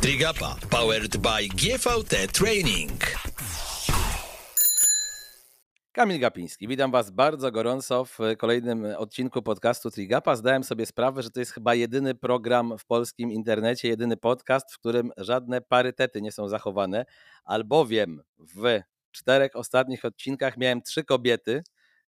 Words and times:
Trigapa 0.00 0.56
powered 0.70 1.16
by 1.16 1.48
GVT 1.48 2.32
Training. 2.32 3.00
Kamil 5.92 6.20
Gapiński, 6.20 6.68
witam 6.68 6.90
Was 6.90 7.10
bardzo 7.10 7.52
gorąco 7.52 8.04
w 8.04 8.18
kolejnym 8.38 8.84
odcinku 8.84 9.42
podcastu 9.42 9.90
Trigapa. 9.90 10.36
Zdałem 10.36 10.64
sobie 10.64 10.86
sprawę, 10.86 11.22
że 11.22 11.30
to 11.30 11.40
jest 11.40 11.52
chyba 11.52 11.74
jedyny 11.74 12.14
program 12.14 12.78
w 12.78 12.84
polskim 12.84 13.30
internecie, 13.30 13.88
jedyny 13.88 14.16
podcast, 14.16 14.72
w 14.72 14.78
którym 14.78 15.12
żadne 15.16 15.60
parytety 15.60 16.22
nie 16.22 16.32
są 16.32 16.48
zachowane, 16.48 17.04
albowiem 17.44 18.22
w 18.38 18.80
czterech 19.10 19.56
ostatnich 19.56 20.04
odcinkach 20.04 20.56
miałem 20.56 20.82
trzy 20.82 21.04
kobiety 21.04 21.62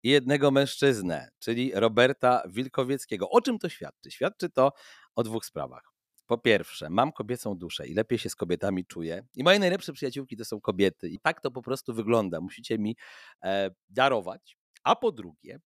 i 0.03 0.09
jednego 0.09 0.51
mężczyznę, 0.51 1.29
czyli 1.39 1.71
Roberta 1.75 2.43
Wilkowieckiego. 2.49 3.29
O 3.29 3.41
czym 3.41 3.59
to 3.59 3.69
świadczy? 3.69 4.11
Świadczy 4.11 4.49
to 4.49 4.71
o 5.15 5.23
dwóch 5.23 5.45
sprawach. 5.45 5.90
Po 6.32 6.38
pierwsze, 6.38 6.90
mam 6.90 7.12
kobiecą 7.12 7.55
duszę 7.55 7.88
i 7.88 7.94
lepiej 7.94 8.20
się 8.20 8.30
z 8.30 8.35
kobietami 8.35 8.85
czuję. 8.85 9.23
I 9.35 9.44
moje 9.44 9.59
najlepsze 9.59 9.94
przyjaciółki 9.94 10.38
to 10.38 10.45
są 10.45 10.62
kobiety. 10.62 11.09
I 11.09 11.20
tak 11.20 11.41
to 11.41 11.52
po 11.52 11.62
prostu 11.62 11.94
wygląda. 11.94 12.41
Musicie 12.41 12.80
mi 12.80 12.95
e, 13.44 13.72
darować. 13.89 14.58
A 14.84 14.95
po 14.95 15.12
drugie, 15.12 15.59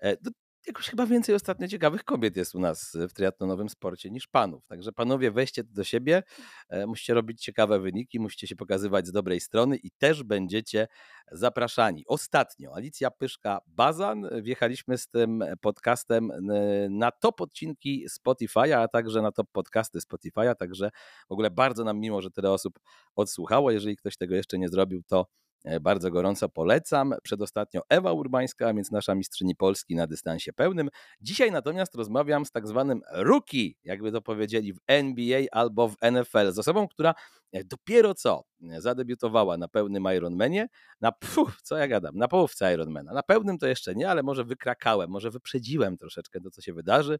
e, 0.00 0.16
jakoś 0.66 0.88
chyba 0.88 1.06
więcej 1.06 1.34
ostatnio 1.34 1.68
ciekawych 1.68 2.04
kobiet 2.04 2.36
jest 2.36 2.54
u 2.54 2.60
nas 2.60 2.96
w 3.08 3.12
triatlonowym 3.12 3.68
sporcie 3.68 4.10
niż 4.10 4.26
panów. 4.26 4.66
Także 4.66 4.92
panowie, 4.92 5.30
weźcie 5.30 5.64
do 5.64 5.84
siebie, 5.84 6.22
e, 6.68 6.86
musicie 6.86 7.14
robić 7.14 7.42
ciekawe 7.42 7.80
wyniki, 7.80 8.20
musicie 8.20 8.46
się 8.46 8.56
pokazywać 8.56 9.06
z 9.06 9.12
dobrej 9.12 9.40
strony 9.40 9.76
i 9.76 9.90
też 9.90 10.22
będziecie 10.22 10.88
zapraszani. 11.32 12.04
Ostatnio 12.06 12.74
Alicja 12.74 13.10
Pyszka-Bazan, 13.10 14.42
wjechaliśmy 14.42 14.98
z 14.98 15.08
tym 15.08 15.44
podcastem 15.60 16.32
na 16.90 17.10
top 17.10 17.40
odcinki 17.40 18.06
Spotify'a, 18.08 18.72
a 18.72 18.88
także 18.88 19.22
na 19.22 19.32
top 19.32 19.46
podcasty 19.52 19.98
Spotify'a, 19.98 20.54
także 20.54 20.90
w 21.28 21.32
ogóle 21.32 21.50
bardzo 21.50 21.84
nam 21.84 22.00
miło, 22.00 22.22
że 22.22 22.30
tyle 22.30 22.50
osób 22.50 22.80
odsłuchało. 23.14 23.70
Jeżeli 23.70 23.96
ktoś 23.96 24.16
tego 24.16 24.34
jeszcze 24.34 24.58
nie 24.58 24.68
zrobił, 24.68 25.02
to 25.02 25.26
E, 25.26 25.39
bardzo 25.80 26.10
gorąco 26.10 26.48
polecam. 26.48 27.14
Przedostatnio 27.22 27.80
Ewa 27.88 28.12
Urbańska, 28.12 28.68
a 28.68 28.74
więc 28.74 28.90
nasza 28.90 29.14
mistrzyni 29.14 29.56
Polski 29.56 29.94
na 29.94 30.06
dystansie 30.06 30.52
pełnym. 30.52 30.88
Dzisiaj 31.20 31.52
natomiast 31.52 31.94
rozmawiam 31.94 32.46
z 32.46 32.50
tak 32.50 32.68
zwanym 32.68 33.00
rookie, 33.12 33.74
jakby 33.84 34.12
to 34.12 34.22
powiedzieli 34.22 34.72
w 34.72 34.78
NBA 34.86 35.42
albo 35.52 35.88
w 35.88 35.96
NFL, 36.12 36.52
z 36.52 36.58
osobą, 36.58 36.88
która 36.88 37.14
e, 37.52 37.64
dopiero 37.64 38.14
co 38.14 38.44
e, 38.70 38.80
zadebiutowała 38.80 39.56
na 39.56 39.68
pełnym 39.68 40.04
Ironmanie, 40.16 40.68
na 41.00 41.12
puf, 41.12 41.62
co 41.62 41.76
ja 41.76 41.88
gadam, 41.88 42.16
na 42.16 42.28
połówce 42.28 42.74
Ironmana. 42.74 43.12
Na 43.12 43.22
pełnym 43.22 43.58
to 43.58 43.66
jeszcze 43.66 43.94
nie, 43.94 44.10
ale 44.10 44.22
może 44.22 44.44
wykrakałem, 44.44 45.10
może 45.10 45.30
wyprzedziłem 45.30 45.96
troszeczkę 45.96 46.40
to, 46.40 46.50
co 46.50 46.62
się 46.62 46.72
wydarzy. 46.72 47.18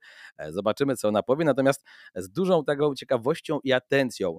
Zobaczymy, 0.49 0.97
co 0.97 1.09
ona 1.09 1.23
powie. 1.23 1.45
Natomiast 1.45 1.85
z 2.15 2.31
dużą 2.31 2.65
taką 2.65 2.95
ciekawością 2.95 3.61
i 3.65 3.73
atencją 3.73 4.39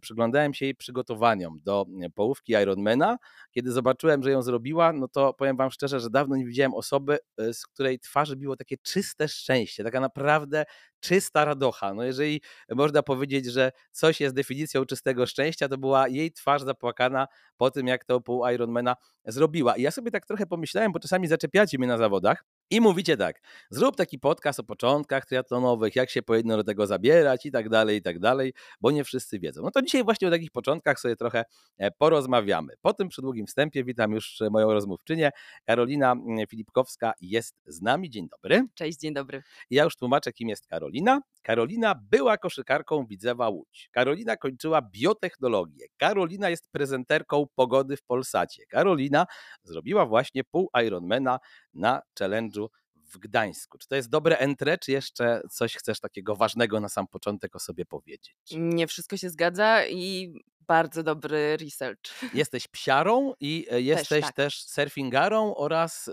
przyglądałem 0.00 0.54
się 0.54 0.64
jej 0.64 0.74
przygotowaniom 0.74 1.60
do 1.62 1.86
połówki 2.14 2.52
Ironmana, 2.52 3.18
kiedy 3.52 3.72
zobaczyłem, 3.72 4.22
że 4.22 4.30
ją 4.30 4.42
zrobiła, 4.42 4.92
no 4.92 5.08
to 5.08 5.34
powiem 5.34 5.56
Wam 5.56 5.70
szczerze, 5.70 6.00
że 6.00 6.10
dawno 6.10 6.36
nie 6.36 6.46
widziałem 6.46 6.74
osoby, 6.74 7.18
y, 7.40 7.54
z 7.54 7.66
której 7.66 7.98
twarzy 7.98 8.36
było 8.36 8.56
takie 8.56 8.76
czyste 8.78 9.28
szczęście, 9.28 9.84
taka 9.84 10.00
naprawdę 10.00 10.64
czysta 11.00 11.44
radocha. 11.44 11.94
No 11.94 12.02
jeżeli 12.04 12.40
można 12.70 13.02
powiedzieć, 13.02 13.46
że 13.46 13.72
coś 13.90 14.20
jest 14.20 14.34
definicją 14.34 14.84
czystego 14.84 15.26
szczęścia, 15.26 15.68
to 15.68 15.78
była 15.78 16.08
jej 16.08 16.32
twarz 16.32 16.62
zapłakana 16.62 17.26
po 17.56 17.70
tym, 17.70 17.86
jak 17.86 18.04
to 18.04 18.20
pół 18.20 18.46
Ironmana 18.48 18.96
zrobiła. 19.24 19.76
I 19.76 19.82
ja 19.82 19.90
sobie 19.90 20.10
tak 20.10 20.26
trochę 20.26 20.46
pomyślałem, 20.46 20.92
bo 20.92 21.00
czasami 21.00 21.28
zaczepiacie 21.28 21.78
mnie 21.78 21.88
na 21.88 21.98
zawodach, 21.98 22.44
i 22.72 22.80
mówicie 22.80 23.16
tak, 23.16 23.40
zrób 23.70 23.96
taki 23.96 24.18
podcast 24.18 24.60
o 24.60 24.64
początkach 24.64 25.26
triatlonowych, 25.26 25.96
jak 25.96 26.10
się 26.10 26.22
powinno 26.22 26.56
do 26.56 26.64
tego 26.64 26.86
zabierać 26.86 27.46
i 27.46 27.50
tak 27.50 27.68
dalej, 27.68 27.96
i 27.96 28.02
tak 28.02 28.18
dalej, 28.18 28.52
bo 28.80 28.90
nie 28.90 29.04
wszyscy 29.04 29.38
wiedzą. 29.38 29.62
No 29.62 29.70
to 29.70 29.82
dzisiaj 29.82 30.04
właśnie 30.04 30.28
o 30.28 30.30
takich 30.30 30.50
początkach 30.50 31.00
sobie 31.00 31.16
trochę 31.16 31.44
e, 31.78 31.90
porozmawiamy. 31.90 32.74
Po 32.82 32.94
tym 32.94 33.08
przydługim 33.08 33.46
wstępie 33.46 33.84
witam 33.84 34.12
już 34.12 34.38
moją 34.50 34.72
rozmówczynię. 34.72 35.30
Karolina 35.64 36.12
mm, 36.12 36.46
Filipkowska 36.46 37.12
jest 37.20 37.54
z 37.66 37.82
nami. 37.82 38.10
Dzień 38.10 38.28
dobry. 38.28 38.66
Cześć, 38.74 38.98
dzień 38.98 39.14
dobry. 39.14 39.42
Ja 39.70 39.84
już 39.84 39.96
tłumaczę, 39.96 40.32
kim 40.32 40.48
jest 40.48 40.66
Karolina. 40.66 41.20
Karolina 41.42 41.94
była 42.10 42.38
koszykarką 42.38 43.06
Widzewa 43.06 43.48
Łódź. 43.48 43.88
Karolina 43.92 44.36
kończyła 44.36 44.82
biotechnologię. 44.82 45.86
Karolina 45.96 46.50
jest 46.50 46.68
prezenterką 46.70 47.46
pogody 47.54 47.96
w 47.96 48.02
Polsacie. 48.02 48.62
Karolina 48.66 49.26
zrobiła 49.62 50.06
właśnie 50.06 50.44
pół 50.44 50.70
Ironmana 50.86 51.38
na 51.74 52.02
challenge'u 52.18 52.68
w 53.12 53.18
Gdańsku. 53.18 53.78
Czy 53.78 53.88
to 53.88 53.96
jest 53.96 54.10
dobre 54.10 54.38
entre, 54.38 54.78
czy 54.78 54.92
jeszcze 54.92 55.40
coś 55.50 55.76
chcesz 55.76 56.00
takiego 56.00 56.36
ważnego 56.36 56.80
na 56.80 56.88
sam 56.88 57.06
początek 57.06 57.56
o 57.56 57.58
sobie 57.58 57.86
powiedzieć? 57.86 58.34
Nie 58.52 58.86
wszystko 58.86 59.16
się 59.16 59.30
zgadza 59.30 59.86
i 59.86 60.32
bardzo 60.60 61.02
dobry 61.02 61.56
research. 61.56 62.00
Jesteś 62.34 62.68
psiarą 62.68 63.32
i 63.40 63.66
e, 63.70 63.80
jesteś 63.80 64.08
też, 64.08 64.24
tak. 64.24 64.34
też 64.34 64.64
surfingarą 64.64 65.54
oraz 65.54 66.10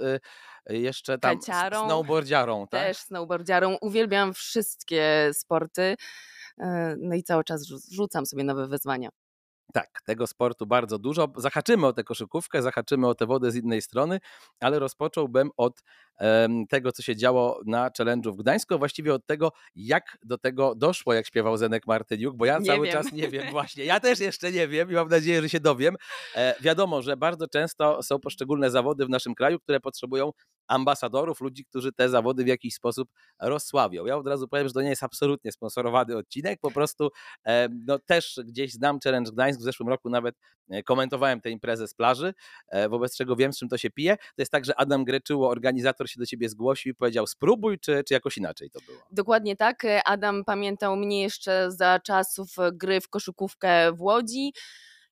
e, 0.66 0.78
jeszcze 0.78 1.18
tam 1.20 1.40
Kaciarą, 1.40 1.86
snowboardziarą. 1.86 2.68
Tak? 2.68 2.81
Też 2.81 2.97
snowboardziarą. 2.97 3.78
Uwielbiam 3.81 4.34
wszystkie 4.34 5.31
sporty. 5.34 5.96
E, 6.59 6.96
no 7.00 7.16
i 7.16 7.24
cały 7.24 7.44
czas 7.44 7.68
rzucam 7.91 8.26
sobie 8.26 8.44
nowe 8.44 8.68
wyzwania. 8.68 9.09
Tak, 9.74 10.02
tego 10.06 10.28
sportu 10.28 10.66
bardzo 10.66 11.00
dużo. 11.00 11.28
Zahaczymy 11.38 11.88
o 11.88 11.94
tę 11.94 12.03
koszykówkę, 12.03 12.62
zahaczymy 12.62 13.07
o 13.07 13.16
tę 13.16 13.25
wodę 13.25 13.52
z 13.52 13.56
innej 13.56 13.81
strony, 13.81 14.19
ale 14.59 14.80
rozpocząłbym 14.80 15.50
od 15.57 15.84
tego, 16.69 16.91
co 16.91 17.02
się 17.02 17.16
działo 17.16 17.62
na 17.66 17.90
challenge'u 17.90 18.34
w 18.34 18.38
Gdańsku, 18.38 18.74
a 18.74 18.78
właściwie 18.78 19.13
od 19.13 19.25
tego, 19.25 19.52
jak 19.75 20.18
do 20.24 20.38
tego 20.38 20.75
doszło, 20.75 21.13
jak 21.13 21.28
śpiewał 21.28 21.57
Zenek 21.57 21.88
Martyniuk, 21.88 22.35
bo 22.35 22.46
ja 22.46 22.59
nie 22.59 22.66
cały 22.66 22.88
wiem. 22.88 22.94
czas 22.96 23.12
nie 23.12 23.28
wiem 23.30 23.52
właśnie. 23.52 23.85
Ja 23.85 24.00
też 24.00 24.19
jeszcze 24.19 24.52
nie 24.52 24.68
wiem 24.68 24.91
i 24.91 24.94
mam 24.94 25.08
nadzieję, 25.08 25.41
że 25.41 25.50
się 25.50 25.59
dowiem. 25.59 25.96
E, 26.35 26.56
wiadomo, 26.62 27.02
że 27.02 27.18
bardzo 27.18 27.47
często 27.47 28.03
są 28.03 28.19
poszczególne 28.19 28.72
zawody 28.72 29.06
w 29.06 29.09
naszym 29.09 29.35
kraju, 29.35 29.59
które 29.59 29.79
potrzebują 29.79 30.31
ambasadorów, 30.68 31.41
ludzi, 31.41 31.66
którzy 31.66 31.91
te 31.91 32.09
zawody 32.09 32.44
w 32.44 32.47
jakiś 32.47 32.74
sposób 32.74 33.09
rozsławią. 33.41 34.06
Ja 34.06 34.18
od 34.18 34.28
razu 34.28 34.47
powiem, 34.47 34.68
że 34.68 34.74
to 34.74 34.81
nie 34.81 34.90
jest 34.90 35.03
absolutnie 35.03 35.52
sponsorowany 35.52 36.18
odcinek, 36.18 36.59
po 36.62 36.72
prostu 36.72 37.09
no, 37.88 38.00
też 38.00 38.40
gdzieś 38.46 38.74
znam 38.74 39.00
Challenge 39.03 39.31
Gdańsk, 39.31 39.59
w 39.59 39.63
zeszłym 39.63 39.90
roku 39.90 40.09
nawet 40.09 40.35
e, 40.69 40.84
komentowałem 40.84 41.41
tę 41.41 41.50
imprezę 41.50 41.88
z 41.88 41.94
plaży, 41.94 42.34
e, 42.68 42.90
wobec 42.90 43.18
czego 43.18 43.35
wiem, 43.35 43.53
z 43.53 43.58
czym 43.58 43.69
to 43.69 43.78
się 43.78 43.90
pije. 43.90 44.18
To 44.18 44.41
jest 44.41 44.52
tak, 44.52 44.66
że 44.66 44.75
Adam 44.75 45.03
Greczyło, 45.03 45.50
organizator 45.50 46.09
się 46.09 46.20
do 46.20 46.25
ciebie 46.25 46.50
zgłosił 46.50 46.92
i 46.92 46.96
powiedział 46.96 47.28
spróbuj, 47.28 47.80
czy, 47.80 48.03
czy 48.08 48.14
jakoś 48.14 48.38
inaczej 48.38 48.70
to 48.70 48.80
było? 48.88 48.97
Dokładnie 49.12 49.56
tak. 49.56 49.84
Adam 50.06 50.44
pamiętał 50.46 50.96
mnie 50.96 51.22
jeszcze 51.22 51.72
za 51.72 52.00
czasów 52.00 52.47
gry 52.74 53.02
w 53.02 53.09
koszykówkę 53.09 53.92
w 53.94 54.02
Łodzi. 54.02 54.53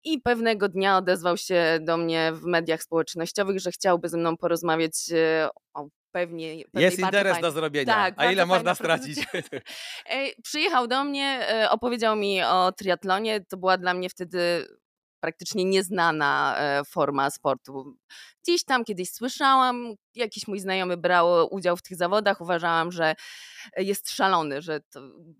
I 0.04 0.20
pewnego 0.20 0.68
dnia 0.68 0.96
odezwał 0.96 1.36
się 1.36 1.78
do 1.82 1.96
mnie 1.96 2.32
w 2.34 2.44
mediach 2.44 2.82
społecznościowych, 2.82 3.60
że 3.60 3.72
chciałby 3.72 4.08
ze 4.08 4.18
mną 4.18 4.36
porozmawiać 4.36 4.92
e, 5.12 5.48
o 5.74 5.88
pewnie. 6.12 6.56
Jest 6.74 6.98
interes 6.98 7.32
fajnie. 7.32 7.48
do 7.48 7.50
zrobienia. 7.50 7.94
Tak, 7.94 8.14
A 8.16 8.32
ile 8.32 8.46
można 8.46 8.74
stracić? 8.74 9.18
Przyjechał 10.44 10.86
do 10.86 11.04
mnie, 11.04 11.48
e, 11.48 11.70
opowiedział 11.70 12.16
mi 12.16 12.42
o 12.42 12.72
triatlonie. 12.72 13.40
To 13.40 13.56
była 13.56 13.78
dla 13.78 13.94
mnie 13.94 14.08
wtedy 14.08 14.66
praktycznie 15.20 15.64
nieznana 15.64 16.56
e, 16.58 16.84
forma 16.84 17.30
sportu. 17.30 17.96
Gdzieś 18.42 18.64
tam 18.64 18.84
kiedyś 18.84 19.10
słyszałam, 19.10 19.94
jakiś 20.14 20.48
mój 20.48 20.60
znajomy 20.60 20.96
brał 20.96 21.54
udział 21.54 21.76
w 21.76 21.82
tych 21.82 21.96
zawodach, 21.96 22.40
uważałam, 22.40 22.92
że 22.92 23.14
jest 23.76 24.10
szalony, 24.10 24.62
że 24.62 24.80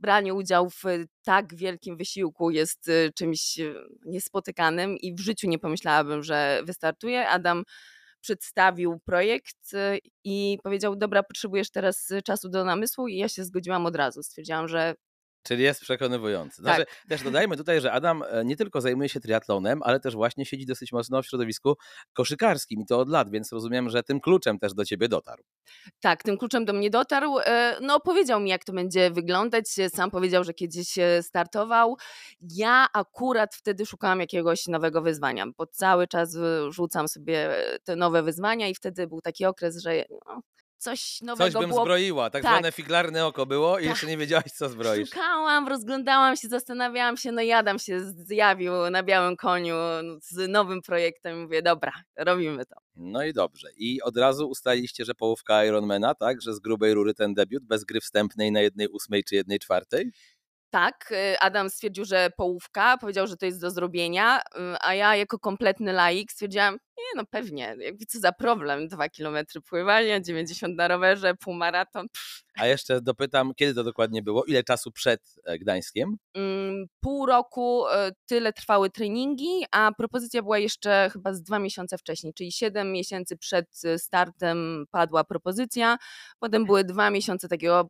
branie 0.00 0.34
udziału 0.34 0.70
w 0.70 0.82
tak 1.24 1.54
wielkim 1.54 1.96
wysiłku 1.96 2.50
jest 2.50 2.88
e, 2.88 3.12
czymś 3.12 3.60
e, 3.60 3.74
niespotykanym 4.04 4.96
i 4.96 5.14
w 5.14 5.20
życiu 5.20 5.48
nie 5.48 5.58
pomyślałabym, 5.58 6.22
że 6.22 6.62
wystartuje. 6.64 7.28
Adam 7.28 7.64
przedstawił 8.20 9.00
projekt 9.04 9.72
i 10.24 10.58
powiedział: 10.62 10.96
Dobra, 10.96 11.22
potrzebujesz 11.22 11.70
teraz 11.70 12.08
czasu 12.24 12.48
do 12.48 12.64
namysłu, 12.64 13.08
i 13.08 13.16
ja 13.16 13.28
się 13.28 13.44
zgodziłam 13.44 13.86
od 13.86 13.96
razu. 13.96 14.22
Stwierdziłam, 14.22 14.68
że 14.68 14.94
Czyli 15.42 15.62
jest 15.62 15.80
przekonywujący. 15.80 16.62
Znaczy, 16.62 16.84
tak. 16.84 17.04
Też 17.08 17.22
dodajmy 17.22 17.56
tutaj, 17.56 17.80
że 17.80 17.92
Adam 17.92 18.22
e, 18.22 18.44
nie 18.44 18.56
tylko 18.56 18.80
zajmuje 18.80 19.08
się 19.08 19.20
triatlonem, 19.20 19.82
ale 19.82 20.00
też 20.00 20.14
właśnie 20.14 20.46
siedzi 20.46 20.66
dosyć 20.66 20.92
mocno 20.92 21.22
w 21.22 21.26
środowisku 21.26 21.76
koszykarskim 22.12 22.80
i 22.80 22.86
to 22.86 22.98
od 22.98 23.08
lat, 23.08 23.30
więc 23.30 23.52
rozumiem, 23.52 23.90
że 23.90 24.02
tym 24.02 24.20
kluczem 24.20 24.58
też 24.58 24.74
do 24.74 24.84
ciebie 24.84 25.08
dotarł. 25.08 25.42
Tak, 26.00 26.22
tym 26.22 26.38
kluczem 26.38 26.64
do 26.64 26.72
mnie 26.72 26.90
dotarł. 26.90 27.38
E, 27.38 27.76
no, 27.80 28.00
powiedział 28.00 28.40
mi, 28.40 28.50
jak 28.50 28.64
to 28.64 28.72
będzie 28.72 29.10
wyglądać. 29.10 29.64
Sam 29.94 30.10
powiedział, 30.10 30.44
że 30.44 30.54
kiedyś 30.54 30.94
startował. 31.22 31.96
Ja 32.40 32.86
akurat 32.92 33.54
wtedy 33.54 33.86
szukałam 33.86 34.20
jakiegoś 34.20 34.66
nowego 34.66 35.02
wyzwania, 35.02 35.46
bo 35.56 35.66
cały 35.66 36.08
czas 36.08 36.36
rzucam 36.68 37.08
sobie 37.08 37.50
te 37.84 37.96
nowe 37.96 38.22
wyzwania 38.22 38.68
i 38.68 38.74
wtedy 38.74 39.06
był 39.06 39.20
taki 39.20 39.44
okres, 39.44 39.82
że 39.82 40.04
no, 40.26 40.40
coś 40.80 41.20
nowego 41.20 41.50
Coś 41.52 41.60
bym 41.60 41.70
było. 41.70 41.82
zbroiła, 41.82 42.30
tak, 42.30 42.42
tak, 42.42 42.52
zwane 42.52 42.72
figlarne 42.72 43.26
oko 43.26 43.46
było 43.46 43.78
i 43.78 43.82
tak. 43.82 43.90
jeszcze 43.90 44.06
nie 44.06 44.16
wiedziałaś, 44.16 44.52
co 44.52 44.68
zbroisz. 44.68 45.08
Szukałam, 45.08 45.68
rozglądałam 45.68 46.36
się, 46.36 46.48
zastanawiałam 46.48 47.16
się, 47.16 47.32
no 47.32 47.42
Jadam 47.42 47.78
się 47.78 48.00
zjawił 48.00 48.72
na 48.90 49.02
białym 49.02 49.36
koniu 49.36 49.74
z 50.22 50.48
nowym 50.48 50.82
projektem 50.82 51.38
i 51.38 51.42
mówię, 51.42 51.62
dobra, 51.62 51.92
robimy 52.16 52.66
to. 52.66 52.76
No 52.96 53.24
i 53.24 53.32
dobrze. 53.32 53.68
I 53.76 54.02
od 54.02 54.16
razu 54.16 54.48
ustaliliście, 54.48 55.04
że 55.04 55.14
połówka 55.14 55.64
Ironmana, 55.64 56.14
tak, 56.14 56.42
że 56.42 56.54
z 56.54 56.58
grubej 56.58 56.94
rury 56.94 57.14
ten 57.14 57.34
debiut, 57.34 57.64
bez 57.64 57.84
gry 57.84 58.00
wstępnej 58.00 58.52
na 58.52 58.60
jednej 58.60 58.88
ósmej 58.88 59.24
czy 59.24 59.34
jednej 59.34 59.58
czwartej? 59.58 60.10
Tak, 60.70 61.12
y, 61.12 61.38
Adam 61.40 61.70
stwierdził, 61.70 62.04
że 62.04 62.30
połówka, 62.36 62.98
powiedział, 62.98 63.26
że 63.26 63.36
to 63.36 63.46
jest 63.46 63.60
do 63.60 63.70
zrobienia, 63.70 64.38
y, 64.40 64.42
a 64.80 64.94
ja 64.94 65.16
jako 65.16 65.38
kompletny 65.38 65.92
laik 65.92 66.32
stwierdziłam, 66.32 66.74
nie 66.74 67.04
no 67.16 67.24
pewnie, 67.30 67.76
jakby 67.78 68.06
co 68.06 68.18
za 68.20 68.32
problem, 68.32 68.88
dwa 68.88 69.08
kilometry 69.08 69.60
pływania, 69.60 70.20
90 70.20 70.76
na 70.76 70.88
rowerze, 70.88 71.34
półmaraton. 71.34 72.08
pff. 72.08 72.42
A 72.58 72.66
jeszcze 72.66 73.00
dopytam, 73.00 73.52
kiedy 73.56 73.74
to 73.74 73.84
dokładnie 73.84 74.22
było? 74.22 74.44
Ile 74.44 74.64
czasu 74.64 74.92
przed 74.92 75.20
e, 75.44 75.58
Gdańskiem? 75.58 76.16
Mm, 76.34 76.86
Pół 77.00 77.26
roku 77.26 77.86
y, 77.86 77.90
tyle 78.26 78.52
trwały 78.52 78.90
treningi, 78.90 79.64
a 79.72 79.90
propozycja 79.98 80.42
była 80.42 80.58
jeszcze 80.58 81.10
chyba 81.12 81.34
z 81.34 81.42
dwa 81.42 81.58
miesiące 81.58 81.98
wcześniej, 81.98 82.34
czyli 82.34 82.52
siedem 82.52 82.92
miesięcy 82.92 83.36
przed 83.36 83.66
y, 83.84 83.98
startem 83.98 84.84
padła 84.90 85.24
propozycja, 85.24 85.96
potem 86.38 86.66
były 86.66 86.84
dwa 86.84 87.10
miesiące 87.10 87.48
takiego 87.48 87.88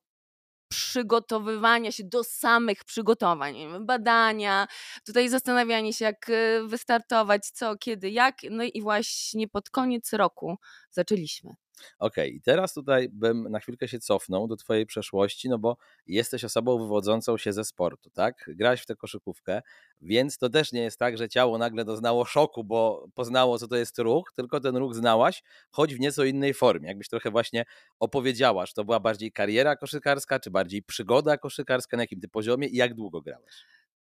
przygotowywania 0.70 1.93
się 1.93 2.05
do 2.05 2.25
samych 2.25 2.84
przygotowań, 2.84 3.56
badania, 3.81 4.69
tutaj 5.06 5.28
zastanawianie 5.28 5.93
się, 5.93 6.05
jak 6.05 6.28
y, 6.28 6.61
wystartować, 6.67 7.46
co, 7.46 7.76
kiedy, 7.76 8.11
jak. 8.11 8.37
No 8.50 8.64
i 8.64 8.82
właśnie 8.82 9.49
pod 9.49 9.70
koniec 9.70 10.12
roku 10.12 10.56
zaczęliśmy. 10.90 11.55
Okej, 11.99 12.37
i 12.37 12.41
teraz 12.41 12.75
tutaj 12.75 13.09
bym 13.09 13.43
na 13.50 13.61
chwilkę 13.61 13.88
się 13.88 13.99
cofnął 13.99 14.49
do 14.49 14.56
Twojej 14.56 14.87
przeszłości, 14.87 15.49
no 15.49 15.59
bo 15.59 15.77
jesteś 16.06 16.44
osobą 16.44 16.79
wywodzącą 16.79 17.37
się 17.38 17.53
ze 17.53 17.65
sportu, 17.65 18.11
tak? 18.11 18.50
Grałaś 18.55 18.81
w 18.82 18.87
tę 18.87 18.97
koszykówkę, 18.97 19.62
więc 20.00 20.38
to 20.38 20.49
też 20.49 20.73
nie 20.73 20.82
jest 20.82 20.99
tak, 20.99 21.19
że 21.19 21.29
ciało 21.29 21.59
nagle 21.59 21.85
doznało 21.85 22.25
szoku, 22.25 22.65
bo 22.65 23.09
poznało, 23.15 23.59
co 23.59 23.69
to 23.69 23.77
jest 23.77 23.99
ruch, 23.99 24.32
tylko 24.37 24.61
ten 24.61 24.77
ruch 24.77 24.94
znałaś, 24.94 25.43
choć 25.71 25.94
w 25.94 26.00
nieco 26.00 26.25
innej 26.25 26.55
formie. 26.55 26.88
Jakbyś 26.88 27.09
trochę 27.09 27.31
właśnie 27.31 27.65
opowiedziała, 28.00 28.67
czy 28.67 28.75
to 28.75 28.85
była 28.85 29.00
bardziej 29.00 29.32
kariera 29.32 29.77
koszykarska, 29.77 30.41
czy 30.41 30.50
bardziej 30.50 30.82
przygoda 30.82 31.38
koszykarska, 31.38 31.97
na 31.97 32.03
jakim 32.03 32.21
ty 32.21 32.29
poziomie 32.29 32.69
i 32.69 32.77
jak 32.77 32.94
długo 32.94 33.21
grałaś? 33.23 33.67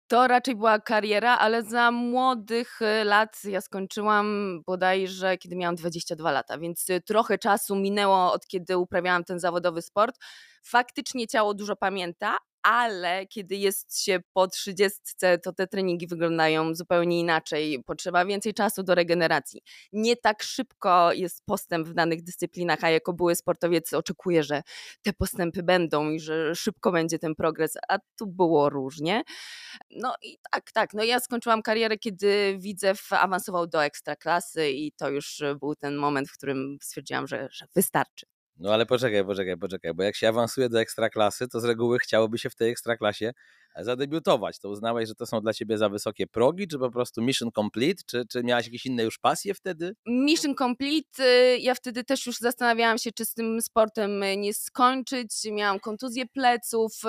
To 0.09 0.29
raczej 0.29 0.57
była 0.57 0.81
kariera, 0.81 1.39
ale 1.39 1.63
za 1.63 1.91
młodych 1.91 2.83
y, 2.83 3.05
lat 3.05 3.45
ja 3.45 3.61
skończyłam 3.61 4.61
bodajże, 4.67 5.39
kiedy 5.39 5.57
miałam 5.57 5.75
22 5.77 6.31
lata, 6.31 6.59
więc 6.59 6.91
y, 6.91 7.01
trochę 7.01 7.39
czasu 7.39 7.77
minęło 7.77 8.33
od 8.33 8.47
kiedy 8.47 8.79
uprawiałam 8.79 9.25
ten 9.25 9.41
zawodowy 9.41 9.83
sport. 9.83 10.17
Faktycznie 10.65 11.27
ciało 11.27 11.55
dużo 11.55 11.77
pamięta, 11.77 12.37
ale 12.67 13.27
kiedy 13.27 13.57
jest 13.57 14.01
się 14.03 14.19
po 14.33 14.49
30, 14.49 15.01
to 15.43 15.53
te 15.53 15.67
treningi 15.67 16.07
wyglądają 16.07 16.75
zupełnie 16.75 17.21
inaczej. 17.21 17.83
Potrzeba 17.87 18.25
więcej 18.25 18.55
czasu 18.55 18.83
do 18.83 18.95
regeneracji. 18.95 19.63
Nie 19.93 20.17
tak 20.17 20.43
szybko 20.43 21.13
jest 21.13 21.43
postęp 21.45 21.89
w 21.89 21.95
danych 21.95 22.23
dyscyplinach, 22.23 22.85
a 22.85 22.91
jako 22.91 23.13
były 23.13 23.35
sportowiec 23.35 23.93
oczekuję, 23.93 24.43
że 24.43 24.63
te 25.03 25.13
postępy 25.13 25.63
będą 25.63 26.11
i 26.11 26.21
że 26.21 26.55
szybko 26.55 26.93
będzie 26.93 27.19
ten 27.19 27.35
progres, 27.35 27.73
a 27.89 27.99
tu 28.19 28.27
było 28.27 28.71
różnie. 28.71 29.23
No 29.91 30.15
i 30.23 30.39
tak, 30.53 30.73
tak. 30.73 30.95
No 30.95 31.05
ja 31.05 31.21
skończyłam 31.21 31.63
karierę, 31.63 31.99
kiedy 31.99 32.57
Widzew 32.59 33.13
awansował 33.13 33.67
do 33.67 33.85
ekstraklasy 33.85 34.71
i 34.71 34.93
to 34.93 35.11
już 35.11 35.43
był 35.61 35.75
ten 35.75 35.97
moment, 35.97 36.29
w 36.29 36.33
którym 36.33 36.79
stwierdziłam, 36.83 37.27
że, 37.27 37.49
że 37.51 37.67
wystarczy. 37.75 38.36
No 38.59 38.73
ale 38.75 38.87
poczekaj, 38.87 39.25
poczekaj, 39.25 39.57
poczekaj, 39.57 39.95
bo 39.95 40.03
jak 40.03 40.17
się 40.17 40.29
awansuje 40.29 40.69
do 40.69 40.81
ekstraklasy, 40.81 41.49
to 41.49 41.61
z 41.61 41.65
reguły 41.65 41.99
chciałoby 41.99 42.39
się 42.39 42.51
w 42.51 42.55
tej 42.55 42.71
ekstraklasie 42.71 43.33
zadebiutować. 43.85 44.59
To 44.59 44.69
uznałeś, 44.69 45.09
że 45.09 45.15
to 45.15 45.27
są 45.27 45.41
dla 45.41 45.53
ciebie 45.53 45.79
za 45.79 45.89
wysokie 45.89 46.27
progi, 46.27 46.69
czy 46.69 46.79
po 46.79 46.91
prostu 46.91 47.23
mission 47.23 47.51
complete, 47.55 48.03
czy, 48.07 48.25
czy 48.31 48.43
miałaś 48.45 48.65
jakieś 48.67 48.87
inne 48.87 49.03
już 49.03 49.19
pasje 49.19 49.55
wtedy? 49.55 49.95
Mission 50.07 50.55
Complete. 50.55 51.25
y, 51.55 51.59
Ja 51.59 51.75
wtedy 51.75 52.05
też 52.05 52.27
już 52.27 52.37
zastanawiałam 52.39 52.99
się, 52.99 53.13
czy 53.13 53.25
z 53.25 53.35
tym 53.35 53.63
sportem 53.63 54.23
y, 54.23 54.37
nie 54.37 54.55
skończyć. 54.55 55.31
Miałam 55.53 55.81
kontuzję 55.81 56.27
pleców, 56.27 56.93
y, 57.05 57.09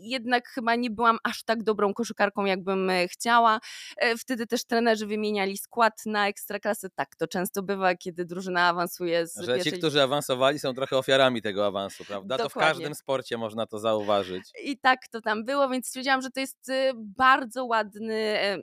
jednak 0.00 0.48
chyba 0.48 0.74
nie 0.74 0.90
byłam 0.90 1.18
aż 1.24 1.42
tak 1.44 1.62
dobrą 1.62 1.94
koszykarką, 1.94 2.44
jakbym 2.44 2.90
chciała. 3.08 3.60
E, 3.96 4.16
Wtedy 4.16 4.46
też 4.46 4.64
trenerzy 4.64 5.06
wymieniali 5.06 5.58
skład 5.58 6.02
na 6.06 6.28
ekstraklasę. 6.28 6.88
Tak, 6.90 7.16
to 7.16 7.26
często 7.28 7.62
bywa, 7.62 7.94
kiedy 7.94 8.24
drużyna 8.24 8.68
awansuje 8.68 9.26
z 9.26 9.34
Że 9.36 9.42
ci, 9.46 9.52
pierwszej 9.54 9.78
którzy 9.78 10.02
awansowali, 10.02 10.58
są 10.58 10.74
trochę 10.74 10.96
ofiarami 10.98 11.42
tego 11.42 11.66
awansu, 11.66 12.04
prawda? 12.04 12.38
To 12.38 12.44
w 12.44 12.46
Dokładnie. 12.48 12.72
każdym 12.72 12.94
sporcie 12.94 13.38
można 13.38 13.66
to 13.66 13.78
zauważyć. 13.78 14.44
I 14.64 14.78
tak 14.78 15.08
to 15.08 15.20
tam 15.20 15.44
było, 15.44 15.68
więc 15.68 15.90
stwierdziłam, 16.02 16.22
że 16.22 16.30
to 16.30 16.40
jest 16.40 16.68
y, 16.68 16.92
bardzo 16.96 17.64
ładny 17.64 18.14
e, 18.14 18.58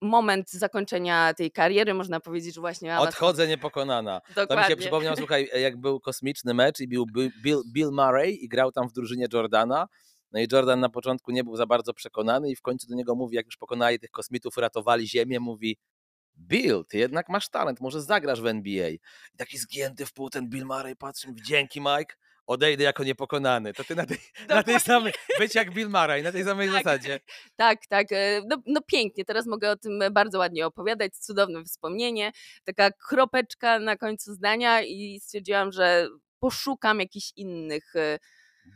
moment 0.00 0.50
zakończenia 0.50 1.34
tej 1.34 1.50
kariery. 1.50 1.94
Można 1.94 2.20
powiedzieć, 2.20 2.54
że 2.54 2.60
właśnie 2.60 2.98
Odchodzę 2.98 3.48
niepokonana. 3.48 4.20
To 4.20 4.28
mi 4.28 4.34
się 4.34 4.46
Dokładnie. 4.46 4.76
przypomniał, 4.76 5.16
słuchaj, 5.16 5.48
jak 5.60 5.76
był 5.76 6.00
kosmiczny 6.00 6.54
mecz 6.54 6.80
i 6.80 6.88
był 6.88 7.06
Bill, 7.06 7.30
Bill, 7.42 7.62
Bill 7.72 7.90
Murray 7.92 8.44
i 8.44 8.48
grał 8.48 8.72
tam 8.72 8.88
w 8.88 8.92
drużynie 8.92 9.26
Jordana. 9.32 9.86
No 10.32 10.40
i 10.40 10.46
Jordan 10.52 10.80
na 10.80 10.88
początku 10.88 11.30
nie 11.30 11.44
był 11.44 11.56
za 11.56 11.66
bardzo 11.66 11.94
przekonany 11.94 12.50
i 12.50 12.56
w 12.56 12.62
końcu 12.62 12.86
do 12.86 12.94
niego 12.94 13.14
mówi, 13.14 13.36
jak 13.36 13.46
już 13.46 13.56
pokonali 13.56 13.98
tych 13.98 14.10
kosmitów, 14.10 14.56
ratowali 14.56 15.08
ziemię, 15.08 15.40
mówi 15.40 15.78
Bill, 16.38 16.84
ty 16.88 16.98
jednak 16.98 17.28
masz 17.28 17.48
talent, 17.48 17.80
może 17.80 18.02
zagrasz 18.02 18.40
w 18.40 18.46
NBA. 18.46 18.88
I 18.88 19.00
taki 19.36 19.58
zgięty 19.58 20.06
w 20.06 20.12
pół 20.12 20.30
ten 20.30 20.48
Bill 20.48 20.66
Murray 20.66 20.96
patrzy, 20.96 21.28
mówi, 21.28 21.42
dzięki 21.42 21.80
Mike, 21.80 22.14
odejdę 22.50 22.84
jako 22.84 23.04
niepokonany. 23.04 23.72
To 23.72 23.84
ty 23.84 23.96
na 23.96 24.06
tej, 24.06 24.18
na 24.48 24.62
tej 24.62 24.80
samej, 24.80 25.12
być 25.38 25.54
jak 25.54 25.74
Bill 25.74 25.88
Murray, 25.88 26.22
na 26.22 26.32
tej 26.32 26.44
samej 26.44 26.68
Tak. 26.68 26.76
zasadzie. 26.84 27.20
Tak, 27.56 27.86
tak. 27.86 28.12
e, 28.12 28.42
No, 28.48 28.56
no 28.66 28.80
pięknie, 28.86 29.24
teraz 29.24 29.46
mogę 29.46 29.70
o 29.70 29.76
tym 29.76 30.00
bardzo 30.12 30.38
ładnie 30.38 30.66
opowiadać. 30.66 31.16
Cudowne 31.16 31.64
wspomnienie. 31.64 32.32
Taka 32.64 32.90
kropeczka 32.90 33.78
na 33.78 33.96
końcu 33.96 34.32
zdania 34.34 34.82
i 34.82 35.20
stwierdziłam, 35.22 35.72
że 35.72 36.08
poszukam 36.40 37.00
jakichś 37.00 37.32
innych 37.36 37.96
e, 37.96 38.18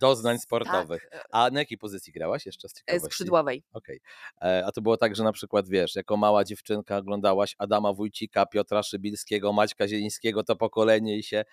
Doznań 0.00 0.36
tak, 0.36 0.42
sportowych. 0.42 1.08
e, 1.12 1.20
A 1.32 1.50
na 1.50 1.58
jakiej 1.60 1.78
pozycji 1.78 2.12
grałaś 2.12 2.46
jeszcze 2.46 2.68
z 2.68 2.72
e, 2.72 2.74
ciekawości? 2.74 3.06
skrzydłowej. 3.06 3.62
Okej. 3.72 4.00
E, 4.42 4.62
A 4.66 4.72
to 4.72 4.82
było 4.82 4.96
tak, 4.96 5.16
że 5.16 5.24
na 5.24 5.32
przykład 5.32 5.68
wiesz, 5.68 5.94
jako 5.96 6.16
mała 6.16 6.44
dziewczynka 6.44 6.96
oglądałaś 6.96 7.54
Adama 7.58 7.92
Wójcika, 7.92 8.46
Piotra 8.46 8.82
Szybilskiego, 8.82 9.52
Maćka 9.52 9.88
Zielińskiego, 9.88 10.44
to 10.44 10.56
pokolenie 10.56 11.18
i 11.18 11.22
się 11.22 11.44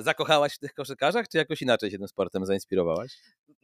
zakochałaś 0.00 0.54
w 0.54 0.58
tych 0.58 0.74
koszykarzach, 0.74 1.28
czy 1.28 1.38
jakoś 1.38 1.62
inaczej 1.62 1.90
się 1.90 1.98
tym 1.98 2.08
sportem 2.08 2.46
zainspirowałaś? 2.46 3.12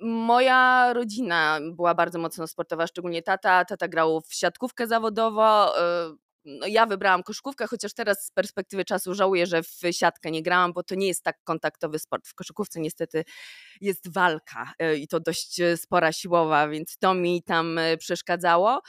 Moja 0.00 0.92
rodzina 0.92 1.58
była 1.72 1.94
bardzo 1.94 2.18
mocno 2.18 2.46
sportowa, 2.46 2.86
szczególnie 2.86 3.22
tata. 3.22 3.64
Tata 3.64 3.88
grał 3.88 4.20
w 4.20 4.34
siatkówkę 4.34 4.86
zawodowo. 4.86 5.74
No 6.44 6.66
ja 6.66 6.86
wybrałam 6.86 7.22
koszykówkę, 7.22 7.66
chociaż 7.66 7.94
teraz 7.94 8.26
z 8.26 8.30
perspektywy 8.30 8.84
czasu 8.84 9.14
żałuję, 9.14 9.46
że 9.46 9.62
w 9.62 9.80
siatkę 9.90 10.30
nie 10.30 10.42
grałam, 10.42 10.72
bo 10.72 10.82
to 10.82 10.94
nie 10.94 11.06
jest 11.06 11.22
tak 11.22 11.44
kontaktowy 11.44 11.98
sport. 11.98 12.28
W 12.28 12.34
koszykówce 12.34 12.80
niestety 12.80 13.24
jest 13.80 14.12
walka 14.12 14.72
e, 14.78 14.96
i 14.96 15.08
to 15.08 15.20
dość 15.20 15.60
e, 15.60 15.76
spora 15.76 16.12
siłowa, 16.12 16.68
więc 16.68 16.98
to 16.98 17.14
mi 17.14 17.42
tam 17.42 17.78
e, 17.78 17.96
przeszkadzało. 17.96 18.82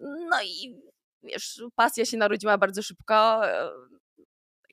No 0.00 0.42
i 0.44 0.80
wiesz, 1.22 1.62
pasja 1.74 2.04
się 2.04 2.16
narodziła 2.16 2.58
bardzo 2.58 2.82
szybko 2.82 3.40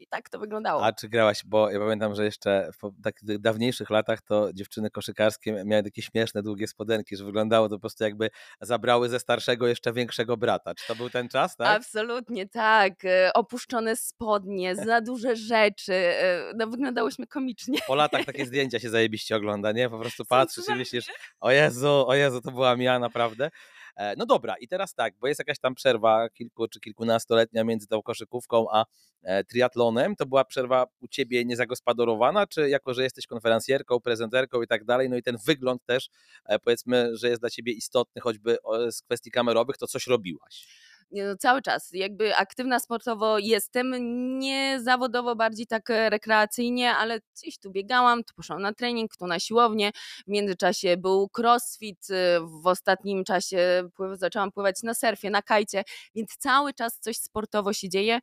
i 0.03 0.07
tak 0.07 0.29
to 0.29 0.39
wyglądało. 0.39 0.86
A 0.86 0.93
czy 0.93 1.10
grałaś, 1.10 1.41
bo 1.45 1.69
ja 1.72 1.79
pamiętam, 1.79 2.15
że 2.15 2.25
jeszcze 2.25 2.69
w 2.83 3.01
tak 3.03 3.15
dawniejszych 3.24 3.89
latach 3.89 4.22
to 4.22 4.53
dziewczyny 4.53 4.89
koszykarskie 4.89 5.63
miały 5.65 5.83
takie 5.83 6.01
śmieszne, 6.01 6.43
długie 6.43 6.67
spodenki, 6.67 7.15
że 7.17 7.25
wyglądało 7.25 7.69
to 7.69 7.75
po 7.75 7.79
prostu 7.79 8.03
jakby 8.03 8.29
zabrały 8.62 9.10
ze 9.10 9.19
starszego 9.19 9.67
jeszcze 9.67 9.93
większego 9.93 10.38
brata. 10.38 10.75
Czy 10.75 10.88
to 10.88 10.95
był 10.95 11.10
ten 11.10 11.29
czas, 11.29 11.55
tak? 11.55 11.67
Absolutnie 11.77 12.50
tak. 12.50 13.05
e, 13.05 13.33
Opuszczone 13.33 13.95
spodnie, 13.95 14.75
za 14.88 15.01
duże 15.01 15.36
rzeczy. 15.36 15.93
e, 15.93 16.51
No 16.55 16.67
wyglądałyśmy 16.67 17.27
komicznie. 17.27 17.79
Po 17.88 17.95
latach 17.95 18.25
takie 18.25 18.45
zdjęcia 18.45 18.79
się 18.79 18.89
zajebiście 18.89 19.36
ogląda, 19.36 19.72
nie? 19.72 19.89
Po 19.89 20.00
prostu 20.00 20.25
patrzysz 20.29 20.67
i 20.69 20.75
myślisz, 20.75 21.05
o 21.39 21.51
Jezu, 21.51 22.07
o 22.07 22.15
Jezu, 22.15 22.41
to 22.41 22.51
byłam 22.51 22.81
ja 22.81 23.00
naprawdę. 23.00 23.51
E, 23.95 24.15
No 24.17 24.25
dobra, 24.25 24.55
i 24.57 24.67
teraz 24.67 24.93
tak, 24.93 25.13
bo 25.19 25.27
jest 25.27 25.39
jakaś 25.39 25.59
tam 25.59 25.75
przerwa 25.75 26.29
kilku 26.29 26.67
czy 26.67 26.79
kilkunastoletnia 26.79 27.63
między 27.63 27.88
tą 27.88 28.01
koszykówką 28.01 28.65
a 28.71 28.85
e, 29.23 29.43
triatlonem. 29.43 30.15
To 30.15 30.25
była 30.25 30.45
przerwa 30.45 30.85
u 31.00 31.07
ciebie 31.07 31.45
niezagospodarowana, 31.45 32.47
czy 32.47 32.69
jako, 32.69 32.93
że 32.93 33.03
jesteś 33.03 33.27
konferencjerką, 33.27 34.00
prezenterką 34.00 34.62
i 34.62 34.67
tak 34.67 34.85
dalej, 34.85 35.09
no 35.09 35.17
i 35.17 35.23
ten 35.23 35.38
wygląd 35.45 35.85
też, 35.85 36.09
e, 36.45 36.59
powiedzmy, 36.59 37.17
że 37.17 37.29
jest 37.29 37.41
dla 37.41 37.50
ciebie 37.50 37.73
istotny, 37.73 38.21
choćby 38.21 38.57
z 38.91 39.01
kwestii 39.01 39.31
kamerowych, 39.31 39.77
to 39.77 39.88
coś 39.88 40.07
robiłaś. 40.07 40.67
No, 41.13 41.38
cały 41.38 41.62
czas. 41.62 41.89
Jakby 41.91 42.36
aktywna 42.36 42.79
sportowo 42.79 43.39
jestem, 43.39 43.93
nie 44.39 44.79
zawodowo, 44.82 45.36
bardziej 45.36 45.67
tak 45.67 45.89
e, 45.89 46.10
rekreacyjnie, 46.10 46.91
ale 46.96 47.20
gdzieś 47.36 47.58
tu 47.58 47.72
biegałam, 47.72 48.24
tu 48.24 48.34
poszłam 48.34 48.62
na 48.62 48.74
trening, 48.74 49.15
tu 49.17 49.27
na 49.27 49.39
siłownię. 49.39 49.91
W 50.27 50.32
międzyczasie 50.32 50.98
był 50.98 51.29
crossfit, 51.38 52.08
e, 52.10 52.39
w 52.62 52.67
ostatnim 52.67 53.24
czasie 53.24 53.89
zaczęłam 54.13 54.51
pływać 54.51 54.84
na 54.84 54.93
surfie, 54.93 55.29
na 55.29 55.41
kajcie, 55.41 55.84
więc 56.15 56.38
cały 56.38 56.74
czas 56.74 57.00
coś 57.00 57.17
sportowo 57.17 57.74
się 57.74 57.89
dzieje. 57.89 58.20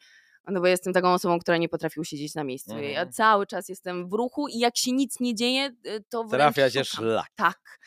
No 0.48 0.60
bo 0.60 0.66
jestem 0.66 0.92
taką 0.92 1.12
osobą, 1.12 1.38
która 1.38 1.56
nie 1.56 1.68
potrafi 1.68 2.00
usiedzieć 2.00 2.34
na 2.34 2.44
miejscu. 2.44 2.70
Ja 2.78 2.88
Mhm. 2.88 3.12
cały 3.12 3.46
czas 3.46 3.68
jestem 3.68 4.08
w 4.08 4.12
ruchu 4.12 4.48
i 4.48 4.58
jak 4.58 4.76
się 4.76 4.92
nic 4.92 5.20
nie 5.20 5.34
dzieje, 5.34 5.64
e, 5.86 6.00
to 6.08 6.24
wręcz 6.24 6.54
Trafia 6.54 6.84
szukam. 6.84 7.04
szlak. 7.04 7.26
Tak. 7.34 7.78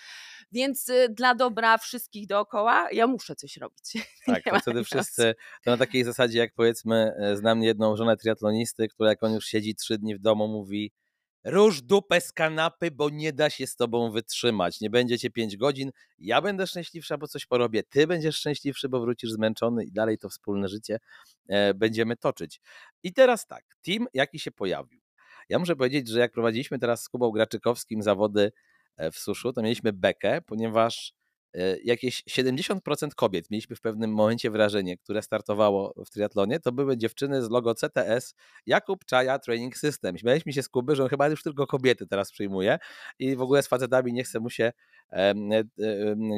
Więc 0.54 0.90
y, 0.90 1.10
dla 1.10 1.36
dobra 1.36 1.78
wszystkich 1.78 2.28
dookoła 2.28 2.88
ja 2.92 3.08
muszę 3.08 3.36
coś 3.36 3.58
robić. 3.58 3.94
Tak, 4.26 4.44
to 4.44 4.60
wtedy 4.60 4.84
wszyscy, 4.84 5.36
to 5.64 5.72
na 5.72 5.78
takiej 5.78 6.04
zasadzie 6.04 6.40
jak 6.40 6.54
powiedzmy, 6.54 7.14
e, 7.20 7.38
znam 7.38 7.64
jedną 7.64 7.96
żonę 7.96 8.18
triatlonisty, 8.18 8.88
która 8.88 9.10
jak 9.10 9.24
on 9.24 9.34
już 9.34 9.46
siedzi 9.46 9.76
trzy 9.76 9.98
dni 9.98 10.16
w 10.16 10.20
domu, 10.20 10.48
mówi 10.48 10.92
rusz 11.44 11.82
dupę 11.82 12.22
z 12.22 12.32
kanapy, 12.32 12.92
bo 12.92 13.10
nie 13.10 13.34
da 13.34 13.50
się 13.50 13.68
z 13.68 13.76
tobą 13.76 14.12
wytrzymać. 14.12 14.82
Nie 14.82 14.90
będziecie 14.90 15.30
5 15.30 15.58
godzin, 15.58 15.92
ja 16.20 16.42
będę 16.42 16.68
szczęśliwsza, 16.68 17.18
bo 17.18 17.28
coś 17.28 17.46
porobię, 17.46 17.84
ty 17.84 18.08
będziesz 18.08 18.36
szczęśliwszy, 18.36 18.90
bo 18.90 19.00
wrócisz 19.00 19.32
zmęczony 19.32 19.86
i 19.86 19.92
dalej 19.92 20.18
to 20.18 20.30
wspólne 20.30 20.68
życie 20.68 21.00
e, 21.48 21.74
będziemy 21.74 22.18
toczyć. 22.18 22.62
I 23.04 23.14
teraz 23.14 23.48
tak, 23.48 23.64
team 23.82 24.08
jaki 24.14 24.40
się 24.40 24.52
pojawił. 24.52 25.02
Ja 25.50 25.60
muszę 25.60 25.76
powiedzieć, 25.76 26.08
że 26.08 26.20
jak 26.20 26.32
prowadziliśmy 26.32 26.80
teraz 26.80 27.04
z 27.04 27.10
Kubą 27.10 27.32
Graczykowskim 27.32 28.04
zawody 28.04 28.52
w 29.12 29.18
suszu, 29.18 29.54
to 29.54 29.62
mieliśmy 29.62 29.94
bekę, 29.94 30.42
ponieważ 30.42 31.14
E, 31.58 31.78
jakieś 31.84 32.24
70% 32.30 32.80
kobiet, 33.16 33.52
mieliśmy 33.52 33.76
w 33.76 33.82
pewnym 33.82 34.14
momencie 34.14 34.52
wrażenie, 34.52 34.98
które 34.98 35.22
startowało 35.22 35.94
w 36.06 36.10
triatlonie, 36.10 36.60
to 36.60 36.72
były 36.72 36.98
dziewczyny 36.98 37.44
z 37.44 37.50
logo 37.50 37.76
CTS 37.76 38.36
Jakub 38.66 39.06
Czaja 39.06 39.40
Training 39.40 39.78
System. 39.78 40.18
Śmialiśmy 40.18 40.54
się 40.54 40.64
z 40.64 40.70
Kuby, 40.70 40.96
że 40.96 41.04
on 41.04 41.10
chyba 41.10 41.28
już 41.28 41.44
tylko 41.44 41.68
kobiety 41.68 42.08
teraz 42.08 42.32
przyjmuje 42.32 42.80
i 43.20 43.36
w 43.36 43.42
ogóle 43.42 43.64
z 43.64 43.68
facetami 43.68 44.14
nie 44.14 44.24
chce 44.24 44.40
mu 44.40 44.50
się 44.50 44.72
e, 45.12 45.34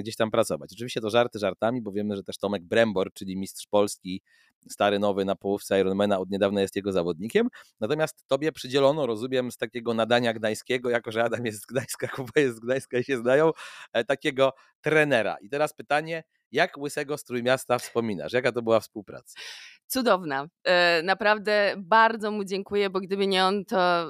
gdzieś 0.01 0.15
tam 0.15 0.31
pracować. 0.31 0.73
Oczywiście 0.73 1.01
to 1.01 1.09
żarty 1.09 1.39
żartami, 1.39 1.81
bo 1.81 1.91
wiemy, 1.91 2.15
że 2.15 2.23
też 2.23 2.37
Tomek 2.37 2.63
Brembor, 2.63 3.13
czyli 3.13 3.37
mistrz 3.37 3.67
Polski 3.67 4.21
stary 4.69 4.99
nowy 4.99 5.25
na 5.25 5.35
połówce 5.35 5.79
Ironmana 5.79 6.19
od 6.19 6.29
niedawna 6.29 6.61
jest 6.61 6.75
jego 6.75 6.91
zawodnikiem. 6.91 7.47
Natomiast 7.79 8.27
tobie 8.27 8.51
przydzielono, 8.51 9.05
rozumiem, 9.05 9.51
z 9.51 9.57
takiego 9.57 9.93
nadania 9.93 10.33
gdańskiego, 10.33 10.89
jako 10.89 11.11
że 11.11 11.23
Adam 11.23 11.45
jest 11.45 11.61
z 11.61 11.65
Gdańska, 11.65 12.07
Kuba 12.15 12.31
jest 12.35 12.55
z 12.55 12.59
Gdańska 12.59 12.97
i 12.97 13.03
się 13.03 13.17
znają, 13.17 13.51
e, 13.93 14.03
takiego 14.03 14.53
trenera. 14.81 15.37
I 15.41 15.49
teraz 15.49 15.73
pytanie, 15.73 16.23
jak 16.51 16.77
Łysego 16.77 17.17
z 17.17 17.23
Trójmiasta 17.23 17.79
wspominasz? 17.79 18.33
Jaka 18.33 18.51
to 18.51 18.61
była 18.61 18.79
współpraca? 18.79 19.39
Cudowna. 19.87 20.47
E, 20.63 21.01
naprawdę 21.03 21.75
bardzo 21.77 22.31
mu 22.31 22.43
dziękuję, 22.43 22.89
bo 22.89 22.99
gdyby 22.99 23.27
nie 23.27 23.45
on, 23.45 23.65
to 23.65 24.07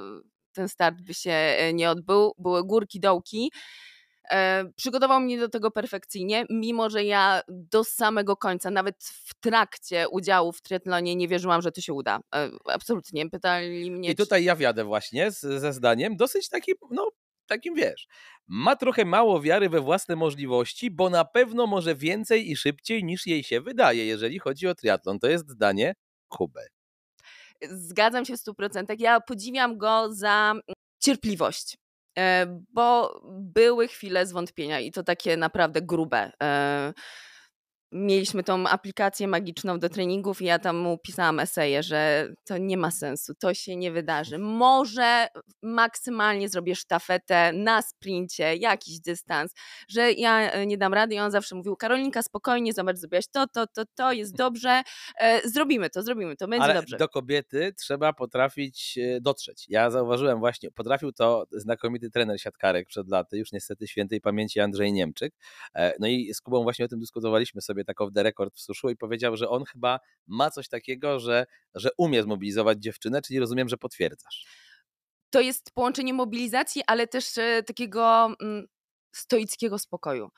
ten 0.52 0.68
start 0.68 1.02
by 1.02 1.14
się 1.14 1.30
e, 1.30 1.72
nie 1.72 1.90
odbył. 1.90 2.32
Były 2.38 2.64
górki, 2.64 3.00
dołki. 3.00 3.50
E, 4.30 4.64
przygotował 4.76 5.20
mnie 5.20 5.38
do 5.38 5.48
tego 5.48 5.70
perfekcyjnie, 5.70 6.46
mimo 6.50 6.90
że 6.90 7.04
ja 7.04 7.40
do 7.48 7.84
samego 7.84 8.36
końca, 8.36 8.70
nawet 8.70 9.04
w 9.04 9.34
trakcie 9.40 10.08
udziału 10.08 10.52
w 10.52 10.62
triatlonie 10.62 11.16
nie 11.16 11.28
wierzyłam, 11.28 11.62
że 11.62 11.72
to 11.72 11.80
się 11.80 11.92
uda. 11.92 12.20
E, 12.34 12.50
absolutnie. 12.64 13.30
Pytali 13.30 13.90
mnie... 13.90 14.10
I 14.10 14.16
tutaj 14.16 14.44
ja 14.44 14.56
wiadę 14.56 14.84
właśnie 14.84 15.30
z, 15.30 15.40
ze 15.40 15.72
zdaniem 15.72 16.16
dosyć 16.16 16.48
takim, 16.48 16.74
no 16.90 17.10
takim 17.46 17.74
wiesz, 17.74 18.06
ma 18.46 18.76
trochę 18.76 19.04
mało 19.04 19.40
wiary 19.40 19.68
we 19.68 19.80
własne 19.80 20.16
możliwości, 20.16 20.90
bo 20.90 21.10
na 21.10 21.24
pewno 21.24 21.66
może 21.66 21.94
więcej 21.94 22.50
i 22.50 22.56
szybciej 22.56 23.04
niż 23.04 23.26
jej 23.26 23.44
się 23.44 23.60
wydaje, 23.60 24.06
jeżeli 24.06 24.38
chodzi 24.38 24.68
o 24.68 24.74
triatlon. 24.74 25.18
To 25.18 25.26
jest 25.26 25.50
zdanie 25.50 25.94
Kuby. 26.28 26.66
Zgadzam 27.62 28.24
się 28.24 28.36
w 28.36 28.40
100%. 28.40 28.96
Ja 28.98 29.20
podziwiam 29.20 29.78
go 29.78 30.12
za 30.12 30.54
cierpliwość. 30.98 31.76
E, 32.18 32.46
bo 32.72 33.20
były 33.30 33.88
chwile 33.88 34.26
zwątpienia 34.26 34.80
i 34.80 34.92
to 34.92 35.02
takie 35.02 35.36
naprawdę 35.36 35.82
grube. 35.82 36.32
Mieliśmy 37.92 38.42
tą 38.42 38.66
aplikację 38.66 39.28
magiczną 39.28 39.78
do 39.78 39.88
treningów 39.88 40.42
i 40.42 40.44
ja 40.44 40.58
tam 40.58 40.76
mu 40.76 40.98
pisałam 40.98 41.40
eseje, 41.40 41.82
że 41.82 42.28
to 42.44 42.58
nie 42.58 42.76
ma 42.76 42.90
sensu, 42.90 43.34
to 43.34 43.54
się 43.54 43.76
nie 43.76 43.92
wydarzy. 43.92 44.38
Może 44.38 45.28
maksymalnie 45.62 46.48
zrobię 46.48 46.74
sztafetę 46.74 47.52
na 47.52 47.82
sprincie, 47.82 48.56
jakiś 48.56 49.00
dystans, 49.00 49.54
że 49.88 50.12
ja 50.12 50.50
e, 50.50 50.66
nie 50.66 50.78
dam 50.78 50.94
rady 50.94 51.14
i 51.14 51.18
on 51.18 51.30
zawsze 51.30 51.54
mówił, 51.54 51.76
Karolinka 51.76 52.22
spokojnie, 52.22 52.72
zobacz, 52.72 52.96
zrobiłaś 52.96 53.24
to, 53.28 53.46
to, 53.46 53.66
to, 53.66 53.82
to, 53.94 54.12
jest 54.12 54.36
dobrze, 54.46 54.82
e, 55.20 55.48
zrobimy 55.48 55.90
to, 55.90 56.02
zrobimy 56.02 56.36
to, 56.36 56.48
będzie 56.48 56.64
Ale 56.64 56.74
dobrze. 56.74 56.96
do 56.96 57.08
kobiety 57.08 57.74
trzeba 57.78 58.12
potrafić 58.12 58.98
e, 58.98 59.20
dotrzeć. 59.20 59.66
Ja 59.68 59.90
zauważyłem 59.90 60.38
właśnie, 60.38 60.70
potrafił 60.70 61.12
to 61.12 61.46
znakomity 61.52 62.10
trener 62.10 62.40
siatkarek 62.40 62.86
przed 62.86 63.08
laty, 63.08 63.38
już 63.38 63.52
niestety 63.52 63.86
świętej 63.86 64.20
pamięci 64.20 64.60
Andrzej 64.60 64.92
Niemczyk. 64.92 65.34
No 66.00 66.06
i 66.06 66.34
z 66.34 66.40
Kubą 66.40 66.62
właśnie 66.62 66.84
o 66.84 66.88
tym 66.88 67.00
dyskutowaliśmy 67.00 67.60
sobie 67.60 67.75
tak 67.84 68.00
off 68.00 68.12
the 68.14 68.22
record 68.22 68.54
w 68.54 68.60
suszu 68.60 68.90
i 68.90 68.96
powiedział, 68.96 69.36
że 69.36 69.48
on 69.48 69.64
chyba 69.64 70.00
ma 70.26 70.50
coś 70.50 70.68
takiego, 70.68 71.20
że, 71.20 71.46
że 71.74 71.90
umie 71.98 72.22
zmobilizować 72.22 72.78
dziewczynę, 72.78 73.22
czyli 73.22 73.40
rozumiem, 73.40 73.68
że 73.68 73.76
potwierdzasz. 73.76 74.46
To 75.30 75.40
jest 75.40 75.70
połączenie 75.74 76.14
mobilizacji, 76.14 76.82
ale 76.86 77.06
też 77.06 77.38
e, 77.38 77.62
takiego 77.62 78.26
mm, 78.40 78.66
stoickiego 79.12 79.78
spokoju 79.78 80.30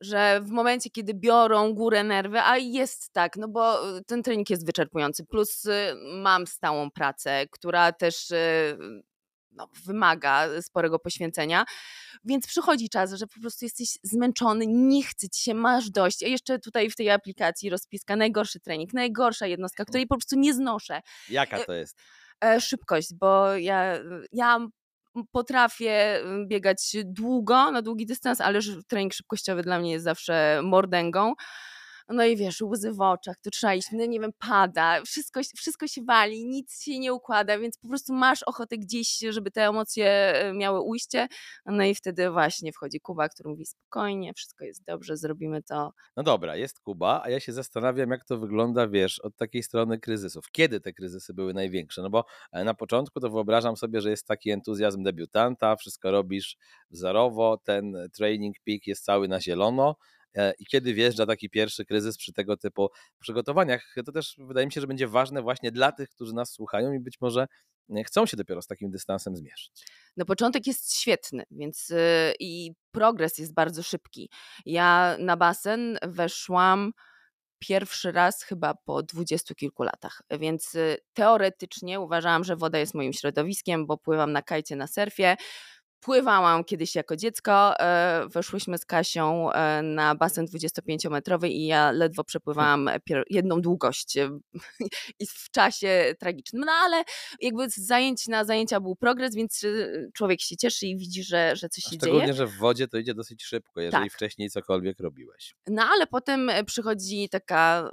że 0.00 0.40
w 0.40 0.50
momencie, 0.50 0.90
kiedy 0.90 1.14
biorą 1.14 1.74
górę 1.74 2.04
nerwy, 2.04 2.40
a 2.40 2.58
jest 2.58 3.12
tak, 3.12 3.36
no 3.36 3.48
bo 3.48 3.96
e, 3.96 4.04
ten 4.06 4.22
trening 4.22 4.50
jest 4.50 4.66
wyczerpujący, 4.66 5.26
plus 5.26 5.66
e, 5.66 5.94
mam 6.22 6.46
stałą 6.46 6.90
pracę, 6.90 7.46
która 7.50 7.92
też 7.92 8.32
no, 9.54 9.68
wymaga 9.84 10.62
sporego 10.62 10.98
poświęcenia, 10.98 11.64
więc 12.24 12.46
przychodzi 12.46 12.88
czas, 12.88 13.12
że 13.12 13.26
po 13.26 13.40
prostu 13.40 13.64
jesteś 13.64 13.88
zmęczony, 14.02 14.66
nie 14.66 15.02
chce 15.02 15.28
ci 15.28 15.42
się, 15.42 15.54
masz 15.54 15.90
dość. 15.90 16.22
A 16.22 16.26
jeszcze 16.26 16.58
tutaj 16.58 16.90
w 16.90 16.96
tej 16.96 17.10
aplikacji 17.10 17.70
rozpiska 17.70 18.16
najgorszy 18.16 18.60
trening, 18.60 18.92
najgorsza 18.92 19.46
jednostka, 19.46 19.84
której 19.84 20.06
po 20.06 20.16
prostu 20.16 20.36
nie 20.38 20.54
znoszę. 20.54 21.00
Jaka 21.28 21.58
e, 21.58 21.64
to 21.64 21.72
jest? 21.72 21.98
E, 22.44 22.60
szybkość, 22.60 23.14
bo 23.14 23.56
ja, 23.56 23.98
ja 24.32 24.66
potrafię 25.32 26.22
biegać 26.46 26.96
długo, 27.04 27.70
na 27.70 27.82
długi 27.82 28.06
dystans, 28.06 28.40
ale 28.40 28.60
trening 28.88 29.14
szybkościowy 29.14 29.62
dla 29.62 29.78
mnie 29.78 29.92
jest 29.92 30.04
zawsze 30.04 30.60
mordęgą. 30.62 31.34
No 32.08 32.24
i 32.24 32.36
wiesz, 32.36 32.60
łzy 32.60 32.92
w 32.92 33.00
oczach, 33.00 33.36
tu 33.44 33.50
trzeba 33.50 33.74
iść, 33.74 33.88
no 33.92 34.06
nie 34.06 34.20
wiem, 34.20 34.30
pada, 34.38 35.02
wszystko, 35.02 35.40
wszystko 35.56 35.86
się 35.86 36.02
wali, 36.04 36.46
nic 36.46 36.82
się 36.82 36.98
nie 36.98 37.14
układa, 37.14 37.58
więc 37.58 37.78
po 37.78 37.88
prostu 37.88 38.14
masz 38.14 38.42
ochotę 38.42 38.78
gdzieś, 38.78 39.18
żeby 39.28 39.50
te 39.50 39.68
emocje 39.68 40.06
e, 40.06 40.52
miały 40.52 40.80
ujście. 40.80 41.28
No 41.66 41.84
i 41.84 41.94
wtedy 41.94 42.30
właśnie 42.30 42.72
wchodzi 42.72 43.00
Kuba, 43.00 43.28
który 43.28 43.50
mówi 43.50 43.66
spokojnie, 43.66 44.34
wszystko 44.34 44.64
jest 44.64 44.84
dobrze, 44.84 45.16
zrobimy 45.16 45.62
to. 45.62 45.92
No 46.16 46.22
dobra, 46.22 46.56
jest 46.56 46.80
Kuba, 46.80 47.22
a 47.24 47.30
ja 47.30 47.40
się 47.40 47.52
zastanawiam, 47.52 48.10
jak 48.10 48.24
to 48.24 48.38
wygląda, 48.38 48.88
wiesz, 48.88 49.18
od 49.18 49.36
takiej 49.36 49.62
strony 49.62 49.98
kryzysów. 49.98 50.44
Kiedy 50.52 50.80
te 50.80 50.92
kryzysy 50.92 51.34
były 51.34 51.54
największe? 51.54 52.02
No 52.02 52.10
bo 52.10 52.24
e, 52.52 52.64
na 52.64 52.74
początku 52.74 53.20
to 53.20 53.30
wyobrażam 53.30 53.76
sobie, 53.76 54.00
że 54.00 54.10
jest 54.10 54.26
taki 54.26 54.50
entuzjazm 54.50 55.02
debiutanta, 55.02 55.76
wszystko 55.76 56.10
robisz 56.10 56.56
wzorowo, 56.90 57.58
ten 57.64 57.96
training 58.12 58.56
peak 58.66 58.86
jest 58.86 59.04
cały 59.04 59.28
na 59.28 59.40
zielono, 59.40 59.96
i 60.58 60.66
kiedy 60.66 60.94
wjeżdża 60.94 61.26
taki 61.26 61.50
pierwszy 61.50 61.84
kryzys 61.84 62.16
przy 62.16 62.32
tego 62.32 62.56
typu 62.56 62.88
przygotowaniach. 63.20 63.94
To 64.06 64.12
też 64.12 64.36
wydaje 64.38 64.66
mi 64.66 64.72
się, 64.72 64.80
że 64.80 64.86
będzie 64.86 65.08
ważne 65.08 65.42
właśnie 65.42 65.72
dla 65.72 65.92
tych, 65.92 66.08
którzy 66.08 66.34
nas 66.34 66.52
słuchają 66.52 66.92
i 66.92 67.00
być 67.00 67.20
może 67.20 67.46
e, 67.96 68.04
chcą 68.04 68.26
się 68.26 68.36
dopiero 68.36 68.62
z 68.62 68.66
takim 68.66 68.90
dystansem 68.90 69.36
zmierzyć. 69.36 69.86
No 70.16 70.24
początek 70.24 70.66
jest 70.66 70.94
świetny, 70.96 71.44
więc 71.50 71.88
yy, 71.88 71.98
i 72.40 72.72
progres 72.90 73.38
jest 73.38 73.54
bardzo 73.54 73.82
szybki. 73.82 74.30
Ja 74.66 75.16
na 75.18 75.36
basen 75.36 75.98
weszłam 76.02 76.92
pierwszy 77.58 78.12
raz 78.12 78.42
chyba 78.42 78.74
po 78.74 79.02
dwudziestu 79.02 79.54
kilku 79.54 79.82
latach, 79.82 80.22
więc 80.40 80.74
y, 80.74 80.96
teoretycznie 81.12 82.00
uważałam, 82.00 82.44
że 82.44 82.56
woda 82.56 82.78
jest 82.78 82.94
moim 82.94 83.12
środowiskiem, 83.12 83.86
bo 83.86 83.98
pływam 83.98 84.32
na 84.32 84.42
kajcie 84.42 84.76
na 84.76 84.86
surfie, 84.86 85.36
Pływałam 86.04 86.64
kiedyś 86.64 86.94
jako 86.94 87.16
dziecko, 87.16 87.80
e, 87.80 88.26
weszłyśmy 88.28 88.78
z 88.78 88.86
Kasią 88.86 89.52
e, 89.52 89.82
na 89.82 90.14
basen 90.14 90.46
25-metrowy 90.46 91.48
i 91.48 91.66
ja 91.66 91.90
ledwo 91.90 92.24
przepływałam 92.24 92.90
jedną 93.30 93.60
długość 93.60 94.16
i 95.20 95.26
w 95.26 95.50
czasie 95.50 96.14
tragicznym. 96.18 96.62
No 96.66 96.72
ale 96.72 97.04
jakby 97.40 97.70
z 97.70 97.76
zajęć 97.76 98.26
na 98.26 98.44
zajęcia 98.44 98.80
był 98.80 98.96
progres, 98.96 99.34
więc 99.34 99.64
e, 99.64 99.68
człowiek 100.14 100.40
się 100.40 100.56
cieszy 100.56 100.86
i 100.86 100.96
widzi, 100.96 101.22
że, 101.22 101.56
że 101.56 101.68
coś 101.68 101.84
się 101.84 101.96
Szczególnie, 101.96 102.20
dzieje. 102.20 102.34
że 102.34 102.46
w 102.46 102.56
wodzie 102.56 102.88
to 102.88 102.98
idzie 102.98 103.14
dosyć 103.14 103.44
szybko, 103.44 103.80
jeżeli 103.80 104.04
tak. 104.04 104.12
wcześniej 104.12 104.50
cokolwiek 104.50 105.00
robiłeś. 105.00 105.54
No 105.66 105.82
ale 105.94 106.06
potem 106.06 106.50
przychodzi 106.66 107.28
taka 107.28 107.90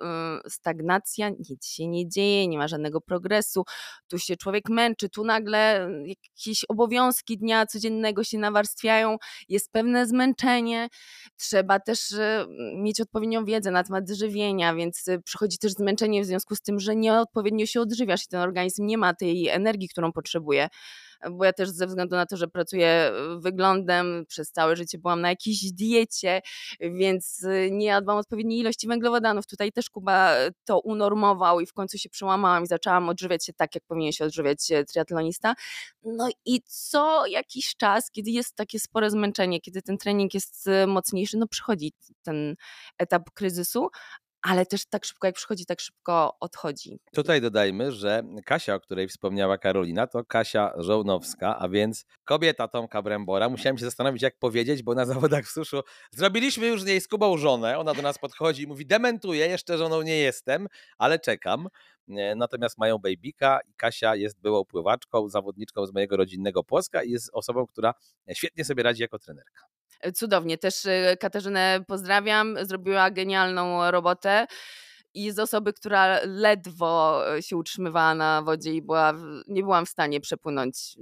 stagnacja, 0.48 1.30
nic 1.30 1.68
się 1.68 1.88
nie 1.88 2.10
dzieje, 2.10 2.48
nie 2.48 2.58
ma 2.58 2.68
żadnego 2.68 3.02
progresu, 3.02 3.64
tu 4.08 4.20
się 4.20 4.38
człowiek 4.38 4.70
męczy, 4.70 5.10
tu 5.10 5.24
nagle 5.24 5.90
jakieś 6.06 6.66
obowiązki 6.70 7.38
dnia 7.38 7.66
codziennego 7.66 8.01
innego 8.02 8.24
się 8.24 8.38
nawarstwiają, 8.38 9.18
jest 9.50 9.72
pewne 9.72 10.08
zmęczenie, 10.08 10.88
trzeba 11.38 11.80
też 11.80 12.12
e, 12.12 12.46
mieć 12.76 13.02
odpowiednią 13.02 13.46
wiedzę 13.46 13.72
na 13.72 13.84
temat 13.84 14.10
żywienia, 14.10 14.76
więc 14.76 15.08
e, 15.08 15.20
przychodzi 15.20 15.58
też 15.58 15.72
zmęczenie 15.72 16.22
w 16.22 16.26
związku 16.26 16.56
z 16.56 16.62
tym, 16.62 16.80
że 16.80 16.96
nieodpowiednio 16.96 17.66
się 17.66 17.82
odżywiasz 17.82 18.26
i 18.26 18.28
ten 18.28 18.40
organizm 18.40 18.86
nie 18.86 18.98
ma 18.98 19.14
tej 19.14 19.48
energii, 19.48 19.90
którą 19.90 20.12
potrzebuje 20.12 20.70
bo 21.32 21.46
ja 21.46 21.54
też 21.54 21.70
ze 21.70 21.88
względu 21.88 22.16
na 22.16 22.26
to, 22.26 22.38
że 22.38 22.48
pracuję 22.48 22.88
e, 22.88 23.12
wyglądem, 23.40 24.26
przez 24.28 24.52
całe 24.52 24.76
życie 24.76 24.98
byłam 24.98 25.22
na 25.22 25.30
jakiejś 25.30 25.72
diecie, 25.72 26.42
więc 26.80 27.44
e, 27.44 27.72
nie 27.72 27.86
jadłam 27.86 28.18
odpowiedniej 28.18 28.60
ilości 28.60 28.88
węglowodanów. 28.88 29.48
Tutaj 29.48 29.72
też 29.72 29.90
Kuba 29.90 30.32
e, 30.32 30.50
to 30.66 30.80
unormował 30.80 31.60
i 31.60 31.66
w 31.66 31.74
końcu 31.74 31.98
się 31.98 32.10
przełamałam 32.10 32.64
i 32.64 32.68
zaczęłam 32.68 33.10
odżywiać 33.10 33.46
się 33.46 33.54
tak, 33.54 33.76
jak 33.76 33.84
powinien 33.84 34.12
się 34.12 34.26
odżywiać 34.26 34.68
triatlonista. 34.88 35.54
No 36.04 36.30
i 36.46 36.62
co 36.66 37.26
jakiś 37.26 37.76
czas, 37.76 38.12
kiedy 38.12 38.32
jest 38.32 38.56
takie 38.56 38.80
spore 38.80 39.10
zmęczenie, 39.10 39.62
kiedy 39.62 39.82
ten 39.82 39.98
trening 39.98 40.34
jest 40.34 40.70
mocniejszy, 40.88 41.38
no 41.38 41.48
przychodzi 41.48 41.94
ten 42.24 42.56
etap 42.98 43.32
kryzysu, 43.34 43.90
ale 44.42 44.66
też 44.66 44.86
tak 44.86 45.06
szybko 45.06 45.28
jak 45.28 45.36
przychodzi, 45.36 45.66
tak 45.66 45.80
szybko 45.80 46.38
odchodzi. 46.40 47.00
Tutaj 47.14 47.42
dodajmy, 47.42 47.92
że 47.92 48.24
Kasia, 48.46 48.76
o 48.76 48.80
której 48.80 49.08
wspomniała 49.08 49.58
Karolina, 49.58 50.08
to 50.08 50.26
Kasia 50.26 50.74
Żołnowska, 50.78 51.60
a 51.60 51.70
więc 51.70 52.06
kobieta 52.24 52.68
Tomka 52.68 53.02
Brembora. 53.02 53.50
Musiałem 53.50 53.78
się 53.78 53.86
zastanowić, 53.86 54.22
jak 54.22 54.40
powiedzieć, 54.40 54.84
bo 54.84 54.96
na 54.96 55.06
zawodach 55.12 55.46
w 55.46 55.52
suszu 55.52 55.82
zrobiliśmy 56.12 56.68
już 56.68 56.82
z 56.82 56.86
niej 56.86 57.02
z 57.02 57.08
Kubą 57.08 57.38
żonę. 57.38 57.78
Ona 57.78 57.94
do 57.94 58.02
nas 58.02 58.18
podchodzi 58.18 58.64
i 58.64 58.68
mówi, 58.68 58.86
dementuję, 58.86 59.48
jeszcze 59.48 59.78
żoną 59.78 60.02
nie 60.02 60.18
jestem, 60.18 60.68
ale 60.98 61.20
czekam. 61.20 61.68
Natomiast 62.36 62.78
mają 62.78 62.98
babyka 62.98 63.60
i 63.70 63.74
Kasia 63.74 64.16
jest 64.16 64.40
byłą 64.42 64.66
pływaczką, 64.66 65.30
zawodniczką 65.30 65.86
z 65.86 65.94
mojego 65.94 66.18
rodzinnego 66.18 66.64
Płoska 66.64 67.04
i 67.04 67.12
jest 67.12 67.30
osobą, 67.34 67.68
która 67.68 67.94
świetnie 68.34 68.66
sobie 68.66 68.84
radzi 68.84 69.02
jako 69.02 69.20
trenerka. 69.20 69.62
Cudownie. 70.14 70.58
Też 70.58 70.86
y, 70.86 71.18
Katarzynę 71.20 71.80
pozdrawiam. 71.88 72.58
Zrobiła 72.62 73.12
genialną 73.12 73.92
robotę 73.92 74.48
i 75.14 75.32
z 75.32 75.40
osoby, 75.40 75.74
która 75.74 76.20
ledwo 76.26 77.24
y, 77.38 77.44
się 77.44 77.58
utrzymywała 77.58 78.16
na 78.16 78.42
wodzie 78.42 78.74
i 78.74 78.82
była, 78.82 79.14
nie 79.48 79.62
byłam 79.64 79.86
w 79.86 79.90
stanie 79.90 80.22
przepłynąć 80.22 80.98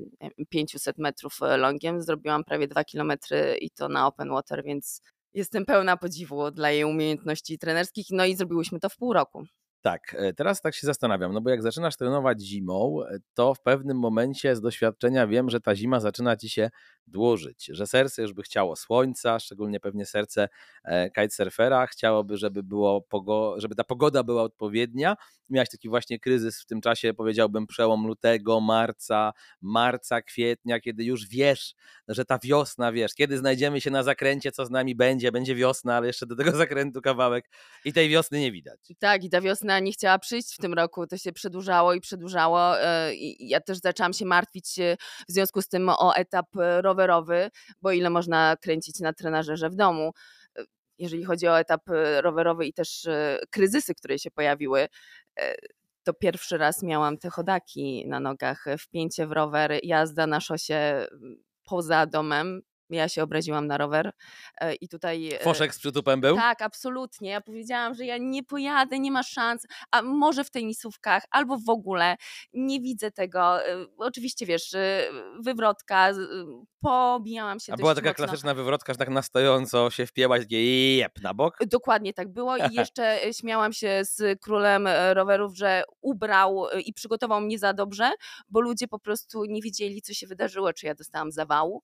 500 0.49 0.97
metrów 0.97 1.39
y, 1.41 1.57
longiem, 1.57 2.01
zrobiłam 2.01 2.43
prawie 2.43 2.67
2 2.67 2.83
kilometry 2.83 3.57
i 3.61 3.69
to 3.69 3.89
na 3.89 4.07
open 4.07 4.29
water, 4.29 4.63
więc 4.63 5.01
jestem 5.33 5.65
pełna 5.65 5.97
podziwu 5.97 6.51
dla 6.51 6.71
jej 6.71 6.83
umiejętności 6.83 7.59
trenerskich. 7.59 8.05
No 8.11 8.25
i 8.25 8.35
zrobiłyśmy 8.35 8.79
to 8.79 8.89
w 8.89 8.97
pół 8.97 9.13
roku. 9.13 9.45
Tak, 9.81 10.15
e, 10.17 10.33
teraz 10.33 10.61
tak 10.61 10.75
się 10.75 10.87
zastanawiam, 10.87 11.33
no 11.33 11.41
bo 11.41 11.49
jak 11.49 11.61
zaczynasz 11.61 11.97
trenować 11.97 12.41
zimą, 12.41 13.03
e, 13.03 13.17
to 13.33 13.53
w 13.53 13.61
pewnym 13.61 13.99
momencie 13.99 14.55
z 14.55 14.61
doświadczenia 14.61 15.27
wiem, 15.27 15.49
że 15.49 15.59
ta 15.59 15.75
zima 15.75 15.99
zaczyna 15.99 16.35
ci 16.35 16.49
się 16.49 16.69
dłużyć, 17.09 17.65
że 17.65 17.87
serce 17.87 18.21
już 18.21 18.33
by 18.33 18.43
chciało 18.43 18.75
słońca, 18.75 19.39
szczególnie 19.39 19.79
pewnie 19.79 20.05
serce 20.05 20.49
e, 20.83 21.09
kitesurfera, 21.09 21.87
chciałoby, 21.87 22.37
żeby, 22.37 22.63
było 22.63 23.05
żeby 23.57 23.75
ta 23.75 23.83
pogoda 23.83 24.23
była 24.23 24.43
odpowiednia. 24.43 25.15
Miałeś 25.49 25.69
taki 25.69 25.89
właśnie 25.89 26.19
kryzys 26.19 26.61
w 26.61 26.65
tym 26.65 26.81
czasie, 26.81 27.13
powiedziałbym, 27.13 27.67
przełom 27.67 28.07
lutego, 28.07 28.59
marca, 28.61 29.33
marca, 29.61 30.21
kwietnia, 30.21 30.79
kiedy 30.79 31.03
już 31.03 31.27
wiesz, 31.27 31.75
że 32.07 32.25
ta 32.25 32.39
wiosna, 32.43 32.91
wiesz, 32.91 33.13
kiedy 33.13 33.37
znajdziemy 33.37 33.81
się 33.81 33.91
na 33.91 34.03
zakręcie, 34.03 34.51
co 34.51 34.65
z 34.65 34.69
nami 34.69 34.95
będzie, 34.95 35.31
będzie 35.31 35.55
wiosna, 35.55 35.95
ale 35.95 36.07
jeszcze 36.07 36.25
do 36.25 36.35
tego 36.35 36.51
zakrętu 36.57 37.01
kawałek 37.01 37.49
i 37.85 37.93
tej 37.93 38.09
wiosny 38.09 38.39
nie 38.39 38.51
widać. 38.51 38.79
Tak, 38.99 39.23
i 39.23 39.29
ta 39.29 39.41
wiosna 39.41 39.79
nie 39.79 39.91
chciała 39.91 40.19
przyjść 40.19 40.55
w 40.55 40.57
tym 40.57 40.73
roku, 40.73 41.07
to 41.07 41.17
się 41.17 41.31
przedłużało 41.31 41.93
i 41.93 42.01
przedłużało. 42.01 42.81
E, 42.81 43.15
I 43.15 43.49
ja 43.49 43.61
też 43.61 43.77
zaczęłam 43.77 44.13
się 44.13 44.25
martwić 44.25 44.79
e, 44.79 44.97
w 45.29 45.31
związku 45.31 45.61
z 45.61 45.67
tym 45.67 45.89
o 45.89 46.15
etap 46.15 46.47
rowerowy, 46.81 46.98
bo 47.81 47.91
ile 47.91 48.09
można 48.09 48.55
kręcić 48.61 48.99
na 48.99 49.13
trenażerze 49.13 49.69
w 49.69 49.75
domu. 49.75 50.11
E, 50.57 50.63
jeżeli 50.97 51.23
chodzi 51.25 51.47
o 51.47 51.59
etap 51.59 51.81
rowerowy 52.21 52.65
i 52.65 52.73
też 52.73 53.07
kryzysy, 53.49 53.95
które 53.95 54.19
się 54.19 54.31
pojawiły, 54.31 54.87
to 56.03 56.13
pierwszy 56.13 56.57
raz 56.57 56.83
miałam 56.83 57.17
te 57.17 57.29
chodaki 57.29 58.07
na 58.07 58.19
nogach, 58.19 58.65
wpięcie 58.79 59.27
w 59.27 59.31
rower, 59.31 59.79
jazda 59.83 60.27
na 60.27 60.39
szosie 60.39 61.07
poza 61.63 62.05
domem, 62.05 62.61
ja 62.89 63.09
się 63.09 63.23
obraziłam 63.23 63.67
na 63.67 63.77
rower 63.77 64.11
e, 64.61 64.75
i 64.75 64.89
tutaj... 64.89 65.33
E, 65.33 65.39
Foszek 65.39 65.75
z 65.75 65.79
przytupem 65.79 66.21
był? 66.21 66.35
Tak, 66.35 66.61
absolutnie. 66.61 67.29
Ja 67.29 67.41
powiedziałam, 67.41 67.95
że 67.95 68.05
ja 68.05 68.17
nie 68.17 68.43
pojadę, 68.43 68.99
nie 68.99 69.11
ma 69.11 69.23
szans, 69.23 69.67
a 69.91 70.01
może 70.01 70.43
w 70.43 70.49
tenisówkach, 70.51 71.23
albo 71.31 71.57
w 71.57 71.69
ogóle. 71.69 72.15
Nie 72.53 72.81
widzę 72.81 73.11
tego. 73.11 73.67
E, 73.67 73.85
oczywiście, 73.97 74.45
wiesz, 74.45 74.75
wywrotka, 75.39 76.11
pobijałam 76.81 77.59
się 77.59 77.73
A 77.73 77.77
była 77.77 77.95
taka 77.95 78.09
mocno. 78.09 78.25
klasyczna 78.25 78.53
wywrotka, 78.53 78.93
że 78.93 78.97
tak 78.97 79.09
na 79.09 79.21
stojąco 79.21 79.89
się 79.89 80.05
wpięłaś, 80.05 80.41
takie 80.41 80.95
jep, 80.97 81.21
na 81.21 81.33
bok? 81.33 81.57
Dokładnie 81.67 82.13
tak 82.13 82.27
było 82.27 82.57
i 82.57 82.61
jeszcze 82.75 83.19
śmiałam 83.39 83.73
się 83.73 84.01
z 84.03 84.41
królem 84.41 84.87
rowerów, 85.13 85.57
że 85.57 85.83
ubrał 86.01 86.65
i 86.85 86.93
przygotował 86.93 87.41
mnie 87.41 87.59
za 87.59 87.73
dobrze, 87.73 88.11
bo 88.49 88.61
ludzie 88.61 88.87
po 88.87 88.99
prostu 88.99 89.45
nie 89.45 89.61
wiedzieli, 89.61 90.01
co 90.01 90.13
się 90.13 90.27
wydarzyło, 90.27 90.73
czy 90.73 90.85
ja 90.85 90.95
dostałam 90.95 91.31
zawału. 91.31 91.83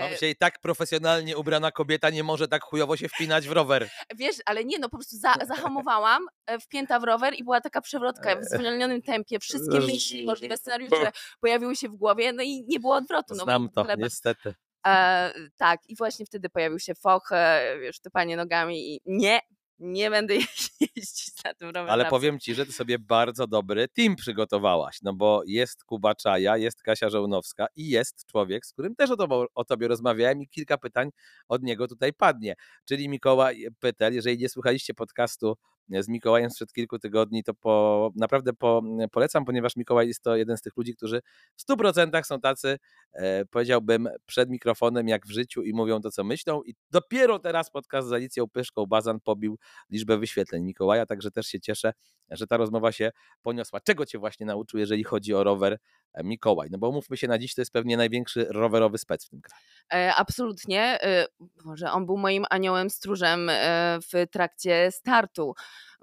Mam 0.00 0.16
się 0.16 0.26
i 0.26 0.36
tak 0.36 0.45
profesjonalnie 0.60 1.36
ubrana 1.36 1.70
kobieta 1.70 2.10
nie 2.10 2.24
może 2.24 2.48
tak 2.48 2.62
chujowo 2.64 2.96
się 2.96 3.08
wpinać 3.08 3.48
w 3.48 3.52
rower. 3.52 3.88
Wiesz, 4.16 4.36
ale 4.46 4.64
nie, 4.64 4.78
no 4.78 4.88
po 4.88 4.96
prostu 4.96 5.16
za, 5.16 5.34
zahamowałam, 5.54 6.26
e, 6.46 6.58
wpięta 6.58 7.00
w 7.00 7.04
rower 7.04 7.34
i 7.34 7.44
była 7.44 7.60
taka 7.60 7.80
przewrotka 7.80 8.36
w 8.36 8.44
zwolnionym 8.44 9.02
tempie. 9.02 9.38
Wszystkie 9.38 9.80
myśli, 9.80 10.26
możliwe 10.26 10.56
scenariusze 10.56 11.12
pojawiły 11.40 11.76
się 11.76 11.88
w 11.88 11.96
głowie, 11.96 12.32
no 12.32 12.42
i 12.42 12.64
nie 12.68 12.80
było 12.80 12.94
odwrotu. 12.94 13.34
No, 13.34 13.44
Znam 13.44 13.68
to, 13.68 13.86
niestety. 13.98 14.54
E, 14.86 15.32
tak, 15.56 15.80
i 15.88 15.96
właśnie 15.96 16.26
wtedy 16.26 16.48
pojawił 16.48 16.78
się 16.78 16.94
foch, 16.94 17.32
e, 17.32 17.78
wiesz, 17.80 18.00
typanie 18.00 18.36
nogami 18.36 18.94
i 18.94 19.00
nie, 19.06 19.40
nie 19.78 20.10
będę 20.10 20.34
jeździć 20.96 21.44
na 21.44 21.54
tym 21.54 21.68
rowerze. 21.68 21.92
Ale 21.92 22.04
powiem 22.04 22.40
Ci, 22.40 22.54
że 22.54 22.66
Ty 22.66 22.72
sobie 22.72 22.98
bardzo 22.98 23.46
dobry 23.46 23.88
team 23.88 24.16
przygotowałaś, 24.16 24.98
no 25.02 25.14
bo 25.14 25.42
jest 25.46 25.84
Kuba 25.84 26.14
Czaja, 26.14 26.56
jest 26.56 26.82
Kasia 26.82 27.10
Żołnowska 27.10 27.66
i 27.76 27.88
jest 27.88 28.26
człowiek, 28.26 28.66
z 28.66 28.72
którym 28.72 28.96
też 28.96 29.10
o, 29.10 29.16
to, 29.16 29.46
o 29.54 29.64
Tobie 29.64 29.88
rozmawiałem 29.88 30.42
i 30.42 30.48
kilka 30.48 30.78
pytań 30.78 31.10
od 31.48 31.62
niego 31.62 31.88
tutaj 31.88 32.12
padnie. 32.12 32.54
Czyli 32.84 33.08
Mikołaj 33.08 33.66
Pytel, 33.80 34.14
jeżeli 34.14 34.38
nie 34.38 34.48
słuchaliście 34.48 34.94
podcastu 34.94 35.56
z 35.90 36.08
Mikołajem 36.08 36.50
sprzed 36.50 36.72
kilku 36.72 36.98
tygodni, 36.98 37.44
to 37.44 37.54
po, 37.54 38.10
naprawdę 38.16 38.52
po, 38.52 38.82
polecam, 39.12 39.44
ponieważ 39.44 39.76
Mikołaj 39.76 40.08
jest 40.08 40.22
to 40.22 40.36
jeden 40.36 40.56
z 40.56 40.62
tych 40.62 40.76
ludzi, 40.76 40.96
którzy 40.96 41.22
w 41.56 41.62
100% 41.70 42.24
są 42.24 42.40
tacy, 42.40 42.78
e, 43.12 43.44
powiedziałbym, 43.44 44.08
przed 44.26 44.50
mikrofonem 44.50 45.08
jak 45.08 45.26
w 45.26 45.30
życiu 45.30 45.62
i 45.62 45.72
mówią 45.74 46.00
to, 46.00 46.10
co 46.10 46.24
myślą. 46.24 46.62
I 46.62 46.74
dopiero 46.90 47.38
teraz 47.38 47.70
podcast 47.70 48.08
z 48.08 48.12
Alicją 48.12 48.48
Pyszką 48.48 48.86
Bazan 48.86 49.20
pobił 49.20 49.58
liczbę 49.90 50.18
wyświetleń 50.18 50.64
Mikołaja, 50.64 51.06
także 51.06 51.30
też 51.30 51.46
się 51.46 51.60
cieszę, 51.60 51.92
że 52.30 52.46
ta 52.46 52.56
rozmowa 52.56 52.92
się 52.92 53.10
poniosła. 53.42 53.80
Czego 53.80 54.06
Cię 54.06 54.18
właśnie 54.18 54.46
nauczył, 54.46 54.80
jeżeli 54.80 55.04
chodzi 55.04 55.34
o 55.34 55.44
rower 55.44 55.78
e, 56.14 56.24
Mikołaj? 56.24 56.68
No 56.70 56.78
bo 56.78 56.92
mówmy 56.92 57.16
się 57.16 57.28
na 57.28 57.38
dziś, 57.38 57.54
to 57.54 57.60
jest 57.60 57.72
pewnie 57.72 57.96
największy 57.96 58.46
rowerowy 58.50 58.98
spec 58.98 59.26
w 59.26 59.28
tym 59.28 59.40
kraju. 59.40 59.62
E, 59.92 60.14
absolutnie. 60.14 60.98
Może 61.64 61.90
on 61.92 62.06
był 62.06 62.16
moim 62.16 62.44
aniołem 62.50 62.90
stróżem 62.90 63.50
w 64.12 64.26
trakcie 64.30 64.90
startu, 64.90 65.54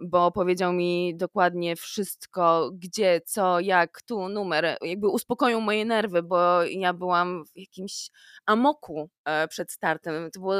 bo 0.01 0.31
powiedział 0.31 0.73
mi 0.73 1.17
dokładnie 1.17 1.75
wszystko, 1.75 2.71
gdzie, 2.73 3.21
co, 3.25 3.59
jak, 3.59 4.01
tu, 4.01 4.29
numer. 4.29 4.77
Jakby 4.81 5.07
uspokoił 5.07 5.61
moje 5.61 5.85
nerwy, 5.85 6.23
bo 6.23 6.63
ja 6.63 6.93
byłam 6.93 7.45
w 7.45 7.57
jakimś 7.57 8.09
amoku 8.45 9.09
przed 9.49 9.71
startem. 9.71 10.31
To 10.31 10.39
było 10.39 10.55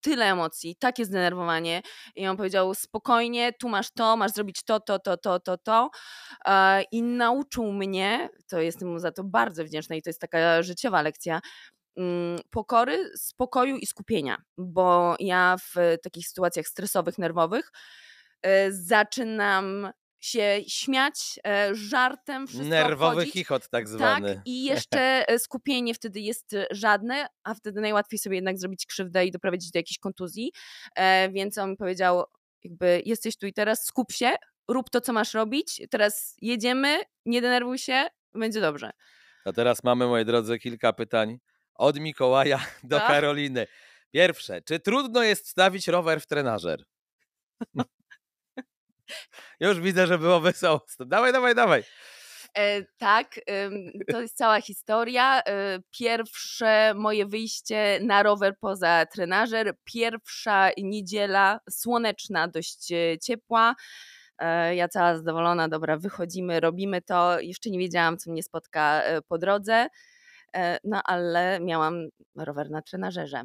tyle 0.00 0.26
emocji, 0.26 0.76
takie 0.76 1.04
zdenerwowanie. 1.04 1.82
I 2.16 2.26
on 2.26 2.36
powiedział: 2.36 2.74
spokojnie, 2.74 3.52
tu 3.52 3.68
masz 3.68 3.90
to, 3.90 4.16
masz 4.16 4.32
zrobić 4.32 4.62
to, 4.64 4.80
to, 4.80 4.98
to, 4.98 5.16
to, 5.16 5.40
to, 5.40 5.58
to. 5.58 5.90
I 6.92 7.02
nauczył 7.02 7.72
mnie, 7.72 8.28
to 8.48 8.60
jestem 8.60 8.88
mu 8.88 8.98
za 8.98 9.12
to 9.12 9.24
bardzo 9.24 9.64
wdzięczna 9.64 9.96
i 9.96 10.02
to 10.02 10.10
jest 10.10 10.20
taka 10.20 10.62
życiowa 10.62 11.02
lekcja, 11.02 11.40
mm, 11.96 12.38
pokory, 12.50 13.10
spokoju 13.16 13.76
i 13.76 13.86
skupienia, 13.86 14.42
bo 14.58 15.16
ja 15.18 15.56
w 15.58 15.96
takich 16.02 16.28
sytuacjach 16.28 16.66
stresowych, 16.66 17.18
nerwowych 17.18 17.70
e, 17.70 18.09
zaczynam 18.70 19.92
się 20.20 20.60
śmiać 20.68 21.40
e, 21.46 21.74
żartem, 21.74 22.46
Nerwowy 22.54 23.12
obchodzić. 23.12 23.32
chichot 23.32 23.62
tak, 23.62 23.70
tak 23.70 23.88
zwany. 23.88 24.34
Tak, 24.34 24.46
i 24.46 24.64
jeszcze 24.74 25.28
e, 25.28 25.38
skupienie 25.38 25.94
wtedy 25.94 26.20
jest 26.20 26.56
żadne, 26.70 27.26
a 27.44 27.54
wtedy 27.54 27.80
najłatwiej 27.80 28.18
sobie 28.18 28.36
jednak 28.36 28.58
zrobić 28.58 28.86
krzywdę 28.86 29.26
i 29.26 29.30
doprowadzić 29.30 29.70
do 29.70 29.78
jakiejś 29.78 29.98
kontuzji. 29.98 30.52
Więc 31.32 31.58
on 31.58 31.70
mi 31.70 31.76
powiedział, 31.76 32.24
jakby 32.64 33.02
jesteś 33.04 33.36
tu 33.36 33.46
i 33.46 33.52
teraz, 33.52 33.84
skup 33.84 34.12
się, 34.12 34.30
rób 34.68 34.90
to, 34.90 35.00
co 35.00 35.12
masz 35.12 35.34
robić, 35.34 35.82
teraz 35.90 36.36
jedziemy, 36.42 36.98
nie 37.26 37.40
denerwuj 37.40 37.78
się, 37.78 38.06
będzie 38.34 38.60
dobrze. 38.60 38.90
A 39.44 39.52
teraz 39.52 39.84
mamy, 39.84 40.06
moi 40.06 40.24
drodzy, 40.24 40.58
kilka 40.58 40.92
pytań 40.92 41.38
od 41.74 42.00
Mikołaja 42.00 42.60
do 42.84 42.98
tak? 42.98 43.08
Karoliny. 43.08 43.66
Pierwsze, 44.12 44.62
czy 44.62 44.80
trudno 44.80 45.22
jest 45.22 45.46
wstawić 45.46 45.88
rower 45.88 46.20
w 46.20 46.26
trenażer? 46.26 46.84
Już 49.60 49.80
widzę, 49.80 50.06
że 50.06 50.18
było 50.18 50.40
wesoło. 50.40 50.86
Dawaj, 51.00 51.32
dawaj, 51.32 51.54
dawaj. 51.54 51.82
E, 52.58 52.82
tak, 52.98 53.40
to 54.12 54.20
jest 54.20 54.36
cała 54.36 54.60
historia. 54.60 55.42
E, 55.42 55.78
pierwsze 55.90 56.94
moje 56.94 57.26
wyjście 57.26 58.00
na 58.02 58.22
rower 58.22 58.54
poza 58.60 59.06
trenażer, 59.06 59.74
pierwsza 59.84 60.70
niedziela 60.78 61.60
słoneczna, 61.70 62.48
dość 62.48 62.92
e, 62.92 63.18
ciepła. 63.18 63.74
E, 64.38 64.74
ja 64.76 64.88
cała 64.88 65.16
zadowolona, 65.16 65.68
dobra, 65.68 65.96
wychodzimy, 65.96 66.60
robimy 66.60 67.02
to. 67.02 67.40
Jeszcze 67.40 67.70
nie 67.70 67.78
wiedziałam, 67.78 68.18
co 68.18 68.30
mnie 68.30 68.42
spotka 68.42 69.02
e, 69.02 69.22
po 69.22 69.38
drodze. 69.38 69.86
E, 70.56 70.78
no 70.84 71.02
ale 71.04 71.60
miałam 71.60 72.08
rower 72.36 72.70
na 72.70 72.82
trenażerze. 72.82 73.44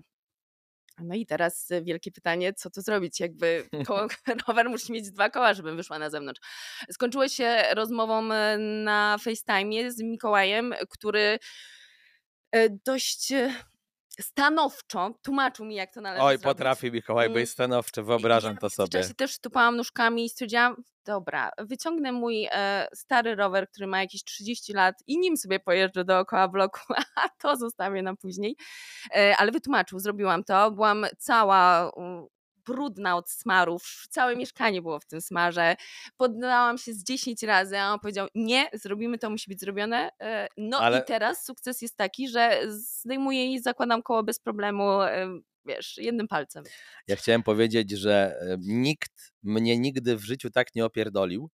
No 1.02 1.16
i 1.16 1.26
teraz 1.26 1.70
wielkie 1.82 2.12
pytanie, 2.12 2.54
co 2.54 2.70
tu 2.70 2.82
zrobić? 2.82 3.20
Jakby 3.20 3.70
koło, 3.88 4.08
rower 4.48 4.70
musi 4.70 4.92
mieć 4.92 5.12
dwa 5.12 5.30
koła, 5.30 5.54
żebym 5.54 5.78
wyszła 5.78 6.00
na 6.00 6.10
zewnątrz. 6.10 6.42
Skończyło 6.92 7.28
się 7.28 7.64
rozmową 7.74 8.32
e, 8.34 8.58
na 8.58 9.18
FaceTime 9.18 9.92
z 9.92 10.02
Mikołajem, 10.02 10.74
który 10.90 11.40
e, 12.52 12.70
dość 12.86 13.34
stanowczo 14.20 15.20
tłumaczył 15.24 15.66
mi, 15.66 15.76
jak 15.76 15.94
to 15.94 16.02
należy 16.02 16.24
Oj, 16.24 16.30
zrobić. 16.38 16.44
potrafi 16.44 16.92
Mikołaj 16.92 17.26
Mm. 17.26 17.34
być 17.34 17.50
stanowczy, 17.50 18.02
I 18.02 18.04
wyobrażam 18.04 18.54
ja 18.54 18.60
to 18.60 18.70
w 18.70 18.74
sobie. 18.74 18.84
międzyczasie 18.94 19.16
też 19.16 19.40
tupałam 19.40 19.76
nóżkami 19.78 20.26
i 20.26 20.30
stwierdziłam, 20.30 20.76
dobra, 21.06 21.52
wyciągnę 21.58 22.12
mój 22.12 22.48
e, 22.52 22.88
stary 22.94 23.36
rower, 23.36 23.70
który 23.70 23.88
ma 23.88 24.02
jakieś 24.02 24.24
30 24.24 24.74
lat 24.74 24.96
i 25.08 25.20
nim 25.20 25.38
sobie 25.38 25.60
pojeżdżę 25.60 26.06
dookoła 26.06 26.48
bloku, 26.48 26.80
a 27.16 27.30
to 27.30 27.56
zostawię 27.56 28.02
na 28.02 28.16
później. 28.16 28.56
E, 29.16 29.36
ale 29.38 29.52
wytłumaczył, 29.52 30.00
zrobiłam 30.00 30.44
to, 30.44 30.72
byłam 30.72 31.06
cała 31.18 31.92
brudna 32.66 33.16
od 33.16 33.30
smarów, 33.30 34.06
całe 34.10 34.36
mieszkanie 34.36 34.82
było 34.82 35.00
w 35.00 35.06
tym 35.06 35.22
smarze. 35.22 35.76
Poddałam 36.18 36.78
się 36.78 36.94
z 36.94 37.04
10 37.04 37.44
razy, 37.44 37.80
a 37.80 37.94
on 37.94 38.00
powiedział, 38.00 38.28
nie, 38.36 38.70
zrobimy 38.74 39.18
to, 39.18 39.30
musi 39.30 39.50
być 39.50 39.60
zrobione. 39.60 40.10
E, 40.22 40.48
no 40.58 40.80
Ale- 40.80 41.00
i 41.00 41.04
teraz 41.04 41.46
sukces 41.46 41.82
jest 41.82 41.98
taki, 41.98 42.28
że 42.28 42.62
zdejmuję 42.68 43.54
i 43.54 43.60
zakładam 43.60 44.02
koło 44.02 44.24
bez 44.24 44.40
problemu, 44.40 45.02
e, 45.02 45.40
wiesz, 45.66 45.98
jednym 45.98 46.28
palcem. 46.28 46.64
Ja 47.08 47.16
chciałem 47.16 47.44
powiedzieć, 47.44 47.92
że 47.92 48.38
e, 48.42 48.58
nikt 48.60 49.34
mnie 49.44 49.80
nigdy 49.80 50.18
w 50.18 50.24
życiu 50.24 50.50
tak 50.50 50.76
nie 50.76 50.86
opierdolił, 50.86 51.50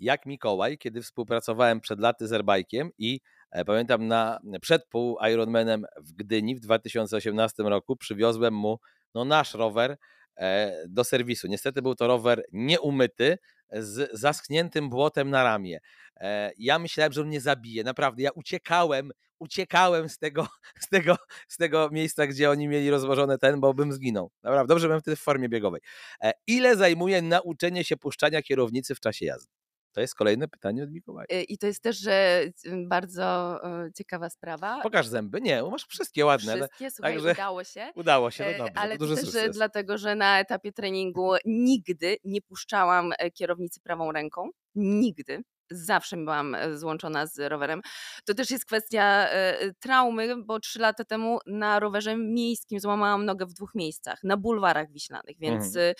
jak 0.00 0.26
Mikołaj, 0.26 0.78
kiedy 0.78 1.02
współpracowałem 1.02 1.80
przed 1.80 2.00
laty 2.00 2.28
z 2.28 2.32
Airbike'iem 2.32 2.88
i 2.98 3.20
e, 3.50 3.64
pamiętam 3.64 4.06
na, 4.06 4.40
przed 4.60 4.86
pół 4.88 5.18
Ironmanem 5.32 5.84
w 5.96 6.12
Gdyni 6.12 6.56
w 6.56 6.60
2018 6.60 7.62
roku 7.62 7.96
przywiozłem 7.96 8.54
mu 8.54 8.78
no, 9.14 9.24
nasz 9.24 9.54
rower 9.54 9.96
e, 10.36 10.72
do 10.88 11.04
serwisu. 11.04 11.48
Niestety 11.48 11.82
był 11.82 11.94
to 11.94 12.06
rower 12.06 12.44
nieumyty, 12.52 13.38
z 13.72 14.10
zaschniętym 14.20 14.90
błotem 14.90 15.30
na 15.30 15.44
ramię. 15.44 15.80
E, 16.16 16.50
Ja 16.58 16.78
myślałem, 16.78 17.12
że 17.12 17.20
on 17.20 17.26
mnie 17.26 17.40
zabije. 17.40 17.84
Naprawdę, 17.84 18.22
ja 18.22 18.30
uciekałem, 18.34 19.10
uciekałem 19.38 20.08
z 20.08 20.18
tego, 20.18 20.48
z 20.84 20.88
tego, 20.88 21.16
z 21.48 21.56
tego 21.56 21.88
miejsca, 21.92 22.26
gdzie 22.26 22.50
oni 22.50 22.68
mieli 22.68 22.90
rozłożone 22.90 23.38
ten, 23.38 23.60
bo 23.60 23.74
bym 23.74 23.92
zginął. 23.92 24.30
Naprawdę, 24.42 24.68
dobrze 24.74 24.86
byłem 24.86 25.00
wtedy 25.00 25.16
w 25.16 25.20
formie 25.20 25.48
biegowej. 25.48 25.80
E, 26.22 26.32
Ile 26.46 26.76
zajmuje 26.76 27.22
nauczenie 27.22 27.84
się 27.84 27.96
puszczania 27.96 28.42
kierownicy 28.42 28.94
w 28.94 29.00
czasie 29.00 29.26
jazdy? 29.26 29.59
To 29.92 30.00
jest 30.00 30.14
kolejne 30.14 30.48
pytanie 30.48 30.84
od 30.84 30.90
Mikołaja. 30.90 31.26
Y, 31.32 31.42
I 31.42 31.58
to 31.58 31.66
jest 31.66 31.82
też 31.82 31.98
że, 31.98 32.42
y, 32.66 32.86
bardzo 32.88 33.60
ciekawa 33.96 34.30
sprawa. 34.30 34.80
Pokaż 34.82 35.06
zęby. 35.06 35.40
Nie, 35.40 35.62
masz 35.62 35.86
wszystkie 35.86 36.24
ładne, 36.26 36.52
ale 36.52 36.60
Wszystkie, 36.68 36.90
słuchaj, 36.90 37.12
także 37.14 37.32
udało 37.32 37.64
się. 37.64 37.92
udało 37.96 38.30
się, 38.30 38.44
E, 38.44 38.58
no 38.58 38.64
dobrze, 38.64 38.78
Ale 38.80 38.98
to 38.98 39.06
też 39.06 39.20
sukces. 39.20 39.56
dlatego, 39.56 39.98
że 39.98 40.14
na 40.14 40.40
etapie 40.40 40.72
treningu 40.72 41.32
nigdy 41.44 42.16
nie 42.24 42.42
puszczałam 42.42 43.12
e, 43.18 43.30
kierownicy 43.30 43.80
prawą 43.80 44.12
ręką. 44.12 44.50
Nigdy. 44.74 45.42
Zawsze 45.70 46.16
byłam 46.16 46.54
e, 46.54 46.78
złączona 46.78 47.26
z 47.26 47.38
rowerem. 47.38 47.80
To 48.24 48.34
też 48.34 48.50
jest 48.50 48.64
kwestia 48.66 49.28
e, 49.28 49.72
traumy, 49.80 50.42
bo 50.44 50.60
trzy 50.60 50.78
lata 50.78 51.04
temu 51.04 51.38
na 51.46 51.80
rowerze 51.80 52.16
miejskim 52.16 52.80
złamałam 52.80 53.24
nogę 53.24 53.46
w 53.46 53.52
dwóch 53.52 53.74
miejscach, 53.74 54.24
na 54.24 54.36
bulwarach 54.36 54.92
wiślanych, 54.92 55.36
więc 55.38 55.64
Mhm. 55.66 55.94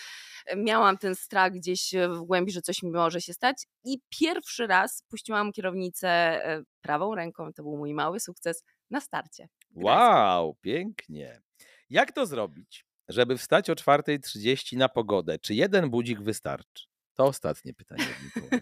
e, 0.45 0.55
miałam 0.55 0.97
ten 0.97 1.15
strach 1.15 1.51
gdzieś 1.53 1.93
e, 1.95 2.09
w 2.09 2.21
głębi, 2.21 2.51
że 2.51 2.61
coś 2.61 2.83
mi 2.83 2.91
może 2.91 3.21
się 3.21 3.33
stać. 3.33 3.63
I 3.83 3.97
pierwszy 4.09 4.67
raz 4.67 5.03
puściłam 5.09 5.51
kierownicę 5.51 6.09
e, 6.09 6.63
prawą 6.81 7.15
ręką, 7.15 7.53
to 7.53 7.63
był 7.63 7.77
mój 7.77 7.93
mały 7.93 8.19
sukces 8.19 8.63
na 8.89 9.01
starcie. 9.01 9.47
Wow, 9.75 10.55
pięknie. 10.61 11.41
Jak 11.89 12.11
to 12.11 12.25
zrobić, 12.25 12.85
żeby 13.09 13.37
wstać 13.37 13.69
o 13.69 13.73
4.30 13.73 14.77
na 14.77 14.89
pogodę? 14.89 15.39
Czy 15.39 15.53
jeden 15.53 15.89
budzik 15.89 16.21
wystarczy? 16.21 16.90
To 17.15 17.25
ostatnie 17.25 17.73
pytanie. 17.73 18.05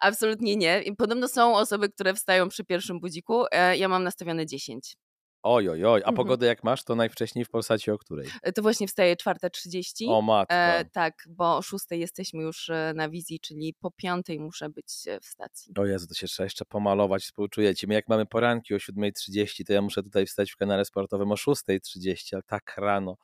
Absolutnie 0.00 0.56
nie. 0.56 0.82
I 0.82 0.96
podobno 0.96 1.28
są 1.28 1.56
osoby, 1.56 1.88
które 1.88 2.14
wstają 2.14 2.48
przy 2.48 2.64
pierwszym 2.64 3.00
budziku. 3.00 3.44
E, 3.50 3.76
Ja 3.76 3.88
mam 3.88 4.04
nastawione 4.04 4.46
10. 4.46 4.96
Oj, 5.46 5.68
oj, 5.68 5.84
oj. 5.84 6.00
A 6.00 6.08
Mhm. 6.08 6.16
pogodę 6.16 6.46
jak 6.46 6.64
masz, 6.64 6.84
to 6.84 6.94
najwcześniej 6.94 7.44
w 7.44 7.50
Polsacie 7.50 7.92
o 7.92 7.98
której? 7.98 8.28
E, 8.42 8.52
To 8.52 8.62
właśnie 8.62 8.88
wstaje 8.88 9.16
4.30. 9.16 10.06
O 10.08 10.22
matko. 10.22 10.54
E, 10.54 10.84
tak, 10.84 11.14
bo 11.28 11.56
o 11.56 11.62
6 11.62 11.84
jesteśmy 11.90 12.42
już 12.42 12.70
e, 12.70 12.92
na 12.96 13.08
wizji, 13.08 13.40
czyli 13.40 13.74
po 13.80 13.90
5 13.90 14.26
muszę 14.38 14.68
być 14.70 14.86
e, 15.06 15.20
w 15.20 15.26
stacji. 15.26 15.72
O 15.78 15.86
Jezu, 15.86 16.06
to 16.06 16.14
się 16.14 16.26
trzeba 16.26 16.44
jeszcze 16.44 16.64
pomalować, 16.64 17.22
współczujecie. 17.22 17.86
My 17.86 17.94
jak 17.94 18.08
mamy 18.08 18.26
poranki 18.26 18.74
o 18.74 18.76
7.30, 18.76 19.64
to 19.66 19.72
ja 19.72 19.82
muszę 19.82 20.02
tutaj 20.02 20.26
wstać 20.26 20.50
w 20.52 20.56
kanale 20.56 20.84
sportowym 20.84 21.32
o 21.32 21.34
6.30, 21.34 22.28
ale 22.34 22.42
tak 22.42 22.74
rano. 22.76 23.16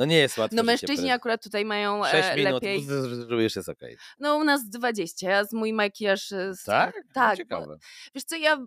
No 0.00 0.06
nie 0.06 0.18
jest 0.18 0.38
łatwo. 0.38 0.56
No 0.56 0.62
życie 0.62 0.72
mężczyźni 0.72 1.08
pre- 1.10 1.14
akurat 1.14 1.42
tutaj 1.42 1.64
mają 1.64 2.04
6 2.04 2.14
e, 2.28 2.36
minut, 2.36 2.52
lepiej. 2.52 2.86
już 3.42 3.56
jest 3.56 3.68
okej. 3.68 3.96
No 4.18 4.36
u 4.36 4.44
nas 4.44 4.68
20, 4.68 5.30
ja 5.30 5.44
z 5.44 5.52
mój 5.52 5.72
makijaż... 5.72 6.32
e, 6.32 6.54
z- 6.54 6.64
Tak? 6.64 6.94
No, 6.96 7.02
Tak. 7.14 7.30
bo- 7.30 7.36
Ciekawe. 7.36 7.78
Wiesz 8.14 8.24
co, 8.24 8.36
ja 8.36 8.66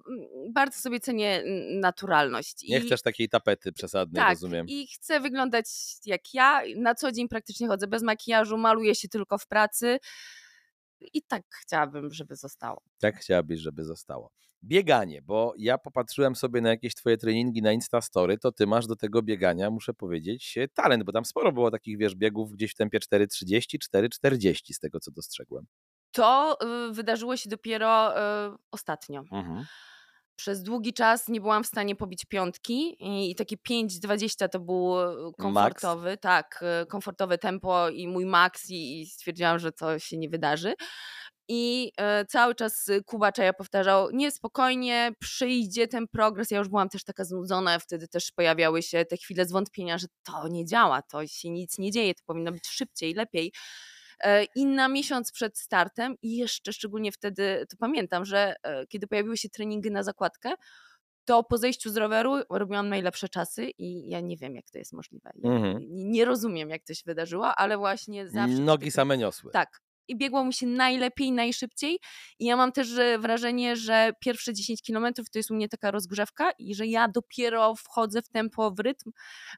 bardzo 0.50 0.80
sobie 0.80 1.00
cenię 1.00 1.44
naturalność. 1.80 2.64
Nie 2.70 2.78
i- 2.78 2.82
chcesz 2.82 3.02
takiej 3.02 3.30
tapety 3.30 3.72
przesadnej, 3.72 4.22
Tak, 4.24 4.30
rozumiem. 4.30 4.68
i 4.68 4.88
chcę 4.88 5.20
wyglądać 5.20 5.66
jak 6.06 6.34
ja. 6.34 6.62
Na 6.76 6.96
co 6.96 7.12
dzień 7.12 7.28
praktycznie 7.28 7.68
chodzę 7.68 7.88
bez 7.88 8.04
makijażu, 8.04 8.58
maluję 8.58 8.96
się 8.96 9.08
tylko 9.08 9.38
w 9.38 9.48
pracy. 9.48 10.00
I 11.14 11.22
tak 11.22 11.44
chciałabym, 11.62 12.14
żeby 12.14 12.36
zostało. 12.36 12.82
Tak 13.00 13.16
chciałabyś, 13.16 13.60
żeby 13.60 13.84
zostało. 13.84 14.32
Bieganie, 14.64 15.22
bo 15.22 15.54
ja 15.58 15.78
popatrzyłem 15.78 16.36
sobie 16.36 16.62
na 16.62 16.70
jakieś 16.70 16.96
twoje 16.96 17.18
treningi 17.18 17.62
na 17.62 17.72
Instastory, 17.72 18.38
to 18.38 18.52
ty 18.52 18.68
masz 18.68 18.88
do 18.88 18.96
tego 18.96 19.22
biegania, 19.22 19.70
muszę 19.70 19.94
powiedzieć, 19.94 20.58
e, 20.58 20.68
talent, 20.68 21.04
bo 21.04 21.12
tam 21.12 21.26
sporo 21.26 21.52
było 21.52 21.72
takich, 21.72 21.98
wiesz, 21.98 22.16
biegów 22.16 22.52
gdzieś 22.52 22.72
w 22.72 22.76
tempie 22.76 23.00
4.30, 23.00 23.78
4.40 23.94 24.74
z 24.74 24.80
tego, 24.80 25.00
co 25.00 25.12
dostrzegłem. 25.12 25.66
To 26.12 26.58
y, 26.90 26.94
wydarzyło 26.94 27.38
się 27.38 27.50
dopiero 27.50 28.18
y, 28.18 28.56
ostatnio. 28.72 29.24
Przez 30.36 30.64
długi 30.64 30.94
czas 30.94 31.28
nie 31.28 31.42
byłam 31.42 31.64
w 31.64 31.68
stanie 31.68 31.96
pobić 31.96 32.26
piątki 32.26 32.96
i, 33.00 33.36
takie 33.36 33.58
5,20 33.58 34.50
to 34.50 34.60
był 34.60 35.02
y, 35.02 35.32
komfortowy, 35.38 36.18
tak, 36.18 36.64
y, 36.84 36.86
komfortowe 36.86 37.38
tempo 37.38 37.90
i 37.90 38.08
mój 38.08 38.26
maks 38.26 38.70
i, 38.70 39.02
i 39.02 39.06
stwierdziłam, 39.06 39.60
że 39.60 39.72
to 39.72 40.00
się 40.00 40.18
nie 40.18 40.30
wydarzy. 40.30 40.74
I 41.48 41.92
e, 41.98 42.26
cały 42.26 42.56
czas 42.56 42.88
y, 42.90 43.04
Kuba 43.04 43.32
Czaja 43.32 43.54
powtarzał, 43.54 44.12
nie, 44.12 44.32
spokojnie, 44.32 45.12
przyjdzie 45.20 45.88
ten 45.88 46.08
progres. 46.08 46.52
Ja 46.52 46.58
już 46.58 46.70
byłam 46.70 46.90
też 46.90 47.04
taka 47.04 47.26
znudzona, 47.26 47.80
wtedy 47.80 48.08
też 48.08 48.32
pojawiały 48.32 48.82
się 48.84 49.06
te 49.06 49.18
chwile 49.18 49.46
zwątpienia, 49.46 49.98
że 49.98 50.08
to 50.24 50.48
nie 50.48 50.66
działa, 50.66 51.02
to 51.02 51.28
się 51.28 51.50
nic 51.50 51.78
nie 51.78 51.92
dzieje, 51.92 52.14
to 52.16 52.22
powinno 52.26 52.52
być 52.52 52.68
szybciej, 52.68 53.14
lepiej. 53.14 53.54
E, 54.20 54.44
I 54.56 54.66
na 54.66 54.88
miesiąc 54.88 55.32
przed 55.32 55.58
startem, 55.60 56.16
i 56.22 56.38
jeszcze 56.38 56.74
szczególnie 56.74 57.12
wtedy, 57.12 57.66
to 57.70 57.78
pamiętam, 57.78 58.26
że 58.26 58.56
e, 58.64 58.88
kiedy 58.88 59.08
pojawiły 59.08 59.38
się 59.38 59.50
treningi 59.50 59.92
na 59.92 60.04
zakładkę, 60.04 60.54
to 61.26 61.44
po 61.44 61.58
zejściu 61.58 61.90
z 61.90 61.98
roweru 61.98 62.36
robiłam 62.50 62.90
najlepsze 62.90 63.30
czasy 63.30 63.70
i 63.78 64.10
ja 64.10 64.20
nie 64.20 64.38
wiem, 64.38 64.56
jak 64.56 64.70
to 64.72 64.78
jest 64.78 64.94
możliwe. 64.94 65.32
Ja 65.36 65.52
Mhm. 65.52 65.80
nie, 65.90 66.06
nie 66.06 66.26
rozumiem, 66.26 66.70
jak 66.70 66.84
to 66.84 66.94
się 66.94 67.02
wydarzyło, 67.06 67.56
ale 67.56 67.78
właśnie 67.78 68.30
zawsze... 68.30 68.56
Nogi 68.60 68.92
same 68.92 69.18
niosły. 69.18 69.52
tak. 69.52 69.83
I 70.08 70.18
biegło 70.18 70.46
mi 70.46 70.54
się 70.54 70.68
najlepiej, 70.68 71.32
najszybciej. 71.32 72.00
I 72.40 72.46
ja 72.46 72.58
mam 72.58 72.72
też 72.72 72.88
że 72.88 73.20
wrażenie, 73.20 73.76
że 73.76 74.12
pierwsze 74.20 74.54
10 74.54 74.82
kilometrów 74.82 75.30
to 75.30 75.40
jest 75.40 75.52
u 75.52 75.56
mnie 75.56 75.70
taka 75.70 75.92
rozgrzewka 75.92 76.52
i 76.52 76.76
że 76.76 76.88
ja 76.88 77.08
dopiero 77.08 77.76
wchodzę 77.76 78.22
w 78.22 78.30
tempo, 78.30 78.72
w 78.72 78.80
rytm 78.80 79.12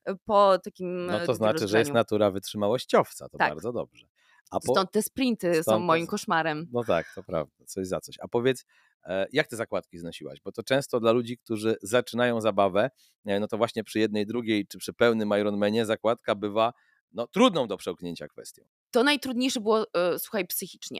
e, 0.05 0.15
po 0.25 0.57
takim 0.59 1.05
No 1.05 1.21
e, 1.21 1.25
to 1.25 1.33
znaczy, 1.33 1.67
że 1.67 1.79
jest 1.79 1.93
natura 1.93 2.31
wytrzymałościowca, 2.31 3.29
to 3.29 3.37
Tak. 3.37 3.49
bardzo 3.49 3.71
dobrze. 3.71 4.07
A 4.51 4.59
po... 4.59 4.73
Stąd 4.73 4.91
te 4.91 5.01
sprinty 5.01 5.55
są 5.55 5.61
stąd 5.61 5.81
te- 5.81 5.85
moim 5.85 6.07
koszmarem. 6.07 6.67
No 6.71 6.83
tak, 6.83 7.13
to 7.15 7.23
prawda, 7.23 7.65
coś 7.65 7.87
za 7.87 7.99
coś. 7.99 8.15
A 8.19 8.27
powiedz, 8.27 8.65
e, 9.05 9.27
jak 9.31 9.47
te 9.47 9.55
zakładki 9.55 9.97
znosiłaś? 9.97 10.39
Bo 10.41 10.51
to 10.51 10.63
często 10.63 10.99
dla 10.99 11.11
ludzi, 11.11 11.37
którzy 11.37 11.75
zaczynają 11.81 12.41
zabawę, 12.41 12.89
no 13.25 13.47
to 13.47 13.57
właśnie 13.57 13.83
przy 13.83 13.99
jednej, 13.99 14.25
drugiej 14.25 14.67
czy 14.67 14.77
przy 14.77 14.93
pełnym 14.93 15.29
Ironmanie 15.39 15.85
zakładka 15.85 16.35
bywa 16.35 16.73
no, 17.11 17.27
trudną 17.27 17.67
do 17.67 17.77
przełknięcia 17.77 18.27
kwestią. 18.27 18.63
To 18.95 19.03
najtrudniejsze 19.03 19.59
było, 19.59 19.93
e, 19.93 20.19
słuchaj, 20.19 20.47
psychicznie, 20.47 20.99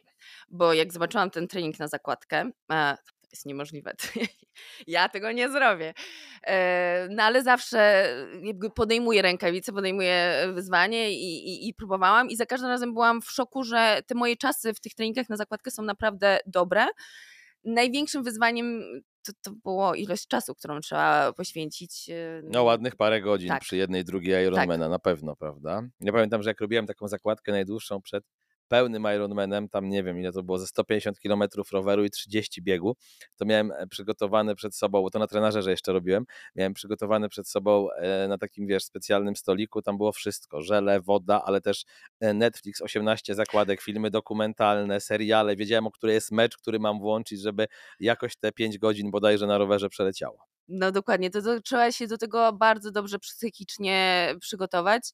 bo 0.49 0.73
jak 0.73 0.93
zobaczyłam 0.93 1.29
ten 1.31 1.47
trening 1.47 1.79
na 1.79 1.87
zakładkę, 1.87 2.49
e, 2.71 2.97
to 3.21 3.27
jest 3.31 3.45
niemożliwe. 3.45 3.95
ja 4.87 5.09
tego 5.09 5.31
nie 5.31 5.49
zrobię. 5.49 5.93
E, 6.47 7.07
No 7.11 7.23
ale 7.23 7.43
zawsze 7.43 8.09
jakby 8.43 8.69
podejmuję 8.69 9.21
rękawice, 9.21 9.73
podejmuję 9.73 10.47
wyzwanie 10.53 11.11
i, 11.11 11.49
i, 11.49 11.69
i 11.69 11.73
próbowałam 11.73 12.29
i 12.29 12.35
za 12.35 12.45
każdym 12.45 12.69
razem 12.69 12.93
byłam 12.93 13.21
w 13.21 13.31
szoku, 13.31 13.63
że 13.63 14.01
te 14.07 14.15
moje 14.15 14.37
czasy 14.37 14.73
w 14.73 14.79
tych 14.79 14.93
treningach 14.93 15.29
na 15.29 15.37
zakładkę 15.37 15.71
są 15.71 15.83
naprawdę 15.83 16.39
dobre. 16.45 16.85
Największym 17.65 18.23
wyzwaniem 18.23 18.83
to, 19.25 19.31
to 19.41 19.51
było 19.63 19.95
ilość 19.95 20.27
czasu, 20.27 20.55
którą 20.55 20.79
trzeba 20.79 21.33
poświęcić. 21.33 22.09
No 22.43 22.63
ładnych 22.63 22.95
parę 22.95 23.21
godzin 23.21 23.49
Tak. 23.49 23.61
przy 23.61 23.77
jednej, 23.77 24.03
drugiej 24.03 24.45
Ironmana, 24.45 24.89
na 24.89 24.99
pewno, 24.99 25.35
prawda? 25.35 25.81
Ja 25.99 26.11
pamiętam, 26.11 26.43
że 26.43 26.49
jak 26.49 26.61
robiłem 26.61 26.87
taką 26.87 27.07
zakładkę 27.07 27.51
najdłuższą 27.51 28.01
przed 28.01 28.23
pełnym 28.67 29.07
Ironmanem, 29.15 29.69
tam 29.69 29.89
nie 29.89 30.03
wiem 30.03 30.19
ile 30.19 30.31
to 30.31 30.43
było, 30.43 30.57
ze 30.57 30.67
150 30.67 31.19
km 31.19 31.43
roweru 31.71 32.03
i 32.05 32.09
30 32.09 32.61
biegu, 32.61 32.95
to 33.35 33.45
miałem 33.45 33.71
e, 33.71 33.87
przygotowane 33.87 34.55
przed 34.55 34.75
sobą, 34.75 35.01
bo 35.01 35.09
to 35.09 35.19
na 35.19 35.27
trenażerze 35.27 35.71
jeszcze 35.71 35.93
robiłem, 35.93 36.25
miałem 36.55 36.73
przygotowane 36.73 37.29
przed 37.29 37.47
sobą 37.47 37.91
e, 37.91 38.27
na 38.27 38.37
takim, 38.37 38.67
wiesz, 38.67 38.83
specjalnym 38.83 39.35
stoliku, 39.35 39.81
tam 39.81 39.97
było 39.97 40.11
wszystko, 40.11 40.61
żele, 40.61 41.01
woda, 41.01 41.41
ale 41.45 41.61
też 41.61 41.85
e, 42.19 42.33
Netflix, 42.33 42.81
18 42.81 43.35
zakładek, 43.35 43.81
filmy 43.81 44.11
dokumentalne, 44.11 45.01
seriale, 45.01 45.55
wiedziałem, 45.55 45.87
o 45.87 45.91
której 45.91 46.13
jest 46.13 46.31
mecz, 46.31 46.57
który 46.57 46.79
mam 46.79 46.99
włączyć, 46.99 47.41
żeby 47.41 47.67
jakoś 47.99 48.35
te 48.35 48.51
5 48.51 48.77
godzin 48.77 49.11
bodajże 49.11 49.47
na 49.47 49.57
rowerze 49.57 49.89
przeleciało. 49.89 50.37
No 50.67 50.91
dokładnie, 50.91 51.29
to, 51.29 51.41
to 51.41 51.61
trzeba 51.61 51.91
się 51.91 52.07
do 52.07 52.17
tego 52.17 52.53
bardzo 52.53 52.91
dobrze 52.91 53.19
psychicznie 53.19 54.29
przygotować. 54.39 55.11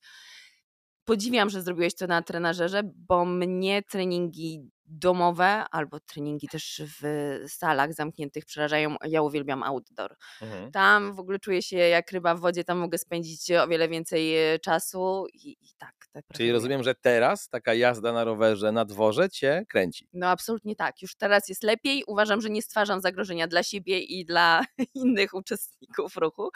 Podziwiam, 1.12 1.50
że 1.50 1.62
zrobiłeś 1.62 1.96
to 1.96 2.08
na 2.08 2.22
trenażerze, 2.22 2.82
bo 2.84 3.26
mnie 3.26 3.84
treningi 3.84 4.72
domowe 4.86 5.66
albo 5.72 6.00
treningi 6.00 6.48
też 6.48 6.82
w 6.86 7.04
salach 7.48 7.94
zamkniętych 7.94 8.46
przerażają. 8.46 8.96
Ja 9.08 9.22
uwielbiam 9.22 9.64
outdoor. 9.64 10.16
Mhm. 10.42 10.72
Tam 10.72 11.14
w 11.14 11.20
ogóle 11.20 11.40
czuję 11.40 11.62
się 11.62 11.78
jak 11.78 12.12
ryba 12.12 12.36
w 12.36 12.40
wodzie, 12.40 12.64
tam 12.64 12.78
mogę 12.78 12.98
spędzić 12.98 13.52
o 13.52 13.68
wiele 13.68 13.90
więcej 13.90 14.54
e, 14.54 14.60
czasu 14.60 15.26
i, 15.34 15.50
i 15.50 15.70
tak. 15.78 15.94
te 16.12 16.22
Czyli 16.34 16.52
rozumiem, 16.52 16.84
że 16.84 16.96
teraz 16.96 17.50
taka 17.50 17.74
jazda 17.74 18.14
na 18.14 18.24
rowerze 18.24 18.72
na 18.72 18.86
dworze 18.86 19.30
cię 19.30 19.66
kręci. 19.70 20.10
No 20.14 20.28
absolutnie 20.28 20.76
tak. 20.76 21.02
Już 21.02 21.16
teraz 21.16 21.50
jest 21.50 21.64
lepiej. 21.64 22.04
Uważam, 22.08 22.42
że 22.42 22.50
nie 22.50 22.62
stwarzam 22.62 23.02
zagrożenia 23.02 23.48
dla 23.48 23.64
siebie 23.64 24.00
i 24.00 24.26
dla 24.26 24.62
innych 24.96 25.34
uczestników 25.34 26.18
ruchu. 26.18 26.50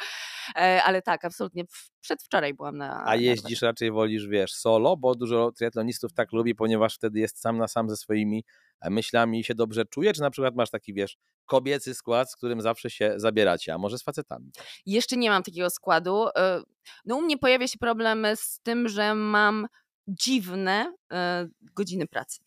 E, 0.55 0.83
Ale 0.83 1.01
tak, 1.01 1.25
absolutnie. 1.25 1.63
Przedwczoraj 2.05 2.53
byłam 2.53 2.77
na. 2.77 3.01
A 3.01 3.05
na 3.05 3.15
jeździsz 3.15 3.61
raczej 3.61 3.91
wolisz, 3.91 4.27
wiesz, 4.27 4.53
solo, 4.53 4.97
bo 4.97 5.15
dużo 5.15 5.51
triatlonistów 5.51 6.13
tak 6.13 6.31
lubi, 6.33 6.55
ponieważ 6.55 6.95
wtedy 6.95 7.19
jest 7.19 7.41
sam 7.41 7.57
na 7.57 7.67
sam 7.67 7.89
ze 7.89 7.97
swoimi 7.97 8.43
e, 8.81 8.89
myślami 8.89 9.39
i 9.39 9.43
się 9.43 9.55
dobrze 9.55 9.85
czuje, 9.85 10.13
czy 10.13 10.21
na 10.21 10.29
przykład 10.29 10.55
masz 10.55 10.69
taki, 10.69 10.93
wiesz, 10.93 11.17
kobiecy 11.45 11.93
skład, 11.95 12.31
z 12.31 12.35
którym 12.35 12.61
zawsze 12.61 12.89
się 12.89 13.13
zabieracie, 13.17 13.73
a 13.73 13.77
może 13.77 13.97
z 13.97 14.03
facetami? 14.03 14.51
Jeszcze 14.85 15.17
nie 15.17 15.29
mam 15.29 15.43
takiego 15.43 15.69
składu. 15.69 16.27
E, 16.37 16.61
No 17.05 17.15
u 17.15 17.21
mnie 17.21 17.37
pojawia 17.37 17.67
się 17.67 17.77
problem 17.79 18.27
z 18.35 18.59
tym, 18.63 18.89
że 18.89 19.15
mam 19.15 19.67
dziwne 20.07 20.93
e, 21.13 21.47
godziny 21.61 22.07
pracy. 22.07 22.41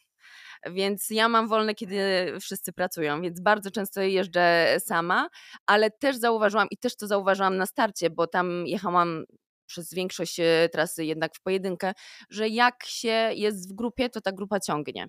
Więc 0.67 1.11
ja 1.11 1.29
mam 1.29 1.49
wolne, 1.49 1.75
kiedy 1.75 1.99
wszyscy 2.41 2.73
pracują, 2.73 3.23
więc 3.23 3.41
bardzo 3.41 3.71
często 3.71 4.01
jeżdżę 4.01 4.77
sama, 4.81 5.29
ale 5.67 5.91
też 5.91 6.17
zauważyłam 6.17 6.69
i 6.71 6.77
też 6.77 6.97
to 6.97 7.07
zauważyłam 7.07 7.57
na 7.57 7.67
starcie, 7.67 8.11
bo 8.11 8.27
tam 8.27 8.67
jechałam 8.67 9.25
przez 9.69 9.95
większość 9.95 10.41
e, 10.41 10.69
trasy 10.73 11.05
jednak 11.05 11.35
w 11.35 11.41
pojedynkę, 11.41 11.93
że 12.31 12.49
jak 12.49 12.85
się 12.87 13.31
jest 13.35 13.71
w 13.73 13.75
grupie, 13.75 14.09
to 14.09 14.21
ta 14.21 14.33
grupa 14.33 14.61
ciągnie. 14.61 15.07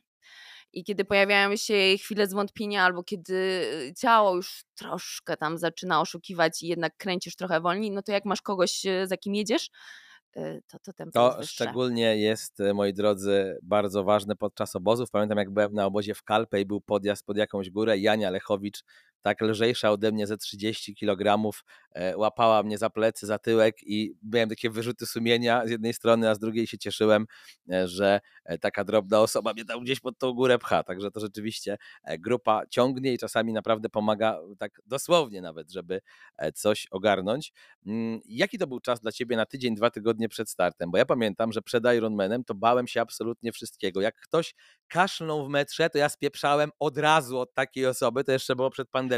I 0.74 0.84
kiedy 0.84 1.06
pojawiają 1.06 1.56
się 1.56 1.74
chwile 2.04 2.28
zwątpienia, 2.28 2.84
albo 2.84 3.04
kiedy 3.04 3.66
ciało 3.98 4.36
już 4.36 4.64
troszkę 4.76 5.38
tam 5.38 5.58
zaczyna 5.58 6.02
oszukiwać 6.02 6.64
i 6.64 6.68
jednak 6.68 6.98
kręcisz 6.98 7.36
trochę 7.36 7.62
wolniej, 7.62 7.92
no 7.92 8.02
to 8.02 8.12
jak 8.12 8.26
masz 8.26 8.42
kogoś, 8.42 8.86
e, 8.86 9.08
za 9.08 9.18
kim 9.18 9.36
jedziesz, 9.36 9.70
e, 10.36 10.62
to 10.68 10.80
to 10.80 10.94
tempo 10.94 11.20
jest 11.20 11.34
To 11.36 11.42
wyższe. 11.42 11.54
szczególnie 11.54 12.18
jest, 12.18 12.60
e, 12.60 12.74
moi 12.74 12.94
drodzy, 12.94 13.58
bardzo 13.64 14.04
ważne 14.04 14.36
podczas 14.36 14.76
obozów. 14.76 15.12
Pamiętam, 15.12 15.38
jak 15.38 15.50
byłem 15.50 15.74
na 15.74 15.86
obozie 15.86 16.14
w 16.14 16.24
Kalpe 16.24 16.62
i 16.62 16.66
był 16.66 16.82
podjazd 16.82 17.26
pod 17.26 17.38
jakąś 17.38 17.70
górę. 17.70 17.98
Jania 17.98 18.30
Lechowicz, 18.30 18.84
tak 19.22 19.42
lżejsza 19.42 19.92
ode 19.92 20.12
mnie 20.12 20.28
ze 20.28 20.38
30 20.38 20.96
kg, 20.96 21.52
łapała 22.16 22.64
mnie 22.64 22.78
za 22.78 22.90
plecy, 22.90 23.28
za 23.28 23.40
tyłek 23.40 23.76
i 23.84 24.14
miałem 24.34 24.50
takie 24.50 24.70
wyrzuty 24.70 25.06
sumienia 25.06 25.68
z 25.68 25.70
jednej 25.70 25.94
strony, 25.94 26.30
a 26.30 26.36
z 26.36 26.40
drugiej 26.40 26.68
się 26.68 26.78
cieszyłem, 26.78 27.26
e, 27.72 27.88
że 27.88 28.20
e, 28.46 28.58
taka 28.58 28.84
drobna 28.84 29.20
osoba 29.20 29.54
mnie 29.54 29.66
tam 29.66 29.84
gdzieś 29.84 30.00
pod 30.00 30.18
tą 30.18 30.34
górę 30.34 30.60
pcha. 30.60 30.84
Także 30.84 31.12
to 31.12 31.20
rzeczywiście 31.20 31.78
e, 32.04 32.20
grupa 32.20 32.62
ciągnie 32.70 33.14
i 33.14 33.18
czasami 33.18 33.54
naprawdę 33.54 33.90
pomaga, 33.90 34.40
tak 34.60 34.82
dosłownie 34.86 35.42
nawet, 35.42 35.72
żeby 35.72 36.02
e, 36.38 36.52
coś 36.52 36.88
ogarnąć. 36.92 37.54
Mm, 37.86 38.20
Jaki 38.26 38.58
to 38.58 38.68
był 38.68 38.80
czas 38.80 39.02
dla 39.02 39.12
Ciebie 39.12 39.38
na 39.38 39.46
tydzień, 39.46 39.76
dwa 39.76 39.90
tygodnie 39.92 40.30
przed 40.30 40.50
startem? 40.50 40.92
Bo 40.92 40.98
ja 40.98 41.06
pamiętam, 41.06 41.52
że 41.52 41.62
przed 41.62 41.84
Ironmanem 41.98 42.44
to 42.44 42.56
bałem 42.56 42.88
się 42.88 43.02
absolutnie 43.02 43.52
wszystkiego. 43.52 44.02
Jak 44.02 44.16
ktoś 44.16 44.56
kaszlnął 44.88 45.46
w 45.46 45.50
metrze, 45.50 45.90
to 45.90 45.98
ja 45.98 46.10
spieprzałem 46.10 46.72
od 46.80 46.98
razu 46.98 47.40
od 47.40 47.54
takiej 47.54 47.86
osoby, 47.86 48.24
to 48.24 48.32
jeszcze 48.32 48.56
było 48.56 48.70
przed 48.70 48.90
pandemią, 48.90 49.09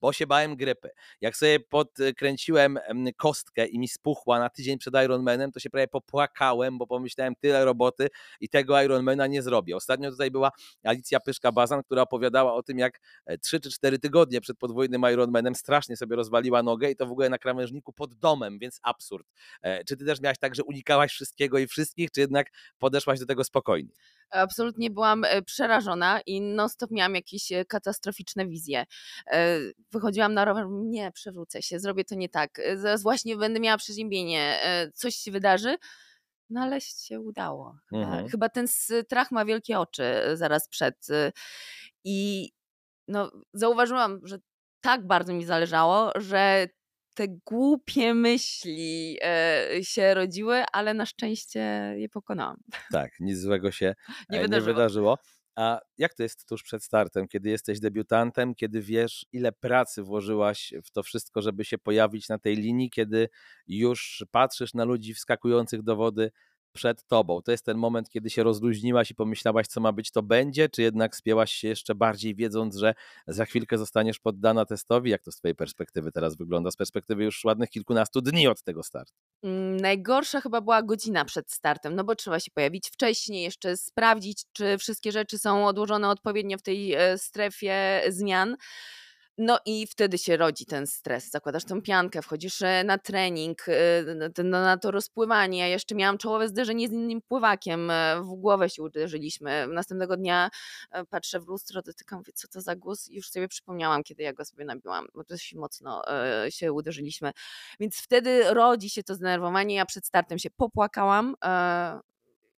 bo 0.00 0.12
się 0.12 0.26
bałem 0.26 0.56
grypy. 0.56 0.90
Jak 1.20 1.36
sobie 1.36 1.60
podkręciłem 1.60 2.78
em, 2.86 3.06
kostkę 3.16 3.66
i 3.66 3.78
mi 3.78 3.88
spuchła 3.88 4.38
na 4.38 4.50
tydzień 4.50 4.78
przed 4.78 4.94
Ironmanem, 5.04 5.52
to 5.52 5.60
się 5.60 5.70
prawie 5.70 5.88
popłakałem, 5.88 6.78
bo 6.78 6.86
pomyślałem 6.86 7.34
tyle 7.40 7.64
roboty 7.64 8.08
i 8.40 8.48
tego 8.48 8.82
Ironmana 8.82 9.26
nie 9.26 9.42
zrobię. 9.42 9.76
Ostatnio 9.76 10.10
tutaj 10.10 10.30
była 10.30 10.50
Alicja 10.84 11.18
Pyszka-Bazan, 11.20 11.82
która 11.82 12.02
opowiadała 12.02 12.54
o 12.54 12.62
tym, 12.62 12.78
jak 12.78 13.00
3 13.42 13.60
czy 13.60 13.70
4 13.70 13.98
tygodnie 13.98 14.40
przed 14.40 14.58
podwójnym 14.58 15.02
Ironmanem 15.12 15.54
strasznie 15.54 15.96
sobie 15.96 16.16
rozwaliła 16.16 16.62
nogę 16.62 16.90
i 16.90 16.96
to 16.96 17.06
w 17.06 17.12
ogóle 17.12 17.28
na 17.28 17.38
krawężniku 17.38 17.92
pod 17.92 18.14
domem, 18.14 18.58
więc 18.58 18.80
absurd. 18.82 19.26
E, 19.62 19.84
Czy 19.84 19.96
ty 19.96 20.04
też 20.04 20.20
miałaś 20.20 20.38
tak, 20.38 20.54
że 20.54 20.64
unikałaś 20.64 21.12
wszystkiego 21.12 21.58
i 21.58 21.66
wszystkich, 21.66 22.10
czy 22.10 22.20
jednak 22.20 22.46
podeszłaś 22.78 23.20
do 23.20 23.26
tego 23.26 23.44
spokojnie? 23.44 23.92
Absolutnie 24.30 24.90
byłam 24.90 25.24
e, 25.24 25.42
przerażona 25.42 26.20
i 26.26 26.40
non-stop 26.40 26.90
miałam 26.90 27.14
jakieś 27.14 27.52
e, 27.52 27.64
katastroficzne 27.64 28.46
wizje. 28.46 28.84
E, 29.26 29.58
Wychodziłam 29.92 30.34
na 30.34 30.44
rower, 30.44 30.66
nie, 30.70 31.12
przewrócę 31.12 31.62
się, 31.62 31.80
zrobię 31.80 32.04
to 32.04 32.14
nie 32.14 32.28
tak. 32.28 32.60
Zaraz 32.76 33.02
właśnie 33.02 33.36
będę 33.36 33.60
miała 33.60 33.76
przeziębienie, 33.78 34.60
coś 34.94 35.14
się 35.14 35.30
wydarzy. 35.30 35.76
No 36.50 36.60
ale 36.60 36.80
się 36.80 37.20
udało. 37.20 37.76
Chyba, 37.90 38.02
Mhm. 38.02 38.28
chyba 38.28 38.48
ten 38.48 38.68
strach 38.68 39.30
ma 39.30 39.44
wielkie 39.44 39.78
oczy 39.78 40.04
zaraz 40.34 40.68
przed. 40.68 41.06
I 42.04 42.50
no, 43.08 43.30
zauważyłam, 43.52 44.20
że 44.24 44.38
tak 44.80 45.06
bardzo 45.06 45.32
mi 45.32 45.44
zależało, 45.44 46.12
że 46.16 46.66
te 47.18 47.28
głupie 47.28 48.14
myśli 48.14 49.18
e, 49.22 49.68
się 49.82 50.14
rodziły, 50.14 50.64
ale 50.72 50.94
na 50.94 51.06
szczęście 51.06 51.60
je 51.96 52.08
pokonałam. 52.08 52.56
Tak, 52.92 53.12
nic 53.20 53.38
złego 53.38 53.70
się 53.72 53.94
Nie 54.30 54.38
e, 54.38 54.40
nie 54.40 54.40
wydarzyło. 54.42 54.74
wydarzyło. 54.74 55.18
A 55.56 55.80
jak 55.98 56.14
to 56.14 56.22
jest 56.22 56.48
tuż 56.48 56.62
przed 56.62 56.84
startem, 56.84 57.28
kiedy 57.28 57.48
jesteś 57.50 57.80
debiutantem, 57.80 58.54
kiedy 58.54 58.80
wiesz, 58.82 59.26
ile 59.32 59.52
pracy 59.52 60.02
włożyłaś 60.02 60.72
w 60.84 60.90
to 60.90 61.02
wszystko, 61.02 61.42
żeby 61.42 61.64
się 61.64 61.78
pojawić 61.78 62.28
na 62.28 62.38
tej 62.38 62.56
linii, 62.56 62.90
kiedy 62.90 63.28
już 63.66 64.24
patrzysz 64.30 64.74
na 64.74 64.84
ludzi 64.84 65.14
wskakujących 65.14 65.82
do 65.82 65.96
wody 65.96 66.30
przed 66.72 67.06
tobą? 67.06 67.42
To 67.42 67.50
jest 67.50 67.64
ten 67.64 67.78
moment, 67.78 68.10
kiedy 68.10 68.30
się 68.30 68.42
rozluźniłaś 68.42 69.10
i 69.10 69.14
pomyślałaś, 69.14 69.66
co 69.66 69.80
ma 69.80 69.92
być, 69.92 70.10
to 70.10 70.22
będzie, 70.22 70.68
czy 70.68 70.82
jednak 70.82 71.16
spięłaś 71.16 71.52
się 71.52 71.68
jeszcze 71.68 71.94
bardziej, 71.94 72.34
wiedząc, 72.34 72.76
że 72.76 72.94
za 73.26 73.44
chwilkę 73.44 73.78
zostaniesz 73.78 74.18
poddana 74.18 74.64
testowi? 74.64 75.10
Jak 75.10 75.22
to 75.22 75.32
z 75.32 75.36
twojej 75.36 75.54
perspektywy 75.54 76.12
teraz 76.12 76.36
wygląda? 76.36 76.70
Z 76.70 76.76
perspektywy 76.76 77.24
już 77.24 77.44
ładnych 77.44 77.70
kilkunastu 77.70 78.20
dni 78.20 78.48
od 78.48 78.62
tego 78.62 78.82
startu. 78.82 79.12
Mm, 79.42 79.76
Najgorsza 79.76 80.40
chyba 80.40 80.60
była 80.60 80.82
godzina 80.82 81.24
przed 81.24 81.52
startem, 81.52 81.94
no 81.94 82.04
bo 82.04 82.14
trzeba 82.14 82.40
się 82.40 82.50
pojawić 82.50 82.88
wcześniej, 82.88 83.42
jeszcze 83.42 83.76
sprawdzić, 83.76 84.44
czy 84.52 84.78
wszystkie 84.78 85.12
rzeczy 85.12 85.38
są 85.38 85.66
odłożone 85.66 86.08
odpowiednio 86.08 86.58
w 86.58 86.62
tej 86.62 86.94
e, 86.94 87.18
strefie 87.18 88.02
zmian. 88.08 88.56
No 89.40 89.58
i 89.66 89.86
wtedy 89.86 90.18
się 90.18 90.36
rodzi 90.36 90.66
ten 90.66 90.86
stres. 90.86 91.30
Zakładasz 91.30 91.64
tą 91.64 91.82
piankę, 91.82 92.22
wchodzisz 92.22 92.62
e, 92.62 92.84
na 92.84 92.98
trening, 92.98 93.66
e, 93.68 94.42
na 94.44 94.76
to- 94.76 94.90
rozpływanie. 94.90 95.58
Ja 95.58 95.66
jeszcze 95.66 95.94
miałam 95.94 96.18
czołowe 96.18 96.48
zderzenie 96.48 96.88
z 96.88 96.92
innym 96.92 97.22
pływakiem, 97.22 97.90
e, 97.90 98.22
w 98.22 98.26
głowę 98.26 98.70
się 98.70 98.82
uderzyliśmy. 98.82 99.66
Następnego 99.66 100.16
dnia 100.16 100.50
patrzę 101.10 101.40
w 101.40 101.46
lustro, 101.46 101.82
dotykam, 101.82 102.18
mówię, 102.18 102.32
co 102.32 102.48
to 102.48 102.60
za 102.60 102.76
głos 102.76 103.08
już 103.08 103.30
sobie 103.30 103.48
przypomniałam, 103.48 104.02
kiedy 104.02 104.22
ja 104.22 104.32
go 104.32 104.44
sobie 104.44 104.64
nabiłam, 104.64 105.06
bo 105.14 105.24
dość 105.24 105.54
mocno 105.54 106.02
się 106.48 106.72
uderzyliśmy. 106.72 107.32
Więc 107.80 107.96
wtedy 107.96 108.54
rodzi 108.54 108.90
się 108.90 109.02
to 109.02 109.14
zdenerwowanie. 109.14 109.74
Ja 109.74 109.86
przed 109.86 110.06
startem 110.06 110.38
się 110.38 110.50
popłakałam. 110.50 111.34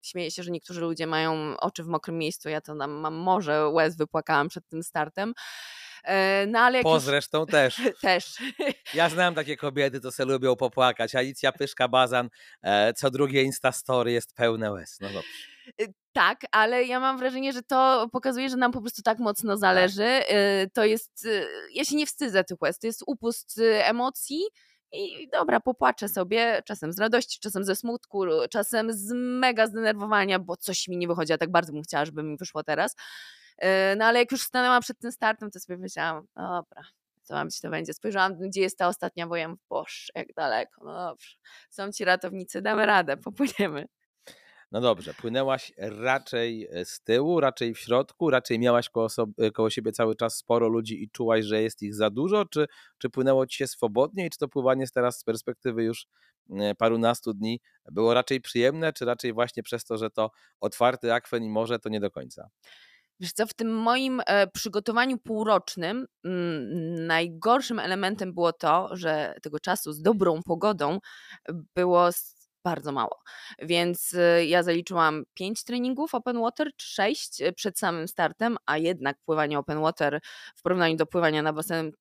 Śmieję 0.02 0.32
się, 0.32 0.44
że 0.44 0.52
niektórzy 0.52 0.82
ludzie 0.82 1.08
mają 1.08 1.58
oczy 1.58 1.84
w 1.84 1.88
mokrym 1.88 2.18
miejscu. 2.18 2.50
Ja 2.50 2.62
to 2.62 2.76
mam 2.76 3.14
morze 3.14 3.70
łez 3.70 3.98
wypłakałam 3.98 4.50
przed 4.50 4.68
tym 4.68 4.84
startem. 4.84 5.34
E, 6.04 6.46
no 6.48 6.60
ale 6.60 6.82
Po 6.84 6.94
już... 6.94 7.04
zresztą 7.04 7.46
też. 7.46 7.82
też. 8.02 8.38
Ja 8.94 9.10
znam 9.10 9.36
takie 9.36 9.58
kobiety, 9.58 10.00
co 10.00 10.12
se 10.12 10.26
lubią 10.26 10.56
popłakać. 10.56 11.16
Alicja 11.16 11.52
Pyszka-Bazan, 11.52 12.30
e, 12.62 12.94
co 12.94 13.12
drugie 13.12 13.44
Instastory 13.44 14.12
jest 14.12 14.34
pełne 14.36 14.72
łez. 14.72 14.98
No 15.02 15.08
dobrze. 15.08 15.30
Y, 15.82 15.94
Tak, 16.14 16.40
ale 16.52 16.84
ja 16.84 17.00
mam 17.00 17.18
wrażenie, 17.18 17.54
że 17.54 17.64
to 17.64 18.10
pokazuje, 18.12 18.50
że 18.50 18.58
nam 18.58 18.72
po 18.72 18.82
prostu 18.82 19.02
tak 19.02 19.20
mocno 19.20 19.58
zależy. 19.58 20.04
Y, 20.64 20.70
To 20.74 20.86
jest, 20.86 21.28
ja 21.74 21.86
się 21.86 21.96
nie 21.96 22.06
wstydzę 22.06 22.44
tych 22.44 22.62
łez, 22.62 22.80
to 22.80 22.88
jest 22.88 23.04
upust 23.08 23.62
emocji 23.84 24.42
i 24.92 25.30
dobra, 25.32 25.60
popłaczę 25.60 26.10
sobie, 26.10 26.62
czasem 26.66 26.94
z 26.94 27.00
radości, 27.00 27.40
czasem 27.40 27.64
ze 27.64 27.76
smutku, 27.76 28.24
czasem 28.50 28.94
z 28.94 29.12
mega 29.16 29.68
zdenerwowania, 29.68 30.40
bo 30.40 30.58
coś 30.58 30.88
mi 30.88 30.98
nie 30.98 31.08
wychodzi, 31.08 31.34
a 31.34 31.38
tak 31.38 31.52
bardzo 31.52 31.74
bym 31.74 31.84
chciała, 31.84 32.06
żeby 32.06 32.24
mi 32.24 32.38
wyszło 32.38 32.64
teraz. 32.64 32.96
Y, 33.64 33.96
No 33.98 34.06
ale 34.06 34.20
jak 34.20 34.32
już 34.32 34.42
stanęłam 34.42 34.82
przed 34.82 35.00
tym 35.00 35.12
startem, 35.12 35.52
to 35.52 35.60
sobie 35.60 35.78
myślałam, 35.78 36.28
dobra, 36.36 36.84
co 37.24 37.34
mam 37.34 37.48
być, 37.48 37.62
to 37.62 37.70
będzie. 37.70 37.94
Spojrzałam, 37.94 38.40
gdzie 38.40 38.62
jest 38.62 38.78
ta 38.78 38.88
ostatnia 38.88 39.28
wojem, 39.28 39.56
boż, 39.70 40.12
jak 40.16 40.34
daleko, 40.34 40.82
no 40.86 40.94
dobrze. 41.10 41.36
Są 41.70 41.92
ci 41.92 42.06
ratownicy, 42.06 42.62
damy 42.62 42.86
radę, 42.86 43.18
popłyniemy. 43.18 43.88
No 44.72 44.82
dobrze, 44.82 45.14
płynęłaś 45.14 45.74
raczej 45.78 46.68
e, 46.72 46.86
z 46.86 47.02
tyłu, 47.02 47.40
raczej 47.40 47.74
w 47.74 47.80
środku, 47.80 48.30
raczej 48.30 48.60
miałaś 48.60 48.90
koło, 48.90 49.08
sob- 49.08 49.52
koło 49.54 49.70
siebie 49.70 49.92
cały 49.92 50.16
czas 50.16 50.38
sporo 50.38 50.68
ludzi 50.68 51.04
i 51.04 51.10
czułaś, 51.10 51.46
że 51.46 51.62
jest 51.62 51.82
ich 51.82 51.96
za 51.96 52.10
dużo, 52.10 52.46
czy, 52.46 52.66
czy 52.98 53.10
płynęło 53.10 53.48
ci 53.48 53.58
się 53.58 53.68
swobodnie 53.68 54.26
i 54.26 54.30
czy 54.30 54.38
to 54.38 54.48
pływanie 54.48 54.88
z 54.88 54.92
teraz 54.92 55.20
z 55.20 55.24
perspektywy 55.24 55.84
już 55.84 56.06
e, 56.60 56.76
parunastu 56.76 57.34
dni 57.34 57.60
było 57.92 58.14
raczej 58.14 58.42
przyjemne, 58.42 58.94
czy 58.94 59.06
raczej 59.06 59.34
właśnie 59.34 59.64
przez 59.64 59.84
to, 59.86 59.98
że 59.98 60.10
to 60.10 60.32
otwarty 60.60 61.14
akwen 61.14 61.44
i 61.44 61.50
morze, 61.50 61.80
to 61.80 61.90
nie 61.90 62.00
do 62.00 62.12
końca? 62.12 62.50
Wiesz 63.20 63.34
co, 63.34 63.48
w 63.48 63.54
tym 63.54 63.76
moim 63.76 64.22
e, 64.26 64.48
przygotowaniu 64.48 65.18
półrocznym 65.18 66.06
mm, 66.26 67.08
najgorszym 67.08 67.80
elementem 67.80 68.34
było 68.34 68.54
to, 68.54 68.90
że 68.92 69.36
tego 69.42 69.60
czasu 69.60 69.94
z 69.94 70.02
dobrą 70.02 70.44
pogodą 70.44 71.00
było 71.76 72.10
bardzo 72.64 72.92
mało. 72.92 73.22
Więc 73.62 74.14
y, 74.14 74.46
ja 74.46 74.64
zaliczyłam 74.64 75.24
5 75.34 75.64
treningów 75.64 76.16
open 76.16 76.42
water, 76.42 76.70
czy 76.76 76.88
6 76.88 77.42
y, 77.42 77.54
przed 77.54 77.80
samym 77.80 78.08
startem, 78.08 78.58
a 78.66 78.78
jednak 78.78 79.18
pływanie 79.26 79.60
open 79.60 79.82
water 79.82 80.20
w 80.56 80.62
porównaniu 80.62 80.96
do 80.96 81.06
pływania 81.06 81.42
na 81.42 81.54
basenie. 81.54 81.92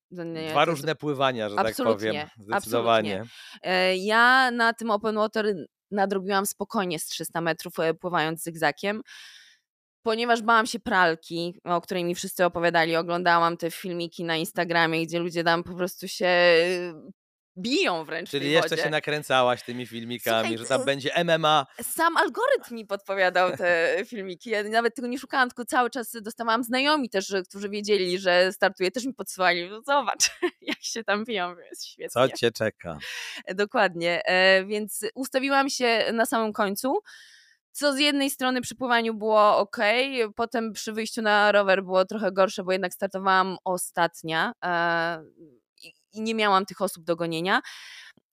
Dwa 0.51 0.65
różne 0.65 0.95
pływania, 0.95 1.49
że 1.49 1.55
tak 1.55 1.75
powiem. 1.75 2.15
Zdecydowanie. 2.37 3.21
Absolutnie. 3.21 3.71
E, 3.71 3.97
ja 3.97 4.51
na 4.51 4.73
tym 4.73 4.91
open 4.91 5.15
water 5.15 5.55
nadrobiłam 5.91 6.45
spokojnie 6.45 6.99
z 6.99 7.05
300 7.05 7.41
metrów 7.41 7.79
e, 7.79 7.93
pływając 7.93 8.43
zygzakiem 8.43 9.01
ponieważ 10.03 10.41
bałam 10.41 10.65
się 10.65 10.79
pralki, 10.79 11.61
o 11.63 11.81
której 11.81 12.03
mi 12.03 12.15
wszyscy 12.15 12.45
opowiadali, 12.45 12.95
oglądałam 12.95 13.57
te 13.57 13.71
filmiki 13.71 14.23
na 14.23 14.35
Instagramie, 14.35 15.05
gdzie 15.05 15.19
ludzie 15.19 15.43
tam 15.43 15.63
po 15.63 15.75
prostu 15.75 16.07
się 16.07 16.29
biją 17.57 18.05
wręcz 18.05 18.29
Czyli 18.29 18.51
jeszcze 18.51 18.69
wodzie. 18.69 18.83
się 18.83 18.89
nakręcałaś 18.89 19.63
tymi 19.63 19.87
filmikami, 19.87 20.47
Słuchaj, 20.47 20.57
że 20.57 20.65
tam 20.65 20.85
będzie 20.85 21.23
MMA. 21.23 21.65
Sam 21.81 22.17
algorytm 22.17 22.75
mi 22.75 22.85
podpowiadał 22.85 23.57
te 23.57 23.97
filmiki. 24.05 24.49
Ja 24.49 24.63
nawet 24.63 24.95
tego 24.95 25.07
nie 25.07 25.19
szukałam, 25.19 25.49
tylko 25.49 25.65
cały 25.65 25.89
czas 25.89 26.11
dostawałam 26.21 26.63
znajomi 26.63 27.09
też, 27.09 27.33
którzy 27.49 27.69
wiedzieli, 27.69 28.19
że 28.19 28.53
startuję, 28.53 28.91
też 28.91 29.05
mi 29.05 29.13
podsyłali. 29.13 29.69
No 29.69 29.81
zobacz, 29.81 30.31
jak 30.61 30.81
się 30.81 31.03
tam 31.03 31.25
biją, 31.25 31.55
jest 31.69 31.85
świetnie. 31.85 32.09
Co 32.09 32.29
cię 32.29 32.51
czeka? 32.51 32.97
Dokładnie, 33.55 34.25
e, 34.25 34.65
więc 34.65 35.05
ustawiłam 35.15 35.69
się 35.69 36.05
na 36.13 36.25
samym 36.25 36.53
końcu. 36.53 36.99
Co 37.71 37.93
z 37.93 37.99
jednej 37.99 38.29
strony 38.29 38.61
przy 38.61 38.75
pływaniu 38.75 39.13
było 39.13 39.57
ok, 39.57 39.77
potem 40.35 40.73
przy 40.73 40.93
wyjściu 40.93 41.21
na 41.21 41.51
rower 41.51 41.83
było 41.83 42.05
trochę 42.05 42.31
gorsze, 42.31 42.63
bo 42.63 42.71
jednak 42.71 42.93
startowałam 42.93 43.57
ostatnia. 43.63 44.53
E, 44.65 45.23
i 46.13 46.21
nie 46.21 46.35
miałam 46.35 46.65
tych 46.65 46.81
osób 46.81 47.03
do 47.03 47.15
gonienia. 47.15 47.61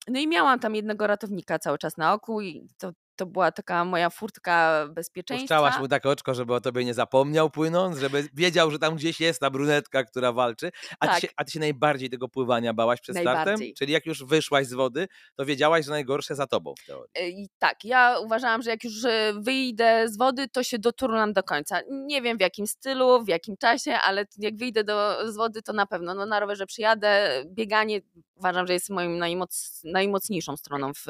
No 0.07 0.19
i 0.19 0.27
miałam 0.27 0.59
tam 0.59 0.75
jednego 0.75 1.07
ratownika 1.07 1.59
cały 1.59 1.77
czas 1.77 1.97
na 1.97 2.13
oku 2.13 2.41
i 2.41 2.67
to 2.77 2.91
to 3.17 3.25
była 3.25 3.51
taka 3.51 3.85
moja 3.85 4.09
furtka 4.09 4.87
bezpieczeństwa. 4.91 5.43
Puszczałaś 5.43 5.79
mu 5.79 5.87
tak 5.87 6.05
oczko, 6.05 6.33
żeby 6.33 6.53
o 6.53 6.61
tobie 6.61 6.85
nie 6.85 6.93
zapomniał 6.93 7.49
płynąc, 7.49 7.97
żeby 7.97 8.29
wiedział, 8.33 8.71
że 8.71 8.79
tam 8.79 8.95
gdzieś 8.95 9.19
jest 9.19 9.39
ta 9.39 9.49
brunetka, 9.49 10.03
która 10.03 10.31
walczy. 10.31 10.71
A, 10.99 11.07
tak. 11.07 11.15
ty, 11.15 11.21
się, 11.21 11.27
a 11.35 11.43
ty 11.43 11.51
się 11.51 11.59
najbardziej 11.59 12.09
tego 12.09 12.27
pływania 12.29 12.73
bałaś 12.73 13.01
przed 13.01 13.17
startem? 13.17 13.59
Czyli 13.77 13.93
jak 13.93 14.05
już 14.05 14.23
wyszłaś 14.23 14.67
z 14.67 14.73
wody, 14.73 15.07
to 15.35 15.45
wiedziałaś, 15.45 15.85
że 15.85 15.91
najgorsze 15.91 16.35
za 16.35 16.47
tobą 16.47 16.73
w 16.83 16.85
teorii. 16.85 17.11
E, 17.15 17.29
I 17.29 17.49
tak, 17.59 17.85
ja 17.85 18.19
uważałam, 18.19 18.61
że 18.61 18.69
jak 18.69 18.83
już 18.83 19.05
e, 19.05 19.33
wyjdę 19.39 20.09
z 20.09 20.17
wody, 20.17 20.47
to 20.47 20.63
się 20.63 20.79
doturlam 20.79 21.33
do 21.33 21.43
końca. 21.43 21.79
Nie 21.89 22.21
wiem 22.21 22.37
w 22.37 22.41
jakim 22.41 22.67
stylu, 22.67 23.23
w 23.23 23.27
jakim 23.27 23.57
czasie, 23.57 23.93
ale 23.93 24.25
jak 24.37 24.57
wyjdę 24.57 24.83
do, 24.83 25.17
z 25.31 25.35
wody, 25.35 25.61
to 25.61 25.73
na 25.73 25.85
pewno. 25.85 26.13
No, 26.13 26.25
na 26.25 26.39
rowerze 26.39 26.65
przyjadę, 26.65 27.43
bieganie 27.45 28.01
uważam, 28.37 28.67
że 28.67 28.73
jest 28.73 28.89
moim 28.89 29.17
najmoc, 29.17 29.81
najmocniejszą 29.83 30.57
stroną 30.57 30.91
w 30.93 31.07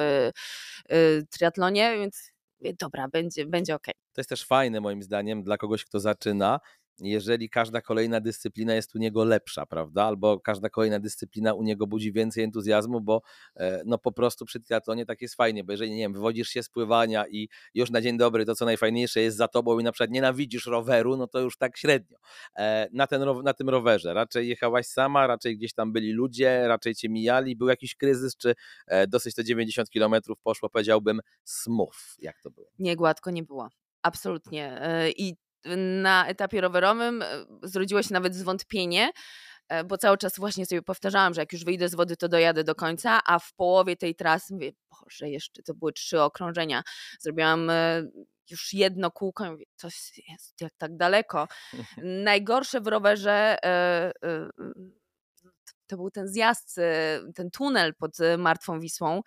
y, 0.92 1.26
triatlonie, 1.30 1.97
więc 1.98 2.32
dobra, 2.80 3.08
będzie, 3.08 3.46
będzie 3.46 3.74
ok. 3.74 3.86
To 3.86 4.20
jest 4.20 4.30
też 4.30 4.44
fajne 4.44 4.80
moim 4.80 5.02
zdaniem 5.02 5.42
dla 5.42 5.56
kogoś, 5.56 5.84
kto 5.84 6.00
zaczyna, 6.00 6.60
jeżeli 7.00 7.50
każda 7.50 7.80
kolejna 7.80 8.20
dyscyplina 8.20 8.74
jest 8.74 8.94
u 8.94 8.98
niego 8.98 9.24
lepsza, 9.24 9.66
prawda? 9.66 10.04
Albo 10.04 10.40
każda 10.40 10.68
kolejna 10.68 11.00
dyscyplina 11.00 11.54
u 11.54 11.62
niego 11.62 11.86
budzi 11.86 12.12
więcej 12.12 12.44
entuzjazmu, 12.44 13.00
bo 13.00 13.22
e, 13.56 13.82
no 13.86 13.98
po 13.98 14.12
prostu 14.12 14.44
przy 14.44 14.60
triatlonie 14.60 15.06
tak 15.06 15.22
jest 15.22 15.34
fajnie, 15.34 15.64
bo 15.64 15.72
jeżeli, 15.72 15.90
nie 15.90 15.98
wiem, 15.98 16.12
wywodzisz 16.12 16.48
się 16.48 16.62
z 16.62 16.68
pływania 16.68 17.24
i 17.28 17.48
już 17.74 17.90
na 17.90 18.00
dzień 18.00 18.18
dobry 18.18 18.44
to, 18.44 18.54
co 18.54 18.64
najfajniejsze 18.64 19.20
jest 19.20 19.36
za 19.36 19.48
tobą 19.48 19.78
i 19.78 19.84
na 19.84 19.92
przykład 19.92 20.10
nienawidzisz 20.10 20.66
roweru, 20.66 21.16
no 21.16 21.26
to 21.26 21.40
już 21.40 21.56
tak 21.56 21.76
średnio. 21.76 22.18
E, 22.56 22.88
na, 22.92 23.06
ten, 23.06 23.22
na 23.44 23.54
tym 23.54 23.68
rowerze 23.68 24.14
raczej 24.14 24.48
jechałaś 24.48 24.86
sama, 24.86 25.26
raczej 25.26 25.56
gdzieś 25.56 25.72
tam 25.72 25.92
byli 25.92 26.12
ludzie, 26.12 26.68
raczej 26.68 26.94
cię 26.94 27.08
mijali, 27.08 27.56
był 27.56 27.68
jakiś 27.68 27.94
kryzys, 27.94 28.36
czy 28.36 28.54
e, 28.86 29.06
dosyć 29.06 29.34
to 29.34 29.42
90 29.42 29.90
kilometrów 29.90 30.38
poszło, 30.40 30.68
powiedziałbym, 30.68 31.20
smooth, 31.44 32.18
jak 32.18 32.40
to 32.40 32.50
było? 32.50 32.66
Nie, 32.78 32.96
gładko 32.96 33.30
nie 33.30 33.42
było. 33.42 33.68
Absolutnie. 34.02 34.80
I 35.16 35.34
na 36.02 36.26
etapie 36.26 36.60
rowerowym 36.60 37.22
e, 37.22 37.26
zrodziło 37.62 38.02
się 38.02 38.12
nawet 38.12 38.34
zwątpienie, 38.34 39.10
e, 39.68 39.84
bo 39.84 39.98
cały 39.98 40.18
czas 40.18 40.38
właśnie 40.38 40.66
sobie 40.66 40.82
powtarzałam, 40.82 41.34
że 41.34 41.40
jak 41.40 41.52
już 41.52 41.64
wyjdę 41.64 41.88
z 41.88 41.94
wody, 41.94 42.16
to 42.16 42.28
dojadę 42.28 42.64
do 42.64 42.74
końca, 42.74 43.20
a 43.26 43.38
w 43.38 43.54
połowie 43.54 43.96
tej 43.96 44.14
trasy 44.14 44.54
mówię, 44.54 44.72
boże, 44.90 45.28
jeszcze 45.28 45.62
to 45.62 45.74
były 45.74 45.92
trzy 45.92 46.22
okrążenia. 46.22 46.82
Zrobiłam 47.20 47.70
e, 47.70 48.02
już 48.50 48.72
jedno 48.72 49.10
kółko 49.10 49.46
i 49.46 49.50
mówię, 49.50 49.64
coś 49.76 49.94
jest 50.28 50.60
jak 50.60 50.72
tak 50.78 50.96
daleko. 50.96 51.48
Najgorsze 52.02 52.80
w 52.80 52.86
rowerze 52.86 53.56
to 55.86 55.96
był 55.96 56.10
ten 56.10 56.28
zjazd, 56.28 56.76
ten 57.34 57.50
tunel 57.50 57.94
pod 57.94 58.16
Martwą 58.38 58.80
Wisłą. 58.80 59.22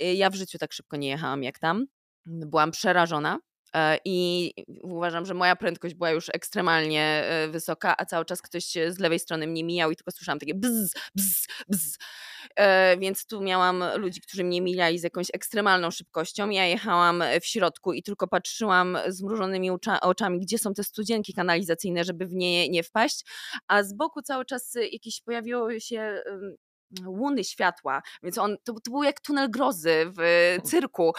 Ja 0.00 0.30
w 0.30 0.34
życiu 0.34 0.58
tak 0.58 0.72
szybko 0.72 0.96
nie 0.96 1.08
jechałam 1.08 1.42
jak 1.42 1.58
tam. 1.58 1.86
Byłam 2.26 2.70
przerażona. 2.70 3.38
E, 3.74 3.98
I 4.04 4.52
uważam, 4.82 5.26
że 5.26 5.34
moja 5.34 5.56
prędkość 5.56 5.94
była 5.94 6.10
już 6.10 6.28
ekstremalnie 6.28 7.02
e, 7.02 7.48
wysoka, 7.48 7.94
a 7.98 8.04
cały 8.04 8.24
czas 8.24 8.42
ktoś 8.42 8.64
z 8.64 8.98
lewej 8.98 9.18
strony 9.18 9.46
mnie 9.46 9.64
mijał 9.64 9.90
i 9.90 9.96
tylko 9.96 10.10
słyszałam 10.10 10.38
takie 10.38 10.54
bzz, 10.54 10.92
bzz, 11.16 11.46
bzz. 11.68 11.96
E, 12.56 12.96
więc 12.96 13.26
tu 13.26 13.40
miałam 13.40 13.84
ludzi, 13.96 14.20
którzy 14.20 14.44
mnie 14.44 14.60
mijali 14.60 14.98
z 14.98 15.02
jakąś 15.02 15.26
ekstremalną 15.32 15.90
szybkością. 15.90 16.50
Ja 16.50 16.66
jechałam 16.66 17.24
w 17.42 17.46
środku 17.46 17.92
i 17.92 18.02
tylko 18.02 18.28
patrzyłam 18.28 18.98
zmrużonymi 19.08 19.70
oczami, 20.02 20.40
gdzie 20.40 20.58
są 20.58 20.74
te 20.74 20.84
studzienki 20.84 21.34
kanalizacyjne, 21.34 22.04
żeby 22.04 22.26
w 22.26 22.34
nie 22.34 22.68
nie 22.68 22.82
wpaść, 22.82 23.24
a 23.68 23.82
z 23.82 23.94
boku 23.94 24.22
cały 24.22 24.44
czas 24.44 24.74
jakieś 24.92 25.22
pojawiło 25.22 25.80
się 25.80 26.22
łuny 27.06 27.44
światła, 27.44 28.02
więc 28.22 28.38
on, 28.38 28.56
to, 28.64 28.72
to 28.72 28.90
był 28.90 29.02
jak 29.02 29.20
tunel 29.20 29.50
grozy 29.50 30.12
w 30.18 30.56
cyrku. 30.64 31.12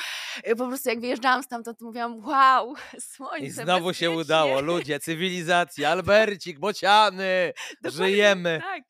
Po 0.57 0.67
prostu 0.67 0.89
jak 0.89 0.99
wyjeżdżałam 0.99 1.43
stamtąd, 1.43 1.79
to 1.79 1.85
mówiłam, 1.85 2.25
wow, 2.25 2.73
słońce, 3.15 3.45
I 3.45 3.49
znowu 3.49 3.93
się 3.93 4.11
udało, 4.11 4.61
ludzie, 4.61 4.99
cywilizacja, 4.99 5.89
Albercik, 5.89 6.59
bociany, 6.59 7.53
Dokładnie, 7.81 8.05
żyjemy. 8.05 8.61
Tak, 8.63 8.83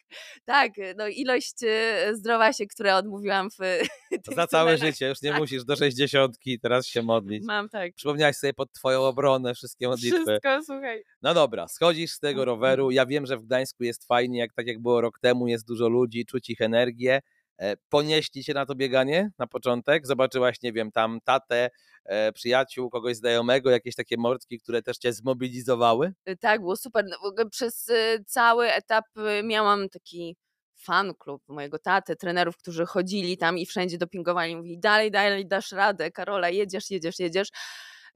tak, 0.46 0.72
no 0.98 1.08
ilość 1.08 1.56
e, 1.64 2.16
zdrowasia, 2.16 2.66
które 2.70 2.96
odmówiłam 2.96 3.50
w 3.50 3.58
Za 4.36 4.48
całe 4.48 4.78
życie, 4.78 5.08
już 5.08 5.22
nie 5.22 5.32
tak. 5.32 5.40
musisz 5.40 5.66
do 5.66 5.76
sześćdziesiątki 5.76 6.60
teraz 6.60 6.86
się 6.86 7.02
modlić. 7.02 7.44
Mam 7.46 7.70
tak. 7.70 7.94
Przypomniałaś 7.96 8.36
sobie 8.36 8.54
pod 8.54 8.74
twoją 8.74 9.02
obronę 9.02 9.54
wszystkie 9.54 9.88
modlitwy. 9.88 10.24
Wszystko, 10.24 10.64
słuchaj. 10.66 11.04
No 11.22 11.34
dobra, 11.34 11.68
schodzisz 11.68 12.12
z 12.12 12.20
tego 12.20 12.46
roweru, 12.46 12.92
ja 12.92 13.06
wiem, 13.06 13.26
że 13.26 13.38
w 13.38 13.44
Gdańsku 13.44 13.84
jest 13.84 14.08
fajnie, 14.08 14.40
jak 14.40 14.54
tak 14.54 14.68
jak 14.68 14.80
było 14.80 15.02
rok 15.02 15.20
temu, 15.20 15.48
jest 15.48 15.68
dużo 15.68 15.90
ludzi, 15.90 16.26
czuć 16.26 16.50
ich 16.50 16.62
energię. 16.62 16.69
E, 17.60 17.78
ponieśli 17.90 18.44
się 18.44 18.54
na 18.54 18.66
to 18.66 18.76
bieganie 18.76 19.32
na 19.38 19.48
początek? 19.48 20.08
Zobaczyłaś, 20.08 20.62
nie 20.62 20.74
wiem, 20.74 20.92
tam 20.92 21.20
tatę, 21.24 21.70
e, 22.06 22.32
przyjaciół, 22.32 22.90
kogoś 22.90 23.16
znajomego, 23.18 23.70
jakieś 23.70 23.96
takie 23.96 24.18
mordki, 24.18 24.60
które 24.60 24.82
też 24.82 24.98
cię 24.98 25.14
zmobilizowały? 25.14 26.14
Y, 26.30 26.38
tak, 26.38 26.62
było 26.62 26.76
super. 26.76 27.06
No, 27.10 27.46
przez 27.52 27.88
y, 27.90 28.24
cały 28.28 28.72
etap 28.72 29.06
y, 29.18 29.44
miałam 29.44 29.90
taki 29.90 30.36
fan 30.76 31.14
klub 31.20 31.44
mojego 31.48 31.80
taty, 31.80 32.16
trenerów, 32.16 32.58
którzy 32.58 32.86
chodzili 32.86 33.38
tam 33.38 33.58
i 33.58 33.66
wszędzie 33.66 33.98
dopingowali, 33.98 34.56
mówili 34.56 34.80
dalej, 34.80 35.12
dalej, 35.12 35.48
dasz 35.48 35.72
radę, 35.72 36.12
Karola, 36.12 36.50
jedziesz, 36.50 36.90
jedziesz, 36.90 37.20
jedziesz 37.20 37.50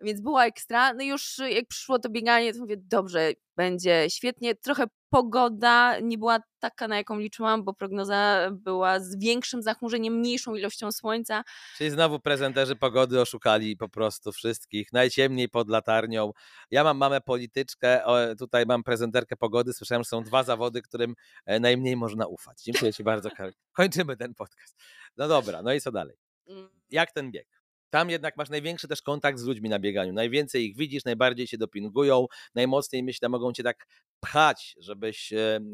więc 0.01 0.21
była 0.21 0.45
ekstra. 0.45 0.93
No 0.93 1.03
już 1.03 1.37
jak 1.49 1.67
przyszło 1.67 1.99
to 1.99 2.09
bieganie, 2.09 2.53
to 2.53 2.59
mówię, 2.59 2.75
dobrze, 2.77 3.31
będzie 3.55 4.05
świetnie. 4.09 4.55
Trochę 4.55 4.83
pogoda 5.13 5.99
nie 5.99 6.17
była 6.17 6.39
taka, 6.60 6.88
na 6.88 6.97
jaką 6.97 7.19
liczyłam, 7.19 7.63
bo 7.63 7.73
prognoza 7.73 8.49
była 8.52 8.99
z 8.99 9.15
większym 9.15 9.63
zachmurzeniem, 9.63 10.13
mniejszą 10.13 10.56
ilością 10.56 10.91
słońca. 10.91 11.43
Czyli 11.78 11.89
znowu 11.89 12.19
prezenterzy 12.19 12.76
pogody 12.76 13.21
oszukali 13.21 13.78
po 13.78 13.89
prostu 13.89 14.32
wszystkich. 14.32 14.93
Najciemniej 14.93 15.49
pod 15.49 15.69
latarnią. 15.69 16.32
Ja 16.71 16.84
mam 16.84 16.97
mamę 16.97 17.21
polityczkę, 17.21 18.04
tutaj 18.39 18.65
mam 18.65 18.84
prezenterkę 18.84 19.36
pogody. 19.38 19.73
Słyszałem, 19.73 20.04
że 20.04 20.10
są 20.10 20.23
dwa 20.23 20.43
zawody, 20.43 20.82
którym 20.82 21.15
e, 21.45 21.60
najmniej 21.60 21.95
można 21.95 22.28
ufać. 22.28 22.63
Dziękuję 22.63 22.93
Ci 22.93 23.04
bardzo, 23.04 23.30
Karol. 23.32 23.54
Kończymy 23.73 24.17
ten 24.17 24.36
podcast. 24.36 24.78
No 25.17 25.28
dobra, 25.28 25.62
no 25.62 25.73
i 25.73 25.82
co 25.82 25.91
dalej? 25.91 26.17
Mm. 26.47 26.69
Jak 26.89 27.12
ten 27.12 27.32
bieg? 27.32 27.62
Tam 27.93 28.10
jednak 28.10 28.38
masz 28.38 28.49
największy 28.49 28.88
też 28.88 29.01
kontakt 29.01 29.39
z 29.39 29.43
ludźmi 29.43 29.69
na 29.69 29.79
bieganiu. 29.79 30.13
Najwięcej 30.13 30.65
ich 30.65 30.77
widzisz, 30.77 31.06
najbardziej 31.06 31.47
się 31.47 31.58
dopingują, 31.58 32.27
najmocniej 32.56 33.03
myślę 33.03 33.29
mogą 33.29 33.53
cię 33.53 33.63
tak 33.63 33.86
pchać, 34.19 34.75
żebyś 34.79 35.34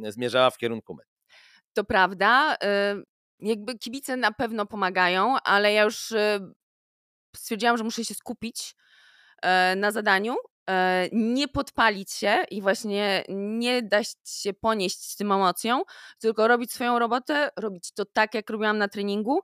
zmierzała 0.10 0.49
w 0.49 0.58
kierunku 0.58 0.93
mety. 0.93 1.10
To 1.73 1.84
prawda. 1.84 2.55
Jakby 3.39 3.77
kibice 3.77 4.17
na 4.17 4.31
pewno 4.31 4.65
pomagają, 4.65 5.35
ale 5.43 5.73
ja 5.73 5.83
już 5.83 6.13
stwierdziłam, 7.35 7.77
że 7.77 7.83
muszę 7.83 8.06
się 8.06 8.13
skupić 8.13 8.75
e, 9.41 9.75
na 9.75 9.91
zadaniu, 9.91 10.35
e, 10.69 11.10
nie 11.12 11.48
podpalić 11.48 12.12
się 12.12 12.46
i 12.52 12.62
właśnie 12.62 13.23
nie 13.29 13.83
dać 13.83 14.08
się 14.27 14.54
ponieść 14.54 15.15
tym 15.15 15.31
emocją, 15.31 15.81
tylko 16.19 16.48
robić 16.48 16.71
swoją 16.71 17.00
robotę, 17.00 17.50
robić 17.56 17.91
to 17.91 18.06
tak, 18.06 18.33
jak 18.33 18.50
robiłam 18.50 18.77
na 18.77 18.87
treningu 18.87 19.39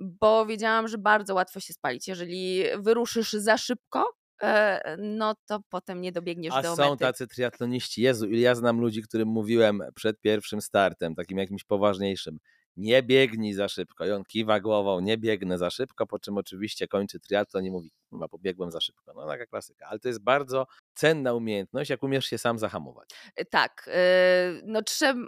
bo 0.00 0.46
wiedziałam, 0.46 0.88
że 0.88 0.98
bardzo 0.98 1.34
łatwo 1.34 1.60
się 1.60 1.72
spalić. 1.72 2.08
Jeżeli 2.08 2.62
wyruszysz 2.78 3.32
za 3.32 3.58
szybko, 3.58 4.12
e, 4.42 4.96
no 4.98 5.34
to 5.46 5.60
potem 5.68 6.00
nie 6.00 6.12
dobiegniesz 6.12 6.54
A 6.54 6.62
do 6.62 6.76
są 6.76 6.90
mety. 6.90 7.00
tacy 7.04 7.26
triatloniści. 7.26 8.02
Jezu, 8.02 8.26
ile 8.26 8.40
ja 8.40 8.54
znam 8.54 8.80
ludzi, 8.80 9.02
którym 9.02 9.28
mówiłem 9.28 9.82
przed 9.94 10.20
pierwszym 10.20 10.60
startem, 10.60 11.14
takim 11.14 11.38
jakimś 11.38 11.64
poważniejszym. 11.64 12.38
Nie 12.76 13.02
biegnij 13.02 13.52
za 13.54 13.68
szybko. 13.68 14.06
I 14.06 14.10
on 14.10 14.24
kiwa 14.24 14.60
głową, 14.60 15.00
nie 15.00 15.18
biegnę 15.18 15.58
za 15.58 15.70
szybko, 15.70 16.06
po 16.06 16.18
czym 16.18 16.38
oczywiście 16.38 16.88
kończy 16.88 17.20
triatlon 17.20 17.64
i 17.64 17.70
mówi, 17.70 17.92
chyba 18.10 18.28
pobiegłem 18.28 18.70
za 18.70 18.80
szybko. 18.80 19.12
No 19.14 19.26
taka 19.26 19.46
klasyka. 19.46 19.86
Ale 19.86 19.98
to 19.98 20.08
jest 20.08 20.20
bardzo 20.22 20.66
cenna 20.94 21.34
umiejętność, 21.34 21.90
jak 21.90 22.02
umiesz 22.02 22.26
się 22.26 22.38
sam 22.38 22.58
zahamować. 22.58 23.08
E, 23.36 23.44
Tak, 23.44 23.90
e, 23.92 24.52
no 24.64 24.82
trzeba, 24.82 25.20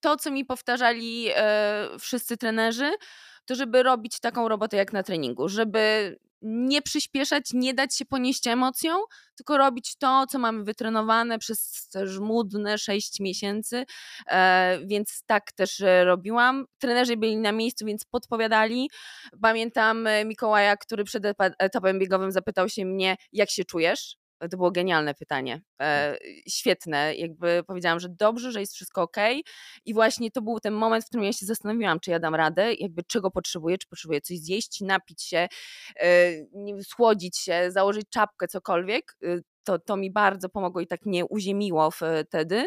to, 0.00 0.16
co 0.16 0.30
mi 0.30 0.44
powtarzali 0.44 1.28
wszyscy 1.98 2.36
trenerzy, 2.36 2.90
to 3.44 3.54
żeby 3.54 3.82
robić 3.82 4.20
taką 4.20 4.48
robotę 4.48 4.76
jak 4.76 4.92
na 4.92 5.02
treningu, 5.02 5.48
żeby 5.48 6.16
nie 6.42 6.82
przyspieszać, 6.82 7.44
nie 7.52 7.74
dać 7.74 7.96
się 7.96 8.04
ponieść 8.04 8.46
emocją, 8.46 8.96
tylko 9.36 9.58
robić 9.58 9.96
to, 9.96 10.26
co 10.26 10.38
mamy 10.38 10.64
wytrenowane 10.64 11.38
przez 11.38 11.88
żmudne 12.04 12.78
6 12.78 13.20
miesięcy, 13.20 13.84
e, 14.26 14.78
więc 14.86 15.22
tak 15.26 15.52
też 15.52 15.80
e, 15.80 16.04
robiłam. 16.04 16.64
Trenerzy 16.78 17.16
byli 17.16 17.36
na 17.36 17.52
miejscu, 17.52 17.86
więc 17.86 18.04
podpowiadali. 18.04 18.90
Pamiętam 19.42 20.06
e, 20.06 20.24
Mikołaja, 20.24 20.76
który 20.76 21.04
przed 21.04 21.24
etapem 21.58 21.98
biegowym 21.98 22.32
zapytał 22.32 22.68
się 22.68 22.84
mnie, 22.84 23.16
jak 23.32 23.50
się 23.50 23.64
czujesz? 23.64 24.21
To 24.50 24.56
było 24.56 24.70
genialne 24.70 25.14
pytanie. 25.14 25.62
E, 25.80 26.16
świetne. 26.48 27.14
Jakby 27.14 27.62
powiedziałam, 27.66 28.00
że 28.00 28.08
dobrze, 28.08 28.52
że 28.52 28.60
jest 28.60 28.74
wszystko 28.74 29.02
ok. 29.02 29.16
I 29.84 29.94
właśnie 29.94 30.30
to 30.30 30.42
był 30.42 30.60
ten 30.60 30.74
moment, 30.74 31.04
w 31.04 31.08
którym 31.08 31.24
ja 31.24 31.32
się 31.32 31.46
zastanowiłam, 31.46 32.00
czy 32.00 32.10
ja 32.10 32.18
dam 32.18 32.34
radę, 32.34 32.74
jakby 32.74 33.02
czego 33.04 33.30
potrzebuję, 33.30 33.78
czy 33.78 33.88
potrzebuję 33.88 34.20
coś 34.20 34.38
zjeść, 34.38 34.80
napić 34.80 35.22
się, 35.22 35.48
e, 36.00 36.82
schłodzić 36.82 37.38
się, 37.38 37.70
założyć 37.70 38.04
czapkę, 38.10 38.48
cokolwiek. 38.48 39.16
E, 39.22 39.40
To, 39.64 39.78
to 39.78 39.96
mi 39.96 40.10
bardzo 40.10 40.48
pomogło 40.48 40.80
i 40.80 40.86
tak 40.86 41.06
mnie 41.06 41.26
uziemiło 41.26 41.90
wtedy. 41.90 42.66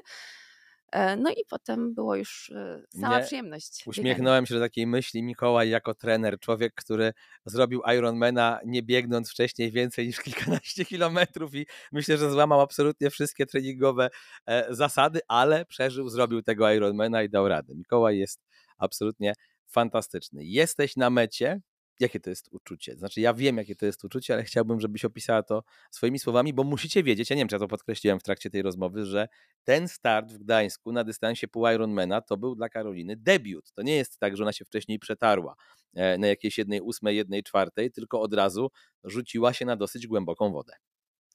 E, 0.96 1.18
No 1.18 1.30
i 1.32 1.46
potem 1.50 1.94
było 1.94 2.16
już 2.16 2.50
e, 2.50 2.84
sama 2.90 3.20
Nie, 3.20 3.26
przyjemność. 3.26 3.84
biegania. 3.86 3.90
Uśmiechnąłem 3.90 4.46
się 4.46 4.54
do 4.54 4.60
takiej 4.60 4.88
myśli 4.88 5.24
Mikołaj 5.24 5.70
jako 5.70 5.94
trener, 5.94 6.40
człowiek, 6.40 6.74
który 6.76 7.14
zrobił 7.46 7.82
Ironmana 7.98 8.60
nie 8.66 8.84
biegnąc 8.84 9.32
wcześniej 9.32 9.72
więcej 9.72 10.08
niż 10.08 10.20
kilkanaście 10.26 10.86
kilometrów 10.86 11.56
i 11.56 11.66
myślę, 11.92 12.18
że 12.18 12.32
złamał 12.32 12.62
absolutnie 12.62 13.10
wszystkie 13.10 13.46
treningowe 13.46 14.10
e, 14.46 14.66
zasady, 14.70 15.20
ale 15.28 15.66
przeżył, 15.66 16.10
zrobił 16.10 16.42
tego 16.42 16.72
Ironmana 16.72 17.24
i 17.24 17.30
dał 17.30 17.48
radę. 17.48 17.74
Mikołaj 17.76 18.18
jest 18.18 18.42
absolutnie 18.78 19.34
fantastyczny. 19.68 20.46
Jesteś 20.46 20.96
na 20.96 21.10
mecie. 21.10 21.62
Jakie 22.00 22.20
to 22.20 22.30
jest 22.30 22.48
uczucie? 22.52 22.96
Znaczy, 22.96 23.22
ja 23.22 23.34
wiem, 23.34 23.58
jakie 23.58 23.76
to 23.76 23.86
jest 23.86 24.06
uczucie, 24.06 24.34
ale 24.34 24.44
chciałbym, 24.44 24.80
żebyś 24.80 25.06
opisała 25.06 25.44
to 25.44 25.64
swoimi 25.92 26.20
słowami, 26.20 26.54
bo 26.54 26.64
musicie 26.64 27.04
wiedzieć, 27.04 27.30
ja 27.30 27.36
nie 27.36 27.40
wiem, 27.42 27.48
czy 27.48 27.56
ja 27.56 27.60
to 27.60 27.68
podkreśliłem 27.68 28.20
w 28.20 28.24
trakcie 28.24 28.50
tej 28.50 28.62
rozmowy, 28.62 29.06
że 29.06 29.28
ten 29.64 29.88
start 29.88 30.32
w 30.32 30.38
Gdańsku 30.38 30.92
na 30.92 31.04
dystansie 31.04 31.48
pół 31.48 31.68
Ironmana 31.68 32.22
to 32.22 32.38
był 32.38 32.56
dla 32.56 32.70
Karoliny 32.70 33.16
debiut. 33.16 33.72
To 33.72 33.82
nie 33.82 33.96
jest 33.96 34.20
tak, 34.20 34.38
że 34.38 34.44
ona 34.44 34.54
się 34.54 34.66
wcześniej 34.66 35.00
przetarła 35.00 35.56
e, 35.94 36.18
na 36.18 36.28
jakiejś 36.28 36.58
jednej 36.58 36.82
ósmej, 36.82 37.18
jednej 37.18 37.44
czwartej, 37.44 37.92
tylko 37.92 38.22
od 38.22 38.34
razu 38.34 38.72
rzuciła 39.04 39.54
się 39.54 39.66
na 39.66 39.76
dosyć 39.76 40.08
głęboką 40.08 40.52
wodę. 40.52 40.74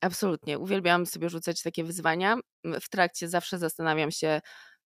Absolutnie. 0.00 0.58
Uwielbiałam 0.58 1.06
sobie 1.06 1.28
rzucać 1.28 1.62
takie 1.62 1.84
wyzwania. 1.84 2.36
W 2.64 2.88
trakcie 2.88 3.28
zawsze 3.28 3.58
zastanawiam 3.58 4.10
się, 4.10 4.40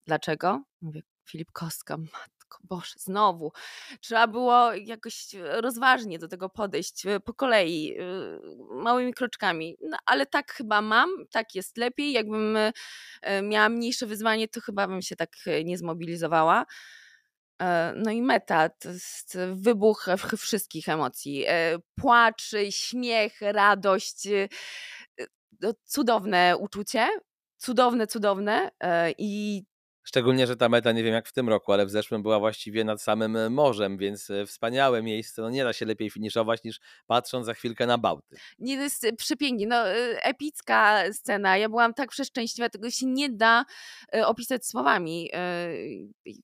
dlaczego. 0.07 0.63
Mówię, 0.81 1.01
Filip 1.29 1.53
Kostka, 1.53 1.97
matko, 1.97 2.42
Boże, 2.63 2.95
znowu. 2.97 3.53
Trzeba 4.01 4.27
było 4.27 4.73
jakoś 4.75 5.27
rozważnie 5.43 6.19
do 6.19 6.29
tego 6.29 6.49
podejść, 6.49 7.07
e, 7.07 7.21
po 7.21 7.35
kolei, 7.35 7.97
e, 7.99 8.05
małymi 8.83 9.15
kroczkami. 9.15 9.77
No, 9.81 9.97
ale 10.07 10.27
tak 10.27 10.53
chyba 10.53 10.81
mam, 10.83 11.11
tak 11.31 11.55
jest 11.55 11.77
lepiej. 11.77 12.13
Jakbym 12.13 12.57
e, 13.23 13.43
miała 13.43 13.69
mniejsze 13.69 14.07
wyzwanie, 14.07 14.49
to 14.49 14.61
chyba 14.61 14.87
bym 14.89 15.03
się 15.03 15.17
tak 15.17 15.31
e, 15.47 15.65
nie 15.65 15.79
zmobilizowała. 15.79 16.67
E, 17.63 17.93
No 17.97 18.11
i 18.11 18.23
meta 18.23 18.69
to 18.69 18.89
jest 18.89 19.39
wybuch 19.55 20.07
wszystkich 20.39 20.89
emocji. 20.89 21.45
E, 21.49 21.79
Płacz, 22.01 22.55
śmiech, 22.71 23.41
radość. 23.41 24.27
e, 24.27 24.49
e, 25.21 25.27
no, 25.61 25.73
Cudowne 25.85 26.57
uczucie. 26.59 27.09
Cudowne, 27.59 28.07
cudowne. 28.07 28.71
e, 28.81 29.13
I 29.19 29.65
Szczególnie, 30.05 30.47
że 30.47 30.57
ta 30.57 30.69
meta, 30.69 30.93
nie 30.93 31.03
wiem 31.03 31.15
jak 31.15 31.29
w 31.29 31.33
tym 31.33 31.49
roku, 31.49 31.73
ale 31.73 31.87
w 31.87 31.91
zeszłym 31.91 32.23
była 32.23 32.39
właściwie 32.39 32.85
nad 32.85 33.03
samym 33.03 33.37
e, 33.37 33.51
morzem, 33.51 33.99
więc 33.99 34.31
e, 34.31 34.47
wspaniałe 34.47 35.03
miejsce. 35.03 35.43
No 35.43 35.51
nie 35.51 35.65
da 35.65 35.73
się 35.73 35.87
lepiej 35.87 36.11
finiszować 36.11 36.65
niż 36.65 36.81
patrząc 37.07 37.47
za 37.47 37.55
chwilkę 37.55 37.87
na 37.87 37.99
Bałty. 37.99 38.37
nie 38.59 38.77
to 38.77 38.83
jest 38.83 39.07
przepięknie. 39.19 39.67
No, 39.67 39.89
e, 39.89 40.25
epicka 40.25 41.03
scena. 41.13 41.57
Ja 41.57 41.69
byłam 41.69 41.95
tak 41.95 42.11
przeszczęśliwa, 42.11 42.69
tego 42.69 42.91
się 42.91 43.07
nie 43.07 43.31
da 43.31 43.65
e, 44.15 44.27
opisać 44.27 44.67
słowami. 44.67 45.31
e, 45.33 45.69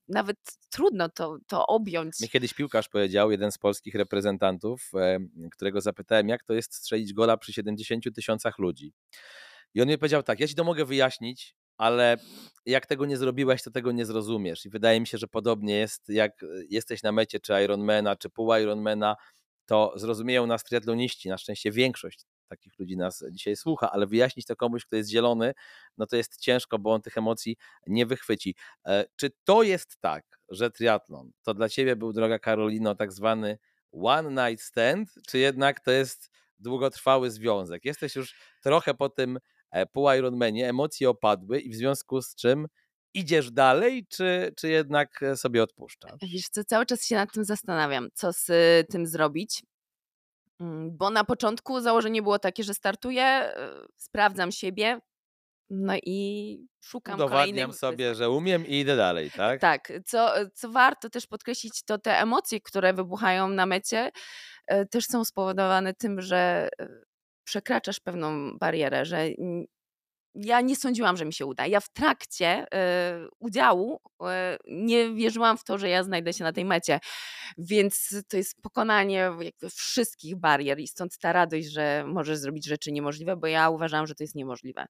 Nawet 0.07 0.37
trudno 0.69 1.09
to, 1.09 1.37
to 1.47 1.67
objąć. 1.67 2.19
Mi 2.19 2.29
kiedyś 2.29 2.53
piłkarz 2.53 2.89
powiedział, 2.89 3.31
jeden 3.31 3.51
z 3.51 3.57
polskich 3.57 3.95
reprezentantów, 3.95 4.91
e, 4.95 5.19
którego 5.51 5.81
zapytałem, 5.81 6.29
jak 6.29 6.43
to 6.43 6.53
jest 6.53 6.75
strzelić 6.75 7.13
gola 7.13 7.37
przy 7.37 7.53
70 7.53 8.03
tysiącach 8.15 8.59
ludzi. 8.59 8.93
I 9.73 9.81
on 9.81 9.87
mi 9.87 9.97
powiedział 9.97 10.23
tak, 10.23 10.39
ja 10.39 10.47
ci 10.47 10.55
to 10.55 10.63
mogę 10.63 10.85
wyjaśnić, 10.85 11.55
ale 11.79 12.17
jak 12.65 12.85
tego 12.85 13.05
nie 13.05 13.17
zrobiłeś, 13.17 13.63
to 13.63 13.71
tego 13.71 13.91
nie 13.91 14.05
zrozumiesz. 14.05 14.65
I 14.65 14.69
wydaje 14.69 14.99
mi 14.99 15.07
się, 15.07 15.17
że 15.17 15.27
podobnie 15.27 15.75
jest, 15.75 16.09
jak 16.09 16.43
e, 16.43 16.47
jesteś 16.69 17.03
na 17.03 17.11
mecie 17.11 17.39
czy 17.39 17.53
Ironmana, 17.63 18.15
czy 18.15 18.29
pół 18.29 18.53
Ironmana, 18.55 19.15
to 19.65 19.93
zrozumieją 19.95 20.47
nas 20.47 20.63
triatloniści, 20.63 21.29
na 21.29 21.37
szczęście 21.37 21.71
większość 21.71 22.25
takich 22.49 22.79
ludzi 22.79 22.97
nas 22.97 23.23
dzisiaj 23.31 23.55
słucha, 23.55 23.91
ale 23.91 24.07
wyjaśnić 24.07 24.45
to 24.45 24.55
komuś, 24.55 24.85
kto 24.85 24.95
jest 24.95 25.09
zielony, 25.09 25.53
no 25.97 26.07
to 26.07 26.15
jest 26.15 26.39
ciężko, 26.39 26.79
bo 26.79 26.93
on 26.93 27.01
tych 27.01 27.17
emocji 27.17 27.57
nie 27.87 28.05
wychwyci. 28.05 28.55
E, 28.85 29.05
Czy 29.15 29.31
to 29.43 29.63
jest 29.63 29.97
tak, 30.01 30.39
że 30.49 30.71
triatlon 30.71 31.31
to 31.43 31.53
dla 31.53 31.69
ciebie 31.69 31.95
był, 31.95 32.13
droga 32.13 32.39
Karolino, 32.39 32.95
tak 32.95 33.11
zwany 33.13 33.57
one 33.91 34.49
night 34.49 34.65
stand, 34.65 35.09
czy 35.27 35.37
jednak 35.37 35.79
to 35.79 35.91
jest 35.91 36.31
długotrwały 36.59 37.31
związek? 37.31 37.85
Jesteś 37.85 38.15
już 38.15 38.35
trochę 38.63 38.93
po 38.93 39.09
tym 39.09 39.39
e, 39.71 39.85
pół 39.85 40.11
Ironmanie, 40.11 40.69
emocje 40.69 41.09
opadły 41.09 41.59
i 41.59 41.69
w 41.69 41.75
związku 41.75 42.21
z 42.21 42.35
czym 42.35 42.67
idziesz 43.13 43.51
dalej, 43.51 44.07
czy, 44.09 44.53
czy 44.57 44.69
jednak 44.69 45.23
e, 45.23 45.37
sobie 45.37 45.63
odpuszczasz? 45.63 46.21
Wiesz 46.21 46.49
co, 46.49 46.63
cały 46.63 46.85
czas 46.85 47.05
się 47.05 47.15
nad 47.15 47.33
tym 47.33 47.45
zastanawiam, 47.45 48.09
co 48.13 48.33
z 48.33 48.47
tym 48.89 49.07
zrobić. 49.07 49.63
Mm, 50.59 50.97
Bo 50.97 51.09
na 51.09 51.23
początku 51.23 51.81
założenie 51.81 52.21
było 52.21 52.39
takie, 52.39 52.63
że 52.63 52.73
startuję, 52.73 53.53
y, 53.57 53.87
sprawdzam 53.97 54.51
siebie, 54.51 54.99
no 55.69 55.93
i 56.03 56.57
szukam 56.81 57.15
Udowadniam 57.15 57.73
sobie, 57.73 58.15
że 58.15 58.29
umiem 58.29 58.67
i 58.67 58.79
idę 58.79 58.95
dalej, 58.95 59.31
tak? 59.31 59.61
Tak, 59.61 59.93
co, 60.05 60.33
co 60.53 60.69
warto 60.69 61.09
też 61.09 61.27
podkreślić, 61.27 61.83
to 61.83 61.97
te 61.97 62.19
emocje, 62.19 62.61
które 62.61 62.93
wybuchają 62.93 63.49
na 63.49 63.65
mecie, 63.65 64.11
e, 64.67 64.85
też 64.85 65.05
są 65.05 65.25
spowodowane 65.25 65.93
tym, 65.93 66.21
że 66.21 66.69
e, 66.79 66.87
przekraczasz 67.49 67.99
pewną 67.99 68.57
barierę, 68.57 69.05
że 69.05 69.27
ja 70.35 70.61
nie 70.61 70.75
sądziłam, 70.75 71.17
że 71.17 71.25
mi 71.25 71.33
się 71.33 71.45
uda. 71.45 71.65
Ja 71.67 71.79
w 71.79 71.89
trakcie 71.89 72.65
e, 72.73 73.27
udziału 73.39 73.99
e, 74.23 74.57
nie 74.67 75.13
wierzyłam 75.13 75.57
w 75.57 75.63
to, 75.63 75.77
że 75.77 75.89
ja 75.89 76.03
znajdę 76.03 76.33
się 76.33 76.43
na 76.43 76.53
tej 76.53 76.65
mecie. 76.65 76.99
Więc 77.57 78.15
to 78.29 78.37
jest 78.37 78.61
pokonanie 78.61 79.31
wszystkich 79.73 80.35
barier 80.35 80.79
i 80.79 80.87
stąd 80.87 81.17
ta 81.17 81.33
radość, 81.33 81.71
że 81.71 82.03
możesz 82.07 82.37
zrobić 82.37 82.65
rzeczy 82.67 82.91
niemożliwe, 82.91 83.35
bo 83.35 83.47
ja 83.47 83.69
uważałam, 83.69 84.07
że 84.07 84.15
to 84.15 84.23
jest 84.23 84.35
niemożliwe. 84.35 84.85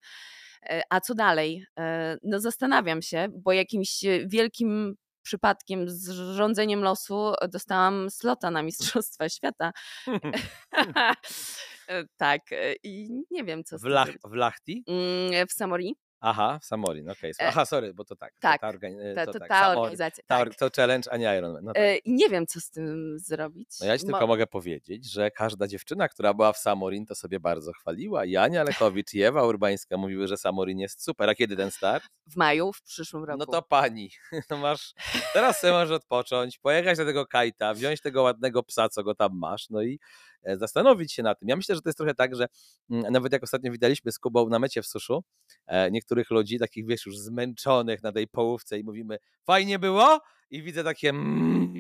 E, 0.63 0.81
A 0.89 1.01
co 1.01 1.15
dalej? 1.15 1.65
E, 1.79 2.17
No 2.23 2.39
zastanawiam 2.39 3.01
się, 3.01 3.27
bo 3.31 3.51
jakimś 3.53 3.99
wielkim 4.25 4.95
przypadkiem 5.21 5.89
z 5.89 6.09
rządzeniem 6.09 6.81
losu 6.83 7.33
dostałam 7.51 8.09
slota 8.09 8.51
na 8.51 8.63
Mistrzostwa 8.63 9.29
Świata. 9.29 9.71
E, 11.89 12.03
tak, 12.17 12.41
e, 12.51 12.73
i 12.83 13.23
nie 13.31 13.43
wiem, 13.43 13.63
co 13.63 13.77
z 13.77 13.81
W, 13.81 13.87
Lach, 13.89 14.09
w 14.23 14.33
Lachti? 14.33 14.83
Mm, 14.87 15.47
W 15.47 15.53
Samori? 15.53 15.95
Aha, 16.21 16.59
w 16.61 16.65
Samorin, 16.65 17.09
okej. 17.09 17.31
E, 17.41 17.47
Aha, 17.47 17.65
sorry, 17.65 17.93
bo 17.93 18.05
to 18.05 18.15
tak. 18.15 18.33
to 18.33 18.39
Tak, 18.39 18.61
ta, 18.61 18.71
organi- 18.71 18.99
e, 19.01 19.15
ta, 19.15 19.25
to 19.25 19.33
to 19.33 19.39
tak, 19.39 19.47
ta 19.49 19.69
organizacja. 19.71 20.23
Ta, 20.27 20.45
Tak. 20.45 20.55
to 20.55 20.69
challenge, 20.75 21.11
a 21.13 21.17
nie 21.17 21.37
Ironman. 21.37 21.63
No 21.63 21.73
tak. 21.73 21.83
E, 21.83 21.97
I 21.97 22.13
nie 22.13 22.29
wiem, 22.29 22.47
co 22.47 22.59
z 22.61 22.69
tym 22.69 23.19
zrobić. 23.19 23.69
No 23.81 23.87
ja 23.87 23.97
ci 23.97 24.03
tylko 24.05 24.19
Mo- 24.21 24.27
mogę 24.27 24.47
powiedzieć, 24.47 25.11
że 25.11 25.31
każda 25.31 25.67
dziewczyna, 25.67 26.07
która 26.09 26.33
była 26.33 26.53
w 26.53 26.57
Samorin, 26.57 27.05
to 27.05 27.15
sobie 27.15 27.39
bardzo 27.39 27.73
chwaliła. 27.73 28.25
I 28.25 28.35
Ania 28.37 28.63
Lechowicz 28.63 29.13
i 29.13 29.21
Ewa 29.21 29.43
Urbańska 29.45 29.97
mówiły, 29.97 30.27
że 30.27 30.37
Samorin 30.37 30.79
jest 30.79 31.03
super. 31.03 31.29
A 31.29 31.35
kiedy 31.35 31.55
ten 31.55 31.71
start? 31.71 32.03
W 32.27 32.35
maju, 32.35 32.73
w 32.73 32.81
przyszłym 32.81 33.23
roku. 33.23 33.39
No 33.39 33.45
to 33.45 33.61
pani, 33.61 34.09
no 34.49 34.57
masz, 34.57 34.93
teraz 35.33 35.59
sobie 35.59 35.73
możesz 35.73 35.91
odpocząć, 35.95 36.57
pojechać 36.57 36.97
do 36.97 37.05
tego 37.05 37.25
kajta, 37.27 37.73
wziąć 37.73 38.01
tego 38.01 38.23
ładnego 38.23 38.63
psa, 38.63 38.89
co 38.89 39.03
go 39.03 39.15
tam 39.15 39.29
masz, 39.33 39.69
no 39.69 39.81
i 39.81 39.93
e, 39.93 39.99
zastanowić 40.45 41.13
się 41.13 41.23
na 41.23 41.35
tym. 41.35 41.49
Ja 41.49 41.55
myślę, 41.55 41.75
że 41.75 41.81
to 41.81 41.89
jest 41.89 41.97
trochę 41.97 42.15
tak, 42.15 42.35
że 42.35 42.47
mm, 42.89 43.13
nawet 43.13 43.33
jak 43.33 43.43
ostatnio 43.43 43.71
widaliśmy 43.71 44.11
z 44.11 44.19
Kubą 44.19 44.49
na 44.49 44.59
mecie 44.59 44.81
w 44.81 44.87
suszu, 44.87 45.23
e, 45.67 45.91
niektórych 45.91 46.29
ludzi, 46.31 46.59
takich 46.59 46.87
wiesz, 46.87 47.05
już 47.05 47.17
zmęczonych 47.17 48.03
na 48.03 48.11
tej 48.11 48.27
połówce 48.27 48.79
i 48.79 48.83
mówimy, 48.83 49.17
fajnie 49.45 49.79
było? 49.79 50.19
I 50.49 50.63
widzę 50.63 50.83
takie 50.83 51.09
mm, 51.09 51.78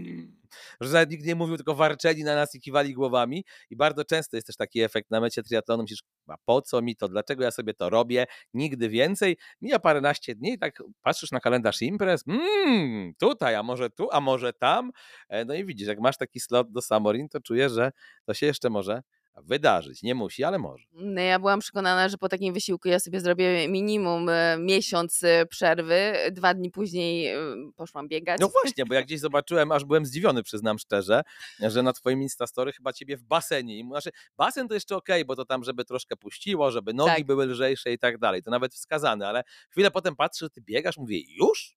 że 0.81 0.93
nawet 0.93 1.11
nikt 1.11 1.25
nie 1.25 1.35
mówił, 1.35 1.55
tylko 1.57 1.75
warczeli 1.75 2.23
na 2.23 2.35
nas 2.35 2.55
i 2.55 2.59
kiwali 2.59 2.93
głowami. 2.93 3.45
I 3.69 3.75
bardzo 3.75 4.05
często 4.05 4.37
jest 4.37 4.47
też 4.47 4.55
taki 4.55 4.81
efekt 4.81 5.11
na 5.11 5.21
mecie 5.21 5.43
triatlonu, 5.43 5.83
myślisz, 5.83 6.03
a 6.27 6.35
po 6.45 6.61
co 6.61 6.81
mi 6.81 6.95
to, 6.95 7.07
dlaczego 7.07 7.43
ja 7.43 7.51
sobie 7.51 7.73
to 7.73 7.89
robię, 7.89 8.25
nigdy 8.53 8.89
więcej, 8.89 9.37
mija 9.61 9.79
paręnaście 9.79 10.35
dni 10.35 10.53
i 10.53 10.59
tak 10.59 10.83
patrzysz 11.01 11.31
na 11.31 11.39
kalendarz 11.39 11.81
imprez, 11.81 12.23
mmm, 12.27 13.13
tutaj, 13.19 13.55
a 13.55 13.63
może 13.63 13.89
tu, 13.89 14.07
a 14.11 14.21
może 14.21 14.53
tam, 14.53 14.91
e, 15.29 15.45
no 15.45 15.53
i 15.53 15.65
widzisz, 15.65 15.87
jak 15.87 15.99
masz 15.99 16.17
taki 16.17 16.39
slot 16.39 16.71
do 16.71 16.81
Samorin, 16.81 17.29
to 17.29 17.39
czujesz, 17.41 17.71
że 17.71 17.91
to 18.25 18.33
się 18.33 18.45
jeszcze 18.45 18.69
może 18.69 19.01
wydarzyć. 19.43 20.03
Nie 20.03 20.15
musi, 20.15 20.43
ale 20.43 20.59
może. 20.59 20.85
No 20.91 21.21
ja 21.21 21.39
byłam 21.39 21.59
przekonana, 21.59 22.09
że 22.09 22.17
po 22.17 22.29
takim 22.29 22.53
wysiłku 22.53 22.87
ja 22.87 22.99
sobie 22.99 23.21
zrobię 23.21 23.67
minimum 23.67 24.29
e, 24.29 24.57
miesiąc 24.59 25.23
e, 25.23 25.45
przerwy. 25.45 26.13
Dwa 26.31 26.53
dni 26.53 26.71
później 26.71 27.27
e, 27.27 27.37
poszłam 27.75 28.07
biegać. 28.07 28.41
No 28.41 28.47
właśnie, 28.47 28.85
bo 28.85 28.93
jak 28.93 29.05
gdzieś 29.05 29.19
zobaczyłem, 29.19 29.71
aż 29.71 29.85
byłem 29.85 30.05
zdziwiony, 30.05 30.43
przyznam 30.43 30.79
szczerze, 30.79 31.21
że 31.59 31.83
na 31.83 31.93
twoim 31.93 32.21
Instastory 32.21 32.71
chyba 32.71 32.93
ciebie 32.93 33.17
w 33.17 33.23
basenie. 33.23 33.83
Znaczy, 33.89 34.09
basen 34.37 34.67
to 34.67 34.73
jeszcze 34.73 34.95
okej, 34.95 35.15
okay, 35.15 35.25
bo 35.25 35.35
to 35.35 35.45
tam, 35.45 35.63
żeby 35.63 35.85
troszkę 35.85 36.15
puściło, 36.15 36.71
żeby 36.71 36.93
nogi 36.93 37.15
tak. 37.15 37.25
były 37.25 37.45
lżejsze 37.45 37.91
i 37.91 37.99
tak 37.99 38.17
dalej. 38.17 38.43
To 38.43 38.51
nawet 38.51 38.73
wskazane, 38.73 39.27
ale 39.27 39.43
chwilę 39.69 39.91
potem 39.91 40.15
patrzę, 40.15 40.49
ty 40.49 40.61
biegasz, 40.61 40.97
mówię, 40.97 41.19
już? 41.27 41.75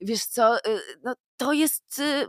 Wiesz 0.00 0.24
co, 0.24 0.58
y, 0.58 0.60
no, 1.02 1.14
to 1.36 1.52
jest 1.52 1.98
y, 1.98 2.26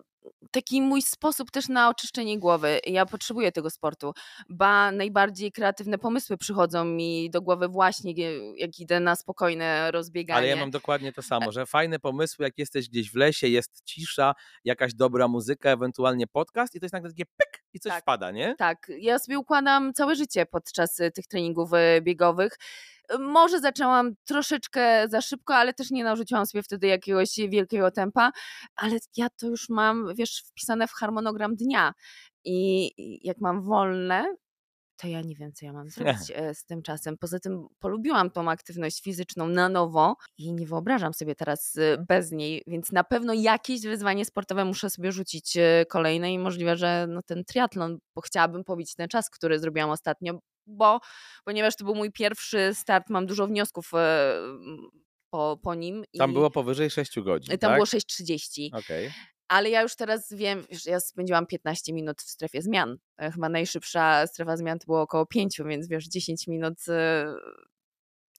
taki 0.51 0.81
mój 0.81 1.01
sposób 1.01 1.51
też 1.51 1.69
na 1.69 1.89
oczyszczenie 1.89 2.39
głowy. 2.39 2.79
Ja 2.85 3.05
potrzebuję 3.05 3.51
tego 3.51 3.69
sportu, 3.69 4.13
ba 4.49 4.91
najbardziej 4.91 5.51
kreatywne 5.51 5.97
pomysły 5.97 6.37
przychodzą 6.37 6.85
mi 6.85 7.29
do 7.29 7.41
głowy 7.41 7.67
właśnie, 7.67 8.13
jak 8.57 8.79
idę 8.79 8.99
na 8.99 9.15
spokojne 9.15 9.91
rozbieganie. 9.91 10.37
Ale 10.37 10.47
ja 10.47 10.55
mam 10.55 10.71
dokładnie 10.71 11.13
to 11.13 11.21
samo, 11.21 11.51
że 11.51 11.65
fajne 11.65 11.99
pomysły, 11.99 12.45
jak 12.45 12.57
jesteś 12.57 12.89
gdzieś 12.89 13.11
w 13.11 13.15
lesie, 13.15 13.47
jest 13.47 13.83
cisza, 13.85 14.33
jakaś 14.63 14.93
dobra 14.93 15.27
muzyka, 15.27 15.69
ewentualnie 15.69 16.27
podcast 16.27 16.75
i 16.75 16.79
to 16.79 16.85
jest 16.85 16.93
nagle 16.93 17.09
takie 17.09 17.25
pyk 17.25 17.63
i 17.73 17.79
coś 17.79 17.91
tak, 17.91 18.01
wpada, 18.01 18.31
nie? 18.31 18.55
Tak, 18.57 18.91
ja 18.97 19.19
sobie 19.19 19.39
układam 19.39 19.93
całe 19.93 20.15
życie 20.15 20.45
podczas 20.45 20.99
y, 20.99 21.11
tych 21.11 21.27
treningów 21.27 21.69
biegowych. 22.01 22.57
Może 23.19 23.59
zaczęłam 23.59 24.11
troszeczkę 24.25 25.09
za 25.09 25.21
szybko, 25.21 25.55
ale 25.55 25.73
też 25.73 25.91
nie 25.91 26.03
narzuciłam 26.03 26.45
sobie 26.45 26.63
wtedy 26.63 26.87
jakiegoś 26.87 27.29
wielkiego 27.49 27.91
tempa, 27.91 28.31
ale 28.75 28.97
ja 29.17 29.27
to 29.29 29.47
już 29.47 29.69
mam, 29.69 30.15
wiesz, 30.15 30.43
wpisane 30.47 30.87
w 30.87 30.91
harmonogram 30.91 31.55
dnia. 31.55 31.93
I 32.45 32.89
jak 33.27 33.37
mam 33.41 33.61
wolne, 33.61 34.35
to 35.03 35.07
ja 35.07 35.21
nie 35.21 35.35
wiem, 35.35 35.53
co 35.53 35.65
ja 35.65 35.73
mam 35.73 35.89
zrobić 35.91 36.31
e, 36.33 36.55
z 36.55 36.65
tym 36.65 36.81
czasem. 36.81 37.17
Poza 37.17 37.39
tym 37.39 37.67
polubiłam 37.79 38.31
tą 38.31 38.49
aktywność 38.49 39.01
fizyczną 39.01 39.47
na 39.47 39.69
nowo 39.69 40.15
i 40.37 40.53
nie 40.53 40.67
wyobrażam 40.67 41.13
sobie 41.13 41.35
teraz 41.35 41.77
e, 41.77 42.05
bez 42.07 42.31
niej, 42.31 42.63
więc 42.67 42.91
na 42.91 43.03
pewno 43.03 43.33
jakieś 43.33 43.81
wyzwanie 43.81 44.25
sportowe 44.25 44.65
muszę 44.65 44.89
sobie 44.89 45.11
rzucić 45.11 45.57
e, 45.57 45.85
kolejne 45.89 46.33
i 46.33 46.39
możliwe, 46.39 46.77
że 46.77 47.05
no 47.09 47.21
ten 47.21 47.43
triatlon, 47.45 47.97
bo 48.15 48.21
chciałabym 48.21 48.63
pobić 48.63 48.95
ten 48.95 49.07
czas, 49.07 49.29
który 49.29 49.59
zrobiłam 49.59 49.89
ostatnio, 49.89 50.39
bo 50.67 50.99
ponieważ 51.45 51.75
to 51.75 51.85
był 51.85 51.95
mój 51.95 52.11
pierwszy 52.11 52.73
start, 52.73 53.09
mam 53.09 53.25
dużo 53.25 53.47
wniosków 53.47 53.91
po, 55.29 55.59
po 55.63 55.75
nim. 55.75 56.03
Tam 56.17 56.33
było 56.33 56.51
powyżej 56.51 56.89
6 56.89 57.19
godzin. 57.19 57.57
Tam 57.57 57.69
tak? 57.69 57.73
było 57.73 57.85
6.30. 57.85 58.67
Okay. 58.73 59.11
Ale 59.53 59.69
ja 59.69 59.81
już 59.81 59.95
teraz 59.95 60.33
wiem, 60.33 60.63
że 60.71 60.91
ja 60.91 60.99
spędziłam 60.99 61.45
15 61.45 61.93
minut 61.93 62.21
w 62.21 62.29
strefie 62.29 62.61
zmian. 62.61 62.97
E, 63.17 63.31
chyba 63.31 63.49
najszybsza 63.49 64.27
strefa 64.27 64.57
zmian 64.57 64.79
to 64.79 64.85
było 64.85 65.01
około 65.01 65.25
5, 65.25 65.61
więc 65.65 65.87
wiesz, 65.87 66.07
10 66.07 66.47
minut 66.47 66.73
e, 66.89 67.33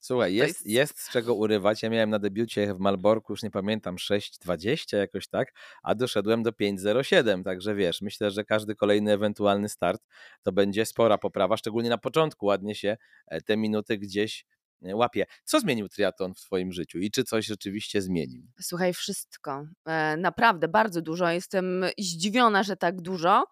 Słuchaj, 0.01 0.35
jest, 0.35 0.49
jest... 0.49 0.67
jest 0.67 0.99
z 0.99 1.11
czego 1.11 1.35
urywać. 1.35 1.83
Ja 1.83 1.91
miałem 1.91 2.11
na 2.11 2.19
debiucie 2.19 2.75
w 2.75 2.79
Malborku, 2.79 3.33
już 3.33 3.43
nie 3.43 3.51
pamiętam, 3.51 3.97
6,20 3.97 4.97
jakoś 4.97 5.29
tak, 5.29 5.53
a 5.83 5.95
doszedłem 5.95 6.43
do 6.43 6.51
5,07. 6.51 7.45
Także 7.45 7.75
wiesz, 7.75 8.03
myślę, 8.03 8.31
że 8.31 8.45
każdy 8.45 8.75
kolejny 8.75 9.12
ewentualny 9.12 9.69
start 9.69 10.03
to 10.43 10.53
będzie 10.53 10.87
spora 10.87 11.19
poprawa, 11.19 11.57
szczególnie 11.57 11.91
na 11.91 11.99
początku 11.99 12.47
ładnie 12.47 12.75
się 12.75 12.97
e, 13.27 13.41
te 13.41 13.57
minuty 13.57 13.99
gdzieś 13.99 14.47
łapie. 14.83 15.27
Co 15.45 15.61
zmienił 15.61 15.89
triatlon 15.89 16.35
w 16.35 16.41
Twoim 16.41 16.72
życiu 16.72 16.99
i 16.99 17.11
czy 17.11 17.25
coś 17.25 17.47
rzeczywiście 17.47 18.03
zmienił? 18.03 18.43
Słuchaj, 18.61 18.95
wszystko. 18.95 19.66
E, 19.87 20.16
naprawdę 20.16 20.68
bardzo 20.68 21.03
dużo. 21.03 21.31
Jestem 21.31 21.85
zdziwiona, 21.99 22.62
że 22.62 22.77
tak 22.77 23.01
dużo. 23.01 23.45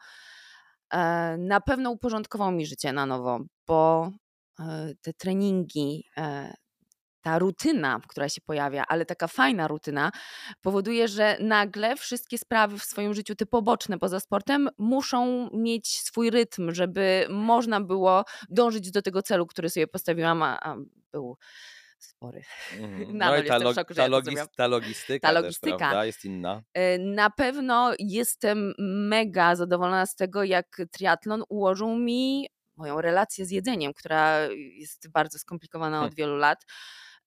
Na 1.38 1.60
pewno 1.60 1.90
uporządkował 1.90 2.52
mi 2.52 2.66
życie 2.66 2.92
na 2.92 3.06
nowo, 3.06 3.40
bo 3.66 4.10
E, 4.60 4.94
te 5.02 5.12
treningi, 5.12 6.04
e, 6.16 6.54
ta 7.22 7.38
rutyna, 7.38 8.00
która 8.08 8.28
się 8.28 8.40
pojawia, 8.40 8.84
ale 8.88 9.06
taka 9.06 9.28
fajna 9.28 9.68
rutyna, 9.68 10.12
powoduje, 10.62 11.08
że 11.08 11.36
nagle 11.40 11.96
wszystkie 11.96 12.38
sprawy 12.38 12.78
w 12.78 12.84
swoim 12.84 13.14
życiu, 13.14 13.34
te 13.34 13.46
poboczne 13.46 13.98
poza 13.98 14.20
sportem, 14.20 14.68
muszą 14.78 15.48
mieć 15.52 16.00
swój 16.00 16.30
rytm, 16.30 16.74
żeby 16.74 17.26
można 17.30 17.80
było 17.80 18.24
dążyć 18.48 18.90
do 18.90 19.02
tego 19.02 19.22
celu, 19.22 19.46
który 19.46 19.70
sobie 19.70 19.86
postawiłam, 19.86 20.42
a, 20.42 20.60
a 20.60 20.76
był 21.12 21.36
spory. 21.98 22.42
Mm. 22.78 23.06
No 23.18 23.36
i 23.36 23.46
ta, 23.46 23.58
log 23.58 23.74
szoku, 23.74 23.94
ta, 23.94 24.06
logis 24.06 24.40
ta, 24.56 24.66
logistyka, 24.66 25.28
ta 25.28 25.32
logistyka 25.32 25.70
też, 25.70 25.78
prawda, 25.78 26.04
jest 26.04 26.24
inna. 26.24 26.62
E, 26.74 26.98
na 26.98 27.30
pewno 27.30 27.92
jestem 27.98 28.74
mega 29.08 29.56
zadowolona 29.56 30.06
z 30.06 30.16
tego, 30.16 30.44
jak 30.44 30.82
triatlon 30.90 31.44
ułożył 31.48 31.96
mi 31.96 32.48
moją 32.76 33.00
relację 33.00 33.46
z 33.46 33.50
jedzeniem, 33.50 33.94
która 33.94 34.38
jest 34.52 35.10
bardzo 35.10 35.38
skomplikowana 35.38 35.96
od 35.96 36.02
hmm. 36.02 36.14
wielu 36.14 36.36
lat. 36.36 36.64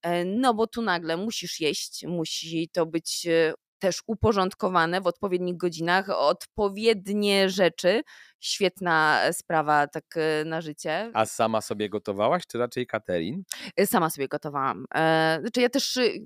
E, 0.05 0.25
no 0.25 0.53
bo 0.53 0.67
tu 0.67 0.81
nagle 0.81 1.17
musisz 1.17 1.59
jeść, 1.59 2.05
musi 2.07 2.69
to 2.69 2.85
być 2.85 3.27
e, 3.27 3.53
też 3.79 4.01
uporządkowane 4.07 5.01
w 5.01 5.07
odpowiednich 5.07 5.57
godzinach, 5.57 6.09
odpowiednie 6.09 7.49
rzeczy. 7.49 8.01
Świetna 8.39 9.21
sprawa 9.31 9.87
tak 9.87 10.03
e, 10.15 10.45
na 10.45 10.61
życie. 10.61 11.11
A 11.13 11.25
sama 11.25 11.61
sobie 11.61 11.89
gotowałaś, 11.89 12.47
czy 12.47 12.57
raczej 12.57 12.87
Katerin? 12.87 13.43
E, 13.77 13.87
sama 13.87 14.09
sobie 14.09 14.27
gotowałam. 14.27 14.85
E, 14.95 15.37
znaczy 15.41 15.61
ja 15.61 15.69
też 15.69 15.97
y, 15.97 16.21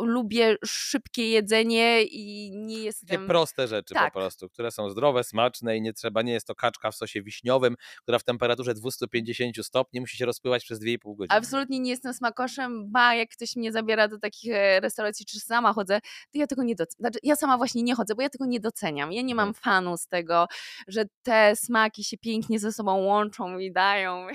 lubię 0.00 0.56
szybkie 0.64 1.30
jedzenie 1.30 2.02
i 2.02 2.50
nie 2.56 2.82
jestem... 2.82 3.08
Takie 3.08 3.26
proste 3.26 3.68
rzeczy 3.68 3.94
tak. 3.94 4.12
po 4.12 4.20
prostu, 4.20 4.48
które 4.48 4.70
są 4.70 4.90
zdrowe, 4.90 5.24
smaczne 5.24 5.76
i 5.76 5.82
nie 5.82 5.92
trzeba, 5.92 6.22
nie 6.22 6.32
jest 6.32 6.46
to 6.46 6.54
kaczka 6.54 6.90
w 6.90 6.94
sosie 6.94 7.22
wiśniowym, 7.22 7.76
która 8.02 8.18
w 8.18 8.24
temperaturze 8.24 8.74
250 8.74 9.66
stopni 9.66 10.00
musi 10.00 10.16
się 10.16 10.26
rozpływać 10.26 10.64
przez 10.64 10.80
2,5 10.80 11.16
godziny. 11.16 11.36
Absolutnie 11.36 11.80
nie 11.80 11.90
jestem 11.90 12.14
smakoszem, 12.14 12.92
ba 12.92 13.14
jak 13.14 13.28
ktoś 13.28 13.56
mnie 13.56 13.72
zabiera 13.72 14.08
do 14.08 14.18
takich 14.18 14.52
restauracji, 14.80 15.26
czy 15.26 15.40
sama 15.40 15.72
chodzę, 15.72 16.00
to 16.32 16.38
ja 16.38 16.46
tego 16.46 16.62
nie 16.62 16.74
doceniam. 16.74 17.00
Znaczy, 17.00 17.18
ja 17.22 17.36
sama 17.36 17.56
właśnie 17.56 17.82
nie 17.82 17.94
chodzę, 17.94 18.14
bo 18.14 18.22
ja 18.22 18.30
tego 18.30 18.46
nie 18.46 18.60
doceniam. 18.60 19.12
Ja 19.12 19.22
nie 19.22 19.34
mam 19.34 19.48
mhm. 19.48 19.62
fanu 19.62 19.96
z 19.96 20.06
tego, 20.06 20.46
że 20.88 21.04
te 21.30 21.56
smaki 21.56 22.04
się 22.04 22.18
pięknie 22.18 22.58
ze 22.58 22.72
sobą 22.72 22.96
łączą 22.96 23.58
i 23.58 23.72
dają. 23.72 24.26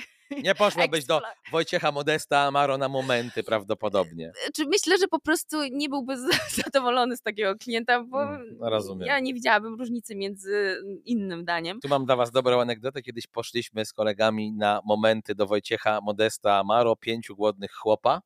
Nie 0.43 0.55
poszłabyś 0.65 1.05
do 1.05 1.21
Wojciecha 1.51 1.91
Modesta 1.91 2.39
Amaro 2.39 2.77
na 2.77 2.89
momenty 2.89 3.43
prawdopodobnie. 3.43 4.31
E, 4.47 4.51
czy 4.51 4.65
myślę, 4.65 4.97
że 4.97 5.07
po 5.07 5.19
prostu 5.19 5.57
nie 5.71 5.89
byłby 5.89 6.17
zadowolony 6.63 7.17
z 7.17 7.21
takiego 7.21 7.55
klienta, 7.55 8.03
bo 8.03 8.23
mm, 8.23 8.57
no, 8.59 9.05
ja 9.05 9.19
nie 9.19 9.33
widziałabym 9.33 9.75
różnicy 9.75 10.15
między 10.15 10.77
innym 11.05 11.45
daniem. 11.45 11.79
Tu 11.79 11.87
mam 11.87 12.05
dla 12.05 12.15
was 12.15 12.31
dobrą 12.31 12.61
anegdotę. 12.61 13.01
Kiedyś 13.01 13.27
poszliśmy 13.27 13.85
z 13.85 13.93
kolegami 13.93 14.53
na 14.53 14.81
momenty 14.85 15.35
do 15.35 15.45
Wojciecha 15.45 15.99
Modesta 16.01 16.59
Amaro, 16.59 16.95
pięciu 16.95 17.35
głodnych 17.35 17.71
chłopa 17.71 18.21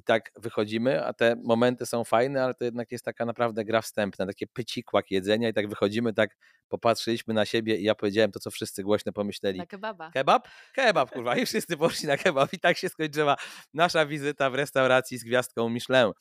i 0.00 0.02
tak 0.02 0.32
wychodzimy, 0.36 1.04
a 1.04 1.12
te 1.12 1.36
momenty 1.44 1.86
są 1.86 2.04
fajne, 2.04 2.44
ale 2.44 2.54
to 2.54 2.64
jednak 2.64 2.92
jest 2.92 3.04
taka 3.04 3.24
naprawdę 3.24 3.64
gra 3.64 3.82
wstępna, 3.82 4.26
takie 4.26 4.46
pycikłak 4.46 5.10
jedzenia 5.10 5.48
i 5.48 5.52
tak 5.52 5.68
wychodzimy, 5.68 6.12
tak 6.12 6.36
popatrzyliśmy 6.68 7.34
na 7.34 7.44
siebie 7.44 7.76
i 7.76 7.82
ja 7.82 7.94
powiedziałem 7.94 8.32
to, 8.32 8.40
co 8.40 8.50
wszyscy 8.50 8.82
głośno 8.82 9.12
pomyśleli. 9.12 9.58
Na 9.58 9.66
kebaba. 9.66 10.10
Kebab? 10.10 10.48
Kebab, 10.74 11.10
kurwa. 11.10 11.36
I 11.36 11.46
wszyscy 11.46 11.76
poszli 11.76 12.08
na 12.08 12.16
kebab 12.16 12.52
i 12.52 12.58
tak 12.58 12.76
się 12.76 12.88
skończyła 12.88 13.36
nasza 13.74 14.06
wizyta 14.06 14.50
w 14.50 14.54
restauracji 14.54 15.18
z 15.18 15.24
gwiazdką 15.24 15.68
Michelin. 15.68 16.12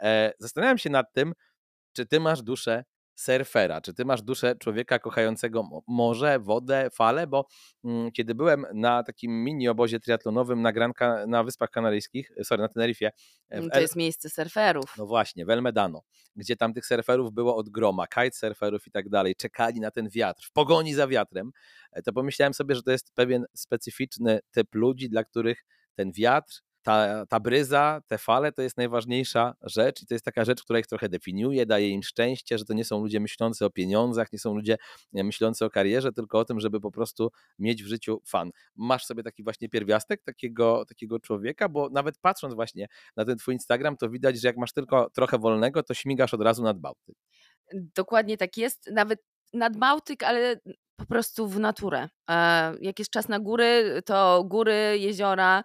E, 0.00 0.32
zastanawiam 0.38 0.78
się 0.78 0.90
nad 0.90 1.12
tym, 1.12 1.34
czy 1.92 2.06
ty 2.06 2.20
masz 2.20 2.42
duszę 2.42 2.84
surfera? 3.18 3.80
Czy 3.80 3.94
ty 3.94 4.04
masz 4.04 4.22
duszę 4.22 4.56
człowieka 4.56 4.98
kochającego 4.98 5.82
morze, 5.86 6.38
wodę, 6.38 6.90
fale? 6.92 7.26
Bo 7.26 7.46
mm, 7.84 8.12
kiedy 8.12 8.34
byłem 8.34 8.66
na 8.74 9.02
takim 9.02 9.44
mini 9.44 9.68
obozie 9.68 10.00
triatlonowym 10.00 10.62
na, 10.62 10.72
na 11.26 11.44
Wyspach 11.44 11.70
Kanaryjskich, 11.70 12.30
sorry, 12.42 12.62
na 12.62 12.68
Teneryfie. 12.68 13.06
E, 13.50 13.56
mm, 13.56 13.70
to 13.70 13.80
jest 13.80 13.96
miejsce 13.96 14.30
surferów. 14.30 14.94
No 14.98 15.06
właśnie, 15.06 15.46
w 15.46 15.50
El 15.50 15.62
Medano, 15.62 16.02
gdzie 16.36 16.56
tam 16.56 16.74
tych 16.74 16.86
surferów 16.86 17.32
było 17.32 17.56
od 17.56 17.68
groma, 17.68 18.06
kitesurferów 18.06 18.86
i 18.86 18.90
tak 18.90 19.08
dalej, 19.08 19.36
czekali 19.36 19.80
na 19.80 19.90
ten 19.90 20.08
wiatr, 20.08 20.44
w 20.46 20.52
pogoni 20.52 20.94
za 20.94 21.08
wiatrem, 21.08 21.50
e, 21.92 22.02
to 22.02 22.12
pomyślałem 22.12 22.54
sobie, 22.54 22.74
że 22.74 22.82
to 22.82 22.90
jest 22.90 23.14
pewien 23.14 23.44
specyficzny 23.54 24.40
typ 24.50 24.74
ludzi, 24.74 25.08
dla 25.08 25.24
których 25.24 25.64
ten 25.94 26.12
wiatr 26.12 26.67
ta, 26.88 27.26
ta 27.26 27.40
bryza, 27.40 28.02
te 28.06 28.18
fale 28.18 28.52
to 28.52 28.62
jest 28.62 28.76
najważniejsza 28.76 29.54
rzecz 29.62 30.02
i 30.02 30.06
to 30.06 30.14
jest 30.14 30.24
taka 30.24 30.44
rzecz, 30.44 30.62
która 30.62 30.78
ich 30.78 30.86
trochę 30.86 31.08
definiuje, 31.08 31.66
daje 31.66 31.88
im 31.88 32.02
szczęście, 32.02 32.58
że 32.58 32.64
to 32.64 32.74
nie 32.74 32.84
są 32.84 33.00
ludzie 33.00 33.20
myślący 33.20 33.64
o 33.64 33.70
pieniądzach, 33.70 34.32
nie 34.32 34.38
są 34.38 34.54
ludzie 34.54 34.76
e, 35.14 35.24
myślący 35.24 35.64
o 35.64 35.70
karierze, 35.70 36.12
tylko 36.12 36.38
o 36.38 36.44
tym, 36.44 36.60
żeby 36.60 36.80
po 36.80 36.90
prostu 36.90 37.30
mieć 37.58 37.82
w 37.82 37.86
życiu 37.86 38.22
fan. 38.26 38.50
Masz 38.76 39.06
sobie 39.06 39.22
taki 39.22 39.44
właśnie 39.44 39.68
pierwiastek 39.68 40.22
takiego, 40.22 40.84
takiego 40.84 41.20
człowieka, 41.20 41.68
bo 41.68 41.88
nawet 41.90 42.18
patrząc 42.18 42.54
właśnie 42.54 42.86
na 43.16 43.24
ten 43.24 43.38
twój 43.38 43.54
Instagram, 43.54 43.96
to 43.96 44.10
widać, 44.10 44.40
że 44.40 44.48
jak 44.48 44.56
masz 44.56 44.72
tylko 44.72 45.10
trochę 45.10 45.38
wolnego, 45.38 45.82
to 45.82 45.94
śmigasz 45.94 46.34
od 46.34 46.42
razu 46.42 46.62
nad 46.62 46.78
Bałtyk. 46.78 47.16
Dokładnie 47.74 48.36
tak 48.36 48.56
jest. 48.56 48.90
Nawet 48.92 49.24
nad 49.52 49.76
Bałtyk, 49.76 50.22
ale 50.22 50.60
po 50.96 51.06
prostu 51.06 51.48
w 51.48 51.60
naturę. 51.60 52.08
E, 52.30 52.74
jak 52.80 52.98
jest 52.98 53.10
czas 53.10 53.28
na 53.28 53.38
góry, 53.38 54.02
to 54.04 54.44
góry, 54.44 54.98
jeziora. 54.98 55.62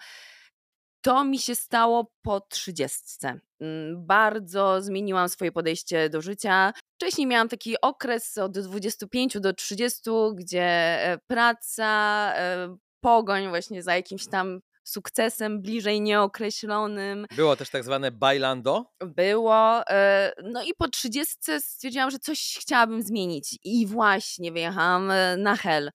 To 1.04 1.24
mi 1.24 1.40
się 1.40 1.56
stało 1.56 2.12
po 2.22 2.42
trzydziestce. 2.42 3.40
Mm, 3.62 4.06
bardzo 4.06 4.82
zmieniłam 4.82 5.30
swoje 5.30 5.52
podejście 5.52 6.10
do 6.10 6.22
życia. 6.22 6.74
Wcześniej 6.96 7.28
miałam 7.28 7.50
taki 7.50 7.82
okres 7.82 8.38
od 8.38 8.60
25 8.60 9.40
do 9.40 9.54
30, 9.54 10.02
gdzie 10.36 10.64
e, 10.64 11.18
praca, 11.28 11.88
e, 12.36 12.78
pogoń 13.02 13.50
właśnie 13.50 13.84
za 13.84 13.96
jakimś 13.96 14.28
tam 14.28 14.60
sukcesem 14.84 15.62
bliżej 15.62 16.02
nieokreślonym. 16.02 17.26
Było 17.36 17.56
też 17.56 17.70
tak 17.70 17.84
zwane 17.84 18.12
bailando? 18.12 18.86
Było. 19.00 19.88
E, 19.88 20.34
no 20.44 20.64
i 20.64 20.74
po 20.78 20.88
30 20.88 21.36
stwierdziłam, 21.60 22.12
że 22.12 22.20
coś 22.20 22.58
chciałabym 22.62 23.02
zmienić. 23.02 23.60
I 23.64 23.88
właśnie 23.88 24.52
wyjechałam 24.52 25.12
na 25.38 25.56
Hel. 25.56 25.92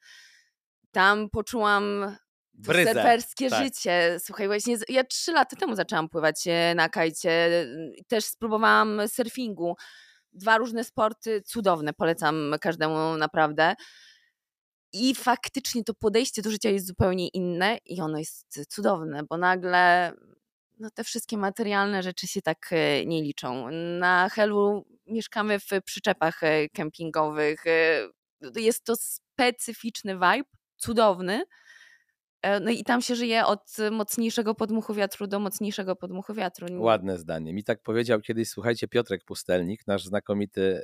Tam 0.93 1.31
poczułam 1.31 2.17
surferskie 2.67 3.51
tak. 3.51 3.65
życie. 3.65 4.17
Słuchaj, 4.25 4.47
właśnie 4.47 4.77
ja 4.89 5.05
trzy 5.05 5.33
lata 5.33 5.57
temu 5.57 5.77
zaczęłam 5.77 6.09
pływać 6.09 6.45
na 6.75 6.89
kajcie. 6.89 7.67
Też 8.09 8.25
spróbowałam 8.25 9.01
surfingu. 9.09 9.77
Dwa 10.33 10.59
różne 10.59 10.85
sporty, 10.85 11.43
cudowne, 11.43 11.93
polecam 11.93 12.55
każdemu 12.61 13.17
naprawdę. 13.17 13.75
I 14.93 15.15
faktycznie 15.15 15.85
to 15.85 15.95
podejście 15.95 16.43
do 16.43 16.51
życia 16.51 16.71
jest 16.71 16.87
zupełnie 16.87 17.29
inne 17.29 17.79
i 17.85 18.01
ono 18.01 18.19
jest 18.19 18.65
cudowne, 18.69 19.23
bo 19.29 19.37
nagle 19.37 20.13
no, 20.79 20.91
te 20.91 21.05
wszystkie 21.05 21.39
materialne 21.39 22.03
rzeczy 22.03 22.27
się 22.27 22.43
tak 22.43 22.69
e, 22.71 23.07
nie 23.07 23.23
liczą. 23.23 23.71
Na 23.99 24.29
Helu 24.29 24.87
mieszkamy 25.07 25.61
w 25.61 25.69
przyczepach 25.85 26.43
e, 26.43 26.69
kempingowych. 26.69 27.67
E, 27.67 28.09
jest 28.57 28.85
to 28.85 28.95
specyficzny 28.97 30.15
vibe, 30.15 30.49
cudowny 30.77 31.43
E, 31.43 31.68
no 32.61 32.71
i 32.71 32.85
tam 32.85 33.03
się 33.03 33.17
żyje 33.17 33.47
od 33.47 33.77
mocniejszego 33.91 34.55
podmuchu 34.55 34.95
wiatru 34.95 35.27
do 35.27 35.39
mocniejszego 35.39 35.97
podmuchu 35.97 36.35
wiatru. 36.35 36.83
Ładne 36.83 37.19
zdanie. 37.19 37.53
Mi 37.53 37.65
tak 37.65 37.83
powiedział 37.83 38.21
kiedyś, 38.21 38.49
słuchajcie, 38.49 38.89
Piotrek 38.89 39.25
Pustelnik, 39.25 39.87
nasz 39.87 40.05
znakomity 40.05 40.83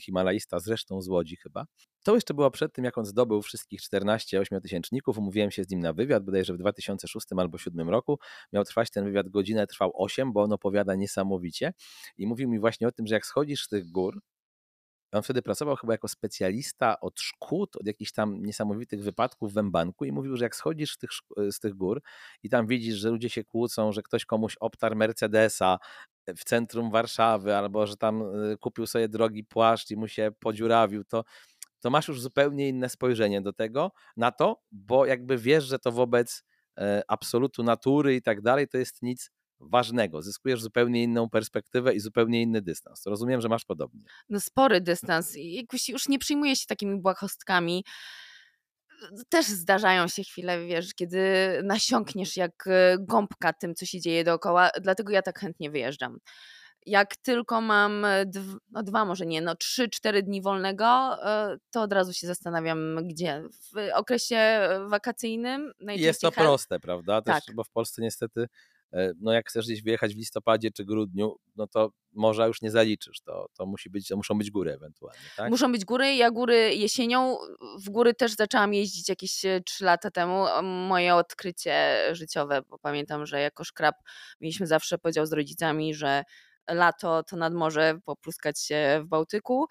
himalaista, 0.00 0.58
zresztą 0.58 1.02
z 1.02 1.08
Łodzi 1.08 1.36
chyba. 1.36 1.64
To 2.04 2.14
jeszcze 2.14 2.34
było 2.34 2.50
przed 2.50 2.72
tym, 2.72 2.84
jak 2.84 2.98
on 2.98 3.04
zdobył 3.04 3.42
wszystkich 3.42 3.82
14 3.82 4.40
ośmiotysięczników. 4.40 5.18
Umówiłem 5.18 5.50
się 5.50 5.64
z 5.64 5.70
nim 5.70 5.80
na 5.80 5.92
wywiad, 5.92 6.24
bodajże 6.24 6.54
w 6.54 6.58
2006 6.58 7.26
albo 7.30 7.48
2007 7.48 7.88
roku. 7.88 8.18
Miał 8.52 8.64
trwać 8.64 8.90
ten 8.90 9.04
wywiad 9.04 9.28
godzinę, 9.28 9.66
trwał 9.66 9.92
8, 9.94 10.32
bo 10.32 10.42
on 10.42 10.52
opowiada 10.52 10.94
niesamowicie. 10.94 11.72
I 12.18 12.26
mówił 12.26 12.48
mi 12.48 12.58
właśnie 12.58 12.88
o 12.88 12.92
tym, 12.92 13.06
że 13.06 13.14
jak 13.14 13.26
schodzisz 13.26 13.64
z 13.64 13.68
tych 13.68 13.90
gór, 13.90 14.20
on 15.12 15.22
wtedy 15.22 15.42
pracował 15.42 15.76
chyba 15.76 15.92
jako 15.92 16.08
specjalista 16.08 17.00
od 17.00 17.20
szkód, 17.20 17.76
od 17.76 17.86
jakichś 17.86 18.12
tam 18.12 18.42
niesamowitych 18.42 19.02
wypadków 19.02 19.52
w 19.52 19.62
Mbanku 19.62 20.04
i 20.04 20.12
mówił, 20.12 20.36
że 20.36 20.44
jak 20.44 20.56
schodzisz 20.56 20.96
tych, 20.96 21.10
z 21.50 21.60
tych 21.60 21.74
gór 21.74 22.02
i 22.42 22.48
tam 22.48 22.66
widzisz, 22.66 22.96
że 22.96 23.10
ludzie 23.10 23.30
się 23.30 23.44
kłócą, 23.44 23.92
że 23.92 24.02
ktoś 24.02 24.24
komuś 24.24 24.56
obtarł 24.60 24.96
Mercedesa 24.96 25.78
w 26.36 26.44
centrum 26.44 26.90
Warszawy 26.90 27.56
albo 27.56 27.86
że 27.86 27.96
tam 27.96 28.22
y, 28.22 28.56
kupił 28.58 28.86
sobie 28.86 29.08
drogi 29.08 29.44
płaszcz 29.44 29.90
i 29.90 29.96
mu 29.96 30.08
się 30.08 30.30
podziurawił, 30.40 31.04
to, 31.04 31.24
to 31.80 31.90
masz 31.90 32.08
już 32.08 32.20
zupełnie 32.20 32.68
inne 32.68 32.88
spojrzenie 32.88 33.40
do 33.40 33.52
tego, 33.52 33.92
na 34.16 34.32
to, 34.32 34.62
bo 34.72 35.06
jakby 35.06 35.38
wiesz, 35.38 35.64
że 35.64 35.78
to 35.78 35.92
wobec 35.92 36.44
e, 36.78 37.02
absolutu 37.08 37.62
natury 37.62 38.14
i 38.14 38.22
tak 38.22 38.40
dalej, 38.40 38.68
to 38.68 38.78
jest 38.78 39.02
nic 39.02 39.30
ważnego. 39.70 40.22
Zyskujesz 40.22 40.62
zupełnie 40.62 41.02
inną 41.02 41.28
perspektywę 41.28 41.94
i 41.94 42.00
zupełnie 42.00 42.42
inny 42.42 42.62
dystans. 42.62 43.06
Rozumiem, 43.06 43.40
że 43.40 43.48
masz 43.48 43.64
podobnie. 43.64 44.04
No 44.28 44.40
spory 44.40 44.80
dystans. 44.80 45.32
Jakoś 45.36 45.88
już 45.88 46.08
nie 46.08 46.18
przyjmuję 46.18 46.56
się 46.56 46.66
takimi 46.66 47.00
błahostkami. 47.00 47.84
Też 49.28 49.46
zdarzają 49.46 50.08
się 50.08 50.22
chwile, 50.22 50.66
wiesz, 50.66 50.94
kiedy 50.94 51.20
nasiąkniesz 51.64 52.36
jak 52.36 52.66
e, 52.66 52.96
gąbka 53.00 53.52
tym, 53.52 53.74
co 53.74 53.86
się 53.86 54.00
dzieje 54.00 54.24
dookoła, 54.24 54.70
dlatego 54.80 55.12
ja 55.12 55.22
tak 55.22 55.38
chętnie 55.38 55.70
wyjeżdżam. 55.70 56.18
Jak 56.86 57.16
tylko 57.16 57.60
mam 57.60 58.06
dw, 58.26 58.58
no 58.70 58.82
dwa, 58.82 59.04
może 59.04 59.26
nie, 59.26 59.42
no 59.42 59.56
trzy, 59.56 59.88
cztery 59.88 60.22
dni 60.22 60.42
wolnego, 60.42 60.86
e, 61.24 61.56
to 61.70 61.82
od 61.82 61.92
razu 61.92 62.12
się 62.12 62.26
zastanawiam, 62.26 63.08
gdzie. 63.08 63.42
W 63.74 63.90
okresie 63.94 64.68
wakacyjnym 64.88 65.72
Jest 65.80 66.20
to 66.20 66.32
proste, 66.32 66.80
prawda? 66.80 67.22
Też, 67.22 67.44
tak. 67.44 67.54
Bo 67.54 67.64
w 67.64 67.70
Polsce 67.70 68.02
niestety 68.02 68.46
no 69.20 69.32
jak 69.32 69.48
chcesz 69.48 69.66
gdzieś 69.66 69.82
wyjechać 69.82 70.14
w 70.14 70.18
listopadzie 70.18 70.70
czy 70.70 70.84
grudniu, 70.84 71.36
no 71.56 71.66
to 71.66 71.90
morza 72.12 72.46
już 72.46 72.62
nie 72.62 72.70
zaliczysz, 72.70 73.20
to, 73.20 73.46
to 73.56 73.66
musi 73.66 73.90
być, 73.90 74.08
to 74.08 74.16
muszą 74.16 74.38
być 74.38 74.50
góry 74.50 74.72
ewentualnie, 74.72 75.20
tak? 75.36 75.50
Muszą 75.50 75.72
być 75.72 75.84
góry, 75.84 76.14
ja 76.14 76.30
góry 76.30 76.74
jesienią, 76.74 77.36
w 77.86 77.90
góry 77.90 78.14
też 78.14 78.32
zaczęłam 78.32 78.74
jeździć 78.74 79.08
jakieś 79.08 79.42
3 79.66 79.84
lata 79.84 80.10
temu, 80.10 80.44
moje 80.62 81.14
odkrycie 81.14 81.98
życiowe, 82.12 82.62
bo 82.68 82.78
pamiętam, 82.78 83.26
że 83.26 83.40
jako 83.40 83.64
szkrab 83.64 83.94
mieliśmy 84.40 84.66
zawsze 84.66 84.98
podział 84.98 85.26
z 85.26 85.32
rodzicami, 85.32 85.94
że 85.94 86.24
lato 86.70 87.22
to 87.22 87.36
nad 87.36 87.54
morze 87.54 87.98
popluskać 88.04 88.60
się 88.60 89.00
w 89.04 89.08
Bałtyku, 89.08 89.66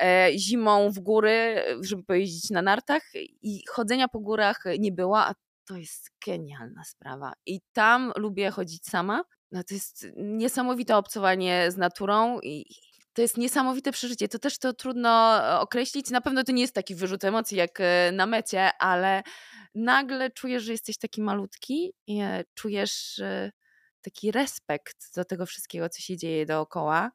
e, 0.00 0.28
zimą 0.36 0.90
w 0.90 0.98
góry, 0.98 1.62
żeby 1.80 2.02
pojeździć 2.02 2.50
na 2.50 2.62
nartach. 2.62 3.02
I 3.42 3.62
chodzenia 3.70 4.08
po 4.08 4.20
górach 4.20 4.64
nie 4.78 4.92
było, 4.92 5.18
a 5.18 5.34
to 5.66 5.76
jest 5.76 6.10
genialna 6.26 6.84
sprawa. 6.84 7.32
I 7.46 7.60
tam 7.72 8.12
lubię 8.16 8.50
chodzić 8.50 8.86
sama. 8.86 9.24
No 9.52 9.64
to 9.64 9.74
jest 9.74 10.06
niesamowite 10.16 10.96
obcowanie 10.96 11.70
z 11.70 11.76
naturą 11.76 12.40
i 12.40 12.64
to 13.12 13.22
jest 13.22 13.36
niesamowite 13.36 13.92
przeżycie. 13.92 14.28
To 14.28 14.38
też 14.38 14.58
to 14.58 14.72
trudno 14.72 15.38
e, 15.44 15.60
określić. 15.60 16.10
Na 16.10 16.20
pewno 16.20 16.44
to 16.44 16.52
nie 16.52 16.62
jest 16.62 16.74
taki 16.74 16.94
wyrzut 16.94 17.24
emocji 17.24 17.56
jak 17.56 17.80
e, 17.80 18.12
na 18.12 18.26
mecie, 18.26 18.70
ale 18.78 19.22
nagle 19.74 20.30
czujesz, 20.30 20.62
że 20.62 20.72
jesteś 20.72 20.98
taki 20.98 21.22
malutki 21.22 21.92
e, 22.10 22.44
czujesz 22.54 23.20
taki 24.02 24.30
respekt 24.30 25.14
do 25.16 25.24
tego 25.24 25.46
wszystkiego, 25.46 25.88
co 25.88 26.02
się 26.02 26.16
dzieje 26.16 26.46
dookoła. 26.46 27.10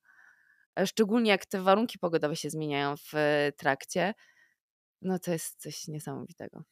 Szczególnie 0.86 1.32
jak 1.32 1.46
te 1.46 1.62
warunki 1.62 2.00
pogodowe 2.00 2.36
się 2.36 2.50
zmieniają 2.50 2.96
w 2.98 3.14
trakcie. 3.58 4.14
No 5.02 5.20
to 5.20 5.32
jest 5.32 5.62
coś 5.62 5.88
niesamowitego. 5.88 6.64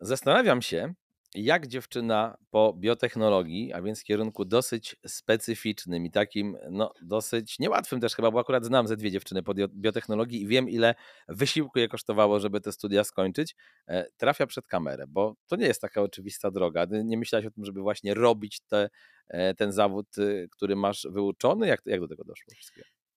Zastanawiam 0.00 0.62
się, 0.62 0.94
jak 1.34 1.66
dziewczyna 1.66 2.36
po 2.50 2.72
biotechnologii, 2.72 3.72
a 3.72 3.82
więc 3.82 4.04
kierunku 4.04 4.44
dosyć 4.44 4.96
specyficznym 5.06 6.06
i 6.06 6.10
takim 6.10 6.56
no, 6.70 6.92
dosyć 7.02 7.58
niełatwym 7.58 8.00
też 8.00 8.14
chyba, 8.14 8.30
bo 8.30 8.40
akurat 8.40 8.64
znam 8.64 8.88
ze 8.88 8.96
dwie 8.96 9.10
dziewczyny 9.10 9.42
po 9.42 9.54
biotechnologii 9.68 10.42
i 10.42 10.46
wiem, 10.46 10.68
ile 10.68 10.94
wysiłku 11.28 11.78
je 11.78 11.88
kosztowało, 11.88 12.40
żeby 12.40 12.60
te 12.60 12.72
studia 12.72 13.04
skończyć, 13.04 13.56
e, 13.86 14.06
trafia 14.16 14.46
przed 14.46 14.66
kamerę, 14.66 15.04
bo 15.08 15.34
to 15.46 15.56
nie 15.56 15.66
jest 15.66 15.80
taka 15.80 16.02
oczywista 16.02 16.50
droga. 16.50 16.86
Nie 17.04 17.18
myślałaś 17.18 17.46
o 17.46 17.50
tym, 17.50 17.64
żeby 17.64 17.80
właśnie 17.80 18.14
robić 18.14 18.60
te, 18.60 18.90
e, 19.28 19.54
ten 19.54 19.72
zawód, 19.72 20.18
y, 20.18 20.48
który 20.52 20.76
masz 20.76 21.06
wyuczony? 21.10 21.66
Jak, 21.66 21.82
jak 21.86 22.00
do 22.00 22.08
tego 22.08 22.24
doszło? 22.24 22.54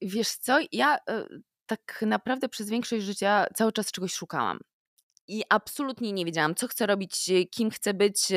Wiesz 0.01 0.29
co, 0.29 0.59
ja 0.71 0.97
e, 1.09 1.27
tak 1.65 2.03
naprawdę 2.07 2.49
przez 2.49 2.69
większość 2.69 3.05
życia 3.05 3.45
cały 3.55 3.71
czas 3.71 3.91
czegoś 3.91 4.13
szukałam 4.13 4.59
i 5.31 5.43
absolutnie 5.49 6.11
nie 6.11 6.25
wiedziałam, 6.25 6.55
co 6.55 6.67
chcę 6.67 6.85
robić, 6.85 7.31
kim 7.51 7.69
chcę 7.69 7.93
być. 7.93 8.27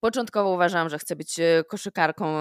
Początkowo 0.00 0.50
uważałam, 0.50 0.88
że 0.88 0.98
chcę 0.98 1.16
być 1.16 1.40
e, 1.40 1.64
koszykarką 1.68 2.36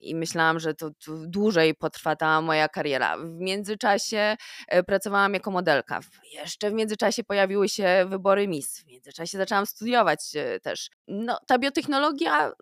i 0.00 0.14
myślałam, 0.14 0.60
że 0.60 0.74
to, 0.74 0.90
dłużej 1.26 1.74
potrwa 1.74 2.16
ta 2.16 2.40
moja 2.40 2.68
kariera. 2.68 3.18
W 3.18 3.40
międzyczasie 3.40 4.36
e, 4.68 4.82
pracowałam 4.82 5.34
jako 5.34 5.50
modelka. 5.50 6.00
Jeszcze 6.32 6.70
w 6.70 6.72
międzyczasie 6.72 7.24
pojawiły 7.24 7.68
się 7.68 8.06
wybory 8.08 8.48
Miss. 8.48 8.80
W 8.80 8.86
międzyczasie 8.86 9.38
zaczęłam 9.38 9.66
studiować 9.66 10.20
też. 10.62 10.90
No, 11.08 11.38
ta 11.46 11.58
biotechnologia 11.58 12.52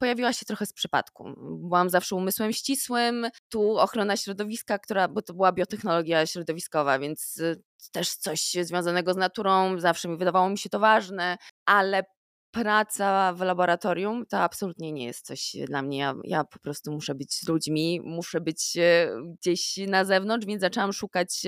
pojawiła 0.00 0.32
się 0.32 0.46
trochę 0.46 0.66
z 0.66 0.72
przypadku. 0.72 1.34
Byłam 1.36 1.90
zawsze 1.90 2.16
umysłem 2.16 2.52
ścisłym, 2.52 3.26
tu 3.48 3.78
ochrona 3.78 4.16
środowiska, 4.16 4.78
która, 4.78 5.08
bo 5.08 5.22
to 5.22 5.34
była 5.34 5.52
biotechnologia 5.52 6.26
środowiskowa, 6.26 6.98
więc 6.98 7.36
y, 7.36 7.62
też 7.92 8.14
coś 8.14 8.52
związanego 8.60 9.14
z 9.14 9.16
naturą, 9.16 9.78
zawsze 9.78 10.08
mi 10.08 10.16
wydawało 10.16 10.50
mi 10.50 10.58
się 10.58 10.68
to 10.68 10.78
ważne, 10.78 11.38
ale 11.66 12.04
praca 12.50 13.32
w 13.32 13.40
laboratorium 13.40 14.26
to 14.26 14.38
absolutnie 14.38 14.92
nie 14.92 15.04
jest 15.04 15.26
coś 15.26 15.56
dla 15.66 15.82
mnie. 15.82 15.98
Ja, 15.98 16.14
ja, 16.24 16.44
po 16.44 16.58
prostu 16.58 16.92
muszę 16.92 17.14
być 17.14 17.34
z 17.34 17.48
ludźmi, 17.48 18.00
muszę 18.04 18.40
być 18.40 18.76
e, 18.76 19.08
gdzieś 19.38 19.76
na 19.76 20.04
zewnątrz, 20.04 20.46
więc 20.46 20.60
zaczęłam 20.60 20.92
szukać, 20.92 21.46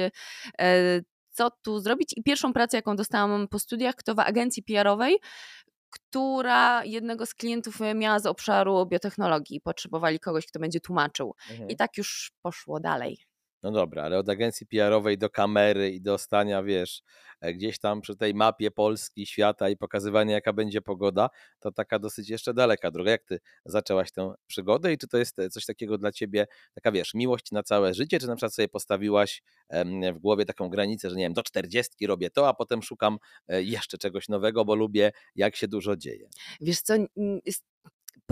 e, 0.60 1.00
co 1.32 1.50
tu 1.50 1.80
zrobić. 1.80 2.14
I 2.16 2.22
pierwszą 2.22 2.52
pracę, 2.52 2.76
jaką 2.76 2.96
dostałam 2.96 3.48
po 3.48 3.58
studiach, 3.58 3.94
to 4.04 4.14
w 4.14 4.18
agencji 4.18 4.62
PR-owej, 4.62 5.16
która 5.92 6.84
jednego 6.84 7.26
z 7.26 7.34
klientów 7.34 7.78
miała 7.94 8.18
z 8.18 8.26
obszaru 8.26 8.86
biotechnologii. 8.86 9.60
Potrzebowali 9.60 10.20
kogoś, 10.20 10.46
kto 10.46 10.58
będzie 10.58 10.80
tłumaczył. 10.80 11.34
Mhm. 11.50 11.68
I 11.68 11.76
tak 11.76 11.96
już 11.96 12.32
poszło 12.42 12.80
dalej. 12.80 13.18
No 13.62 13.70
dobra, 13.70 14.02
ale 14.02 14.18
od 14.18 14.28
agencji 14.28 14.66
PR-owej 14.66 15.18
do 15.18 15.30
kamery 15.30 15.90
i 15.90 16.00
do 16.00 16.18
stania, 16.18 16.62
wiesz, 16.62 17.02
e, 17.40 17.54
gdzieś 17.54 17.78
tam 17.78 18.00
przy 18.00 18.16
tej 18.16 18.34
mapie 18.34 18.70
Polski, 18.70 19.26
świata 19.26 19.68
i 19.68 19.76
pokazywania, 19.76 20.34
jaka 20.34 20.52
będzie 20.52 20.82
pogoda, 20.82 21.28
to 21.60 21.72
taka 21.72 21.98
dosyć 21.98 22.30
jeszcze 22.30 22.54
daleka 22.54 22.90
droga. 22.90 23.10
Jak 23.10 23.24
ty 23.24 23.38
zaczęłaś 23.64 24.12
tę 24.12 24.34
przygodę 24.46 24.92
i 24.92 24.98
czy 24.98 25.08
to 25.08 25.18
jest 25.18 25.38
e, 25.38 25.50
coś 25.50 25.66
takiego 25.66 25.98
dla 25.98 26.12
ciebie, 26.12 26.46
taka 26.74 26.92
wiesz, 26.92 27.14
miłość 27.14 27.52
na 27.52 27.62
całe 27.62 27.94
życie, 27.94 28.20
czy 28.20 28.26
na 28.26 28.36
przykład 28.36 28.54
sobie 28.54 28.68
postawiłaś 28.68 29.42
w 30.14 30.18
głowie 30.18 30.44
taką 30.44 30.68
granicę, 30.68 31.10
że 31.10 31.16
nie 31.16 31.24
wiem, 31.24 31.32
do 31.32 31.42
czterdziestki 31.42 32.06
robię 32.06 32.30
to, 32.30 32.48
a 32.48 32.54
potem 32.54 32.82
szukam 32.82 33.18
e, 33.48 33.62
jeszcze 33.62 33.98
czegoś 33.98 34.28
nowego, 34.28 34.64
bo 34.64 34.74
lubię, 34.74 35.12
jak 35.34 35.56
się 35.56 35.68
dużo 35.68 35.96
dzieje. 35.96 36.28
Wiesz 36.60 36.80
co, 36.80 36.94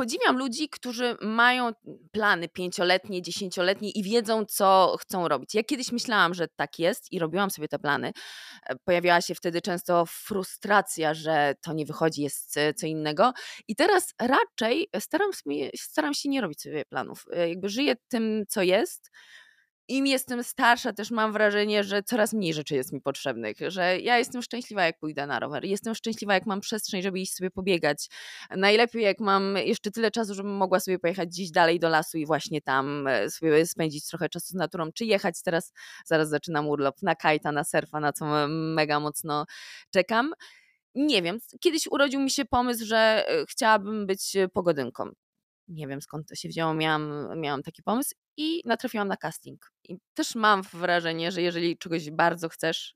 podziwiam 0.01 0.39
ludzi, 0.39 0.69
którzy 0.69 1.17
mają 1.21 1.73
plany 2.13 2.49
pięcioletnie, 2.49 3.23
dziesięcioletnie 3.23 3.91
i 3.91 4.03
wiedzą, 4.03 4.45
co 4.45 4.97
chcą 5.01 5.29
robić. 5.29 5.55
Ja 5.55 5.65
kiedyś 5.65 5.93
myślałam, 5.93 6.35
że 6.35 6.49
tak 6.57 6.79
jest 6.79 7.13
i 7.13 7.19
robiłam 7.19 7.51
sobie 7.51 7.69
te 7.69 7.79
plany. 7.79 8.13
E, 8.67 8.77
pojawiała 8.85 9.21
się 9.21 9.35
wtedy 9.35 9.61
często 9.61 10.05
frustracja, 10.07 11.15
że 11.15 11.55
to 11.63 11.73
nie 11.73 11.87
wychodzi, 11.87 12.23
jest 12.23 12.59
co 12.77 12.87
innego. 12.87 13.33
I 13.69 13.77
teraz 13.77 14.15
raczej 14.21 14.89
staram, 14.99 15.31
staram 15.77 16.15
się 16.15 16.29
nie 16.29 16.41
robić 16.41 16.63
sobie 16.63 16.85
planów. 16.85 17.25
E, 17.33 17.49
jakby 17.49 17.69
żyję 17.69 17.95
tym, 18.09 18.45
co 18.49 18.63
jest 18.63 19.11
im 19.91 20.07
jestem 20.07 20.45
starsza, 20.45 20.93
też 20.93 21.11
mam 21.11 21.33
wrażenie, 21.33 21.85
że 21.85 22.03
coraz 22.03 22.33
mniej 22.33 22.55
rzeczy 22.55 22.75
jest 22.75 22.93
mi 22.93 23.01
potrzebnych, 23.01 23.57
że 23.67 23.99
ja 24.01 24.19
jestem 24.19 24.43
szczęśliwa, 24.43 24.85
jak 24.85 24.99
pójdę 24.99 25.27
na 25.27 25.41
rower, 25.41 25.65
jestem 25.65 25.95
szczęśliwa, 25.95 26.35
jak 26.35 26.47
mam 26.47 26.61
przestrzeń, 26.61 27.03
żeby 27.03 27.21
iść 27.21 27.35
sobie 27.35 27.51
pobiegać. 27.51 28.09
Najlepiej, 28.57 29.03
jak 29.03 29.21
mam 29.21 29.57
jeszcze 29.57 29.91
tyle 29.91 30.11
czasu, 30.11 30.35
żebym 30.35 30.57
mogła 30.57 30.81
sobie 30.81 30.99
pojechać 30.99 31.29
gdzieś 31.29 31.51
dalej 31.51 31.81
do 31.81 31.89
lasu 31.89 32.19
i 32.19 32.27
właśnie 32.27 32.61
tam 32.63 33.07
e, 33.07 33.31
sobie 33.31 33.67
spędzić 33.67 34.07
trochę 34.07 34.29
czasu 34.29 34.47
z 34.47 34.55
naturą, 34.55 34.93
czy 34.93 35.05
jechać 35.05 35.43
teraz, 35.43 35.73
zaraz 36.05 36.29
zaczynam 36.29 36.69
urlop 36.69 37.03
na 37.03 37.15
kajta, 37.15 37.53
na 37.53 37.65
surfa, 37.65 38.01
na 38.01 38.13
co 38.13 38.49
mega 38.49 39.01
mocno 39.01 39.45
czekam. 39.91 40.33
Nie 40.95 41.23
wiem, 41.23 41.39
kiedyś 41.61 41.87
urodził 41.91 42.21
mi 42.21 42.31
się 42.31 42.45
pomysł, 42.45 42.85
że 42.87 43.25
e, 43.29 43.47
chciałabym 43.47 44.07
być 44.07 44.37
pogodynką 44.53 45.11
nie 45.71 45.89
wiem 45.89 46.03
skąd 46.03 46.29
to 46.29 46.35
się 46.35 46.49
wzięło, 46.49 46.75
miałam, 46.75 47.29
miałam 47.41 47.63
taki 47.63 47.83
pomysł 47.83 48.15
i 48.37 48.63
natrafiłam 48.65 49.09
na 49.09 49.17
casting. 49.17 49.73
I 49.89 49.97
też 50.15 50.35
mam 50.35 50.63
wrażenie, 50.63 51.33
że 51.33 51.43
jeżeli 51.43 51.79
czegoś 51.79 52.11
bardzo 52.11 52.49
chcesz 52.49 52.95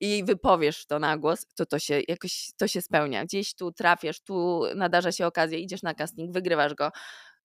i 0.00 0.24
wypowiesz 0.24 0.86
to 0.86 0.98
na 0.98 1.16
głos, 1.16 1.46
to 1.54 1.66
to 1.66 1.78
się 1.78 2.00
jakoś 2.08 2.50
to 2.56 2.68
się 2.68 2.82
spełnia. 2.82 3.24
Gdzieś 3.24 3.54
tu 3.54 3.72
trafiasz, 3.72 4.20
tu 4.20 4.62
nadarza 4.74 5.12
się 5.12 5.26
okazja, 5.26 5.58
idziesz 5.58 5.82
na 5.82 5.94
casting, 5.94 6.32
wygrywasz 6.34 6.74
go, 6.74 6.90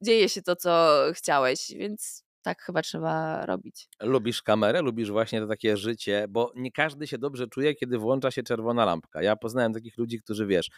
dzieje 0.01 0.29
się 0.29 0.41
to, 0.41 0.55
co 0.55 1.01
chciałeś, 1.13 1.67
więc 1.75 2.26
tak 2.41 2.61
chyba 2.61 2.81
trzeba 2.81 3.45
robić. 3.45 3.89
Lubisz 4.01 4.41
kamerę, 4.41 4.81
lubisz 4.81 5.11
właśnie 5.11 5.41
to 5.41 5.47
takie 5.47 5.77
życie, 5.77 6.25
bo 6.29 6.51
nie 6.55 6.71
każdy 6.71 7.07
się 7.07 7.17
dobrze 7.17 7.47
czuje, 7.47 7.75
kiedy 7.75 7.97
włącza 7.97 8.31
się 8.31 8.43
czerwona 8.43 8.85
lampka. 8.85 9.21
Ja 9.21 9.35
poznałem 9.35 9.73
takich 9.73 9.97
ludzi, 9.97 10.19
którzy 10.19 10.45
wiesz, 10.45 10.69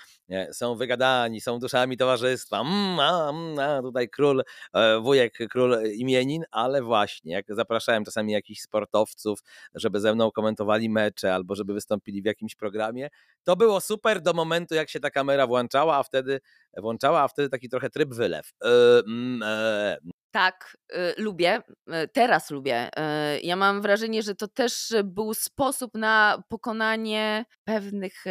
są 0.52 0.76
wygadani, 0.76 1.42
są 1.42 1.60
duszami 1.60 1.98
towarzystwa, 1.98 2.62
mm, 2.62 3.00
a, 3.00 3.30
mm, 3.30 3.60
a, 3.60 3.82
tutaj 3.82 4.10
król, 4.10 4.44
e, 4.74 5.00
wujek, 5.00 5.38
król 5.50 5.78
imienin, 5.96 6.44
ale 6.52 6.82
właśnie, 6.82 7.34
jak 7.34 7.46
zapraszałem 7.50 8.06
czasami 8.06 8.34
jakichś 8.34 8.62
sportowców, 8.62 9.40
żeby 9.76 10.00
ze 10.00 10.16
mną 10.16 10.32
komentowali 10.32 10.90
mecze 10.90 11.34
albo 11.34 11.56
żeby 11.56 11.74
wystąpili 11.74 12.22
w 12.22 12.26
jakimś 12.26 12.56
programie, 12.56 13.10
to 13.44 13.56
było 13.56 13.82
super 13.82 14.22
do 14.22 14.34
momentu, 14.34 14.76
jak 14.76 14.90
się 14.90 15.00
ta 15.00 15.10
kamera 15.10 15.48
włączała, 15.48 15.98
a 15.98 16.04
wtedy 16.04 16.40
włączała, 16.78 17.22
a 17.22 17.28
wtedy 17.28 17.50
taki 17.50 17.70
trochę 17.70 17.90
tryb 17.90 18.14
wylew. 18.14 18.52
Yy, 18.64 18.70
yy, 20.06 20.19
tak, 20.32 20.78
y, 20.92 21.22
lubię. 21.22 21.58
Y, 21.58 22.08
teraz 22.14 22.52
lubię. 22.52 22.88
Y, 22.88 23.42
ja 23.42 23.56
mam 23.56 23.82
wrażenie, 23.82 24.24
że 24.24 24.36
to 24.36 24.48
też 24.48 24.94
był 25.04 25.34
sposób 25.34 25.96
na 25.96 26.44
pokonanie 26.48 27.46
pewnych 27.64 28.24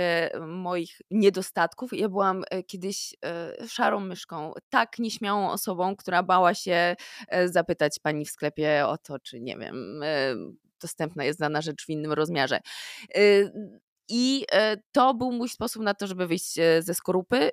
moich 0.46 1.00
niedostatków. 1.10 1.92
Ja 1.92 2.08
byłam 2.08 2.44
kiedyś 2.66 3.14
szarą 3.68 4.00
myszką, 4.00 4.52
tak 4.68 4.98
nieśmiałą 4.98 5.50
osobą, 5.50 5.96
która 5.96 6.22
bała 6.22 6.54
się 6.54 6.96
zapytać 7.44 7.98
pani 7.98 8.24
w 8.24 8.30
sklepie 8.30 8.86
o 8.86 8.98
to, 8.98 9.18
czy 9.18 9.40
nie 9.40 9.56
wiem, 9.56 10.00
dostępna 10.80 11.24
jest 11.24 11.38
dana 11.38 11.62
rzecz 11.62 11.86
w 11.86 11.88
innym 11.88 12.12
rozmiarze. 12.12 12.60
I 14.08 14.46
to 14.92 15.14
był 15.14 15.32
mój 15.32 15.48
sposób 15.48 15.82
na 15.82 15.94
to, 15.94 16.06
żeby 16.06 16.26
wyjść 16.26 16.54
ze 16.80 16.94
skorupy. 16.94 17.50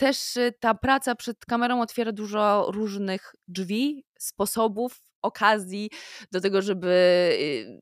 Też 0.00 0.36
y, 0.36 0.52
ta 0.60 0.74
praca 0.74 1.14
przed 1.14 1.46
kamerą 1.46 1.80
otwiera 1.80 2.12
dużo 2.12 2.70
różnych 2.72 3.34
drzwi, 3.48 4.04
sposobów, 4.18 5.02
okazji 5.22 5.90
do 6.32 6.40
tego, 6.40 6.62
żeby 6.62 6.88
y, 7.40 7.80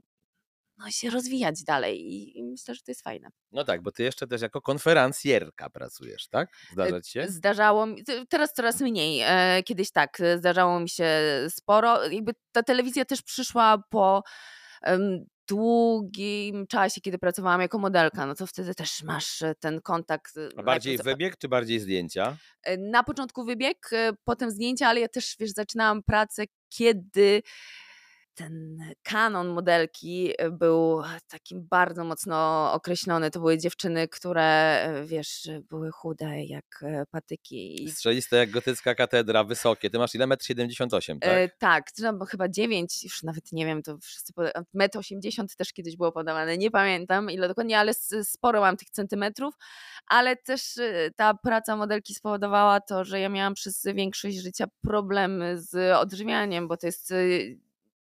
no, 0.79 0.91
się 0.91 1.11
rozwijać 1.11 1.65
dalej 1.65 2.17
i 2.39 2.45
myślę, 2.45 2.75
że 2.75 2.81
to 2.81 2.91
jest 2.91 3.03
fajne. 3.03 3.29
No 3.53 3.65
tak, 3.65 3.83
bo 3.83 3.93
ty 3.93 4.03
jeszcze 4.03 4.27
też 4.27 4.43
jako 4.43 4.61
konferencjerka 4.61 5.71
pracujesz, 5.71 6.29
tak? 6.29 6.49
Zdarza 6.73 7.01
ci 7.01 7.11
się? 7.11 7.29
Zdarzało 7.29 7.87
mi, 7.87 8.05
teraz 8.29 8.53
coraz 8.53 8.81
mniej. 8.81 9.21
E, 9.25 9.63
kiedyś 9.63 9.91
tak, 9.91 10.19
zdarzało 10.37 10.81
mi 10.81 10.89
się 10.89 11.11
sporo. 11.49 12.09
Jakby 12.09 12.33
ta 12.53 12.63
telewizja 12.63 13.05
też 13.05 13.23
przyszła 13.23 13.83
po 13.91 14.23
długim 15.49 16.67
czasie, 16.67 17.01
kiedy 17.01 17.19
pracowałam 17.19 17.61
jako 17.61 17.79
modelka, 17.79 18.27
no 18.27 18.35
to 18.35 18.47
wtedy 18.47 18.75
też 18.75 19.03
masz 19.03 19.43
e, 19.43 19.55
ten 19.55 19.81
kontakt. 19.81 20.37
E, 20.37 20.49
A 20.57 20.63
bardziej 20.63 20.99
wybieg 20.99 21.37
czy 21.37 21.49
bardziej 21.49 21.81
zdjęcia? 21.81 22.37
E, 22.63 22.77
na 22.77 23.05
początku 23.05 23.45
wybieg, 23.45 23.91
potem 24.25 24.51
zdjęcia, 24.51 24.89
ale 24.89 25.01
ja 25.01 25.09
też, 25.09 25.37
wiesz, 25.41 25.51
zaczynałam 25.51 26.03
pracę, 26.03 26.45
kiedy 26.69 27.43
ten 28.39 28.79
kanon 29.03 29.49
modelki 29.49 30.33
e, 30.39 30.51
był 30.51 31.03
takim 31.29 31.67
bardzo 31.71 32.05
mocno 32.05 32.71
określony. 32.73 33.31
To 33.31 33.41
były 33.41 33.59
dziewczyny, 33.59 34.09
które, 34.09 34.83
e, 34.83 35.05
wiesz, 35.05 35.49
były 35.71 35.91
chude 35.91 36.45
jak 36.45 36.65
e, 36.83 37.05
patyki. 37.11 37.91
Strzeliste 37.91 38.37
jak 38.37 38.51
gotycka 38.51 38.95
katedra, 38.95 39.45
wysokie. 39.45 39.91
Ty 39.91 39.99
masz 39.99 40.15
ile? 40.15 40.27
1,78 40.27 41.13
m, 41.13 41.21
tak? 41.21 41.31
E, 41.31 41.49
tak, 41.59 41.87
no, 41.99 42.25
chyba 42.27 42.49
9, 42.49 43.05
już 43.05 43.23
nawet 43.23 43.53
nie 43.53 43.67
wiem, 43.67 43.83
to 43.83 43.99
wszyscy... 43.99 44.33
1,80 44.33 45.41
m 45.41 45.47
też 45.59 45.73
kiedyś 45.73 45.97
było 45.97 46.13
podawane, 46.13 46.59
nie 46.59 46.71
pamiętam 46.71 47.31
ile 47.31 47.49
dokładnie, 47.49 47.79
ale 47.79 47.95
sporo 48.23 48.61
mam 48.61 48.77
tych 48.77 48.91
centymetrów, 48.91 49.55
ale 50.07 50.37
też 50.37 50.63
ta 51.17 51.35
praca 51.35 51.77
modelki 51.77 52.15
spowodowała 52.15 52.81
to, 52.81 53.05
że 53.05 53.21
ja 53.21 53.29
miałam 53.29 53.55
przez 53.55 53.85
większość 53.95 54.37
życia 54.37 54.65
problemy 54.83 55.63
z 55.63 55.97
odżywianiem, 55.97 56.69
bo 56.69 56.77
to 56.77 56.87
jest 56.87 57.13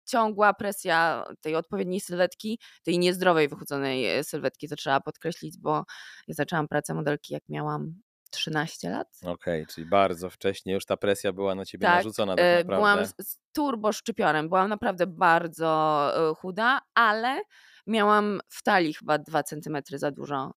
ciągła 0.05 0.55
presja 0.55 1.25
tej 1.41 1.57
odpowiedniej 1.57 2.01
sylwetki, 2.01 2.59
tej 2.83 2.99
niezdrowej 2.99 3.49
wychudzonej 3.49 4.19
e, 4.19 4.25
sylwetki, 4.25 4.69
to 4.69 4.77
trzeba 4.77 5.01
podkreślić, 5.01 5.59
bo 5.59 5.85
ja 6.29 6.35
zaczęłam 6.35 6.69
pracę 6.69 6.95
modelki 6.95 7.35
jak 7.35 7.43
miałam 7.49 7.95
13 8.31 8.91
lat. 8.91 9.09
Okej, 9.23 9.33
okay, 9.63 9.67
czyli 9.75 9.87
bardzo 9.87 10.31
wcześnie 10.31 10.73
już 10.73 10.85
ta 10.85 10.97
presja 10.97 11.33
była 11.33 11.55
na 11.55 11.65
ciebie 11.65 11.87
tak, 11.87 11.97
narzucona 11.97 12.37
tak 12.37 12.45
e, 12.45 12.49
naprawdę. 12.49 12.77
Byłam 12.77 13.07
z 13.21 13.39
turbo 13.53 13.93
szczypiorem, 13.93 14.49
byłam 14.49 14.69
naprawdę 14.69 15.07
bardzo 15.07 16.11
e, 16.31 16.35
chuda, 16.35 16.81
ale 16.95 17.41
miałam 17.87 18.41
w 18.49 18.63
talii 18.63 18.95
chyba 18.95 19.19
2 19.19 19.43
cm 19.43 19.79
za 19.95 20.11
dużo 20.11 20.53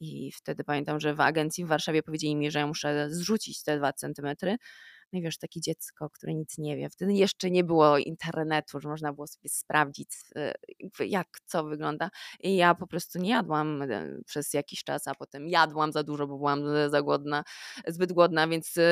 i 0.00 0.32
wtedy 0.32 0.64
pamiętam, 0.64 1.00
że 1.00 1.14
w 1.14 1.20
agencji 1.20 1.64
w 1.64 1.68
Warszawie 1.68 2.02
powiedzieli 2.02 2.36
mi, 2.36 2.50
że 2.50 2.58
ja 2.58 2.66
muszę 2.66 3.10
zrzucić 3.10 3.62
te 3.62 3.78
2 3.78 3.92
cm 3.92 4.28
no 5.12 5.18
i 5.18 5.22
wiesz, 5.22 5.38
takie 5.38 5.60
dziecko, 5.60 6.10
które 6.10 6.34
nic 6.34 6.58
nie 6.58 6.76
wie. 6.76 6.90
Wtedy 6.90 7.12
jeszcze 7.12 7.50
nie 7.50 7.64
było 7.64 7.98
internetu, 7.98 8.80
że 8.80 8.88
można 8.88 9.12
było 9.12 9.26
sobie 9.26 9.48
sprawdzić, 9.48 10.08
y, 11.00 11.06
jak 11.06 11.26
co 11.44 11.64
wygląda. 11.64 12.10
I 12.40 12.56
ja 12.56 12.74
po 12.74 12.86
prostu 12.86 13.18
nie 13.18 13.30
jadłam 13.30 13.82
e, 13.82 14.08
przez 14.26 14.54
jakiś 14.54 14.84
czas, 14.84 15.08
a 15.08 15.14
potem 15.14 15.48
jadłam 15.48 15.92
za 15.92 16.02
dużo, 16.02 16.26
bo 16.26 16.36
byłam 16.36 16.62
za 16.90 17.02
głodna, 17.02 17.44
zbyt 17.86 18.12
głodna, 18.12 18.48
więc 18.48 18.76
y, 18.76 18.82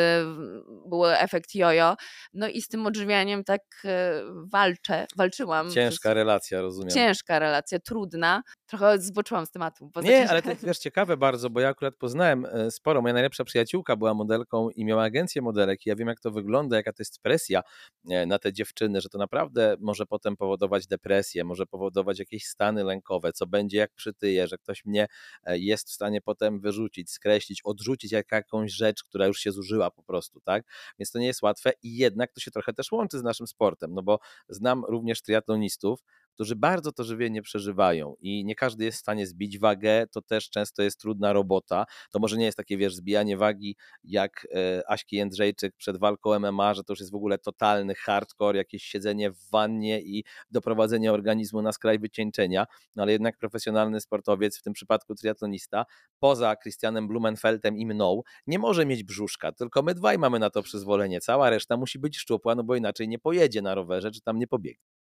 był 0.87 1.07
efekt 1.07 1.55
jojo. 1.55 1.97
No 2.35 2.49
i 2.49 2.63
z 2.63 2.69
tym 2.69 2.87
odżywianiem 2.87 3.45
tak 3.45 3.63
e, 3.85 4.23
walczę, 4.53 5.07
walczyłam. 5.17 5.71
Ciężka 5.71 6.15
relacja, 6.15 6.61
rozumiem. 6.61 6.91
Ciężka 6.91 7.39
relacja, 7.39 7.79
trudna. 7.79 8.43
Trochę 8.67 8.99
zboczyłam 8.99 9.47
z 9.47 9.51
tematu. 9.51 9.91
Nie, 10.03 10.31
ale 10.31 10.43
to 10.43 10.51
wiesz, 10.63 10.79
ciekawe 10.79 11.17
bardzo, 11.17 11.51
bo 11.51 11.61
ja 11.61 11.69
akurat 11.69 11.97
poznałem 11.97 12.47
e, 12.47 12.71
sporo. 12.71 13.03
Moja 13.03 13.15
najlepsza 13.15 13.45
przyjaciółka 13.45 13.97
była 13.97 14.15
modelką 14.15 14.71
i 14.71 14.85
miała 14.85 15.03
agencję 15.03 15.43
modelek. 15.43 15.87
Ja 15.87 15.97
wiem, 15.97 16.09
jak 16.11 16.21
to 16.21 16.31
wygląda, 16.31 16.77
jaka 16.77 16.93
to 16.93 17.01
jest 17.01 17.19
presja 17.23 17.63
e, 18.11 18.27
na 18.27 18.39
te 18.39 18.53
dziewczyny, 18.53 19.01
że 19.01 19.09
to 19.09 19.19
naprawdę 19.19 19.77
może 19.81 20.07
potem 20.07 20.37
powodować 20.37 20.87
depresję, 20.87 21.45
może 21.45 21.67
powodować 21.67 22.19
jakieś 22.19 22.47
stany 22.47 22.85
lękowe, 22.85 23.33
co 23.33 23.47
będzie 23.47 23.79
jak 23.79 23.95
przytyje, 23.95 24.49
że 24.49 24.59
ktoś 24.59 24.85
mnie 24.85 25.07
e, 25.45 25.59
jest 25.59 25.89
w 25.89 25.93
stanie 25.93 26.21
potem 26.21 26.61
wyrzucić, 26.61 27.11
skreślić, 27.11 27.61
odrzucić 27.65 28.13
jak 28.13 28.33
jakąś 28.33 28.73
rzecz, 28.73 29.05
która 29.05 29.27
już 29.27 29.41
się 29.41 29.53
zużyła 29.53 29.91
po 29.91 30.03
prostu, 30.03 30.41
tak? 30.41 30.65
Więc 30.99 31.11
to 31.11 31.19
nie 31.19 31.27
jest 31.27 31.43
łatwe 31.43 31.73
i 31.83 31.97
jednak 31.97 32.33
to 32.33 32.41
się 32.41 32.51
trochę 32.51 32.73
też 32.73 32.93
łączy 32.93 33.19
z 33.19 33.23
naszym 33.23 33.47
sportem, 33.47 33.95
no 33.95 34.03
bo 34.03 34.19
znam 34.49 34.85
również 34.85 35.23
triatlonistów, 35.23 36.03
którzy 36.41 36.57
bardzo 36.57 36.93
to 36.93 37.05
żywienie 37.05 37.43
przeżywają 37.43 38.15
i 38.21 38.45
nie 38.45 38.55
każdy 38.55 38.85
jest 38.85 38.99
w 38.99 39.01
stanie 39.01 39.27
zbić 39.27 39.59
wagę, 39.59 40.07
to 40.07 40.23
też 40.23 40.51
często 40.51 40.83
jest 40.83 41.01
trudna 41.01 41.33
robota. 41.33 41.87
To 42.11 42.19
może 42.19 42.37
nie 42.37 42.45
jest 42.45 42.57
takie, 42.57 42.77
wiesz, 42.77 42.95
zbijanie 42.95 43.37
wagi 43.37 43.77
jak 44.05 44.47
e, 44.55 44.91
Aśki 44.91 45.17
Jędrzejczyk 45.17 45.77
przed 45.77 45.97
walką 45.99 46.39
MMA, 46.39 46.75
że 46.75 46.85
to 46.85 46.93
już 46.93 47.01
jest 47.01 47.13
w 47.13 47.15
ogóle 47.15 47.39
totalny 47.39 47.95
hardcore, 47.95 48.59
jakieś 48.59 48.83
siedzenie 48.83 49.31
w 49.31 49.51
wannie 49.51 50.01
i 50.01 50.25
doprowadzenie 50.51 51.13
organizmu 51.13 51.63
na 51.63 51.73
skraj 51.73 51.99
wycieńczenia, 51.99 52.67
no 52.97 53.03
ale 53.03 53.13
jednak 53.13 53.39
profesjonalny 53.39 54.01
sportowiec, 54.01 54.59
w 54.59 54.63
tym 54.63 54.73
przypadku 54.73 55.15
triatlonista, 55.15 55.85
poza 56.19 56.57
Christianem 56.57 57.09
Blumenfeldem 57.09 57.77
i 57.77 57.87
mną, 57.87 58.23
nie 58.47 58.59
może 58.59 58.87
mieć 58.87 59.05
brzuszka, 59.05 59.53
tylko 59.53 59.83
my 59.83 59.95
dwaj 59.95 60.19
mamy 60.19 60.39
na 60.39 60.51
to 60.51 60.63
przyzwolenie, 60.63 61.21
cała 61.21 61.51
reszta 61.51 61.77
musi 61.77 61.99
być 61.99 62.19
szczupła, 62.19 62.55
no 62.55 62.65
bo 62.65 62.77
inaczej 62.77 63.09
nie 63.09 63.19
pojedzie 63.19 63.63
na 63.63 63.75
rowerze, 63.75 64.11
czy 64.11 64.21
tam 64.21 64.39
nie 64.39 64.47
pobiegnie. 64.47 65.00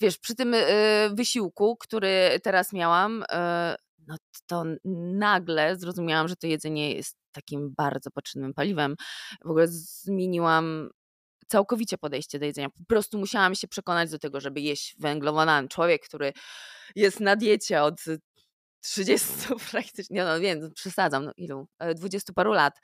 Wiesz, 0.00 0.18
przy 0.18 0.34
tym 0.34 0.54
y, 0.54 0.64
wysiłku, 1.12 1.76
który 1.76 2.40
teraz 2.42 2.72
miałam, 2.72 3.22
y, 3.22 3.26
no 4.06 4.16
to 4.46 4.64
nagle 5.18 5.76
zrozumiałam, 5.76 6.28
że 6.28 6.36
to 6.36 6.46
jedzenie 6.46 6.94
jest 6.94 7.16
takim 7.32 7.74
bardzo 7.76 8.10
potrzebnym 8.10 8.54
paliwem. 8.54 8.96
W 9.44 9.50
ogóle 9.50 9.68
zmieniłam 9.68 10.90
całkowicie 11.48 11.98
podejście 11.98 12.38
do 12.38 12.44
jedzenia. 12.44 12.68
Po 12.68 12.84
prostu 12.88 13.18
musiałam 13.18 13.54
się 13.54 13.68
przekonać 13.68 14.10
do 14.10 14.18
tego, 14.18 14.40
żeby 14.40 14.60
jeść 14.60 14.96
węglowodany. 14.98 15.68
Człowiek, 15.68 16.04
który 16.04 16.32
jest 16.96 17.20
na 17.20 17.36
diecie 17.36 17.82
od 17.82 17.94
30 18.80 19.28
praktycznie, 19.70 20.24
no 20.24 20.40
wiem, 20.40 20.70
przesadzam, 20.74 21.24
no 21.24 21.32
ilu, 21.36 21.68
20 21.94 22.32
paru 22.32 22.52
lat. 22.52 22.74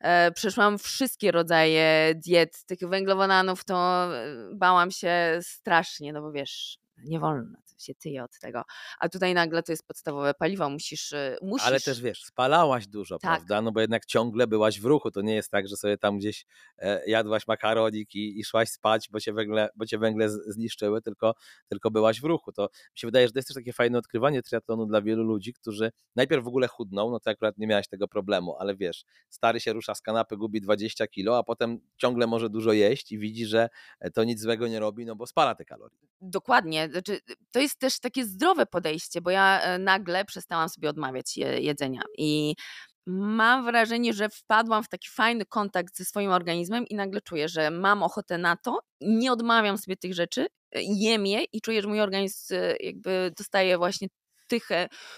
E, 0.00 0.32
przeszłam 0.32 0.78
wszystkie 0.78 1.32
rodzaje 1.32 2.14
diet, 2.14 2.64
tych 2.66 2.78
węglowodanów, 2.88 3.64
to 3.64 4.08
e, 4.16 4.26
bałam 4.54 4.90
się 4.90 5.38
strasznie, 5.42 6.12
no 6.12 6.20
bo 6.20 6.32
wiesz, 6.32 6.78
nie 7.04 7.20
wolno 7.20 7.58
się 7.78 7.94
tyje 7.94 8.24
od 8.24 8.38
tego. 8.38 8.62
A 8.98 9.08
tutaj 9.08 9.34
nagle 9.34 9.62
to 9.62 9.72
jest 9.72 9.86
podstawowe 9.86 10.34
paliwo, 10.34 10.70
musisz. 10.70 11.12
Y, 11.12 11.36
musisz... 11.42 11.66
Ale 11.66 11.80
też 11.80 12.00
wiesz, 12.00 12.24
spalałaś 12.24 12.86
dużo, 12.86 13.18
tak. 13.18 13.30
prawda? 13.30 13.62
No 13.62 13.72
bo 13.72 13.80
jednak 13.80 14.06
ciągle 14.06 14.46
byłaś 14.46 14.80
w 14.80 14.84
ruchu. 14.84 15.10
To 15.10 15.20
nie 15.20 15.34
jest 15.34 15.50
tak, 15.50 15.68
że 15.68 15.76
sobie 15.76 15.98
tam 15.98 16.18
gdzieś 16.18 16.46
e, 16.78 17.02
jadłaś 17.06 17.46
makaronik 17.46 18.14
i, 18.14 18.40
i 18.40 18.44
szłaś 18.44 18.68
spać, 18.68 19.08
bo 19.10 19.20
cię 19.20 19.32
węgle, 19.32 19.68
bo 19.76 19.86
cię 19.86 19.98
węgle 19.98 20.28
zniszczyły, 20.30 21.02
tylko, 21.02 21.34
tylko 21.68 21.90
byłaś 21.90 22.20
w 22.20 22.24
ruchu. 22.24 22.52
To 22.52 22.62
mi 22.62 22.98
się 22.98 23.06
wydaje, 23.06 23.26
że 23.26 23.32
to 23.32 23.38
jest 23.38 23.48
też 23.48 23.54
takie 23.54 23.72
fajne 23.72 23.98
odkrywanie 23.98 24.42
triatlonu 24.42 24.86
dla 24.86 25.02
wielu 25.02 25.22
ludzi, 25.22 25.52
którzy 25.52 25.90
najpierw 26.16 26.44
w 26.44 26.48
ogóle 26.48 26.68
chudną, 26.68 27.10
no 27.10 27.20
to 27.20 27.30
akurat 27.30 27.58
nie 27.58 27.66
miałaś 27.66 27.88
tego 27.88 28.08
problemu, 28.08 28.56
ale 28.58 28.76
wiesz, 28.76 29.04
stary 29.28 29.60
się 29.60 29.72
rusza 29.72 29.94
z 29.94 30.00
kanapy, 30.00 30.36
gubi 30.36 30.60
20 30.60 31.06
kilo, 31.06 31.38
a 31.38 31.42
potem 31.42 31.80
ciągle 31.96 32.26
może 32.26 32.50
dużo 32.50 32.72
jeść 32.72 33.12
i 33.12 33.18
widzi, 33.18 33.46
że 33.46 33.68
to 34.14 34.24
nic 34.24 34.40
złego 34.40 34.68
nie 34.68 34.80
robi, 34.80 35.06
no 35.06 35.16
bo 35.16 35.26
spala 35.26 35.54
te 35.54 35.64
kalorie. 35.64 35.98
Dokładnie. 36.20 36.88
Znaczy, 36.90 37.20
to 37.50 37.60
jest 37.60 37.73
też 37.78 38.00
takie 38.00 38.24
zdrowe 38.24 38.66
podejście, 38.66 39.20
bo 39.20 39.30
ja 39.30 39.60
e, 39.60 39.78
nagle 39.78 40.24
przestałam 40.24 40.68
sobie 40.68 40.90
odmawiać 40.90 41.36
jedzenia 41.36 42.02
i 42.18 42.54
mam 43.06 43.64
wrażenie, 43.64 44.12
że 44.12 44.28
wpadłam 44.28 44.84
w 44.84 44.88
taki 44.88 45.08
fajny 45.10 45.46
kontakt 45.46 45.96
ze 45.96 46.04
swoim 46.04 46.30
organizmem 46.30 46.86
i 46.86 46.94
nagle 46.94 47.20
czuję, 47.20 47.48
że 47.48 47.70
mam 47.70 48.02
ochotę 48.02 48.38
na 48.38 48.56
to, 48.56 48.78
nie 49.00 49.32
odmawiam 49.32 49.78
sobie 49.78 49.96
tych 49.96 50.14
rzeczy, 50.14 50.46
e, 50.74 50.82
jem 50.82 51.26
je 51.26 51.44
i 51.52 51.60
czuję, 51.60 51.82
że 51.82 51.88
mój 51.88 52.00
organizm 52.00 52.54
e, 52.54 52.76
jakby 52.80 53.32
dostaje 53.38 53.78
właśnie 53.78 54.08
tych 54.46 54.68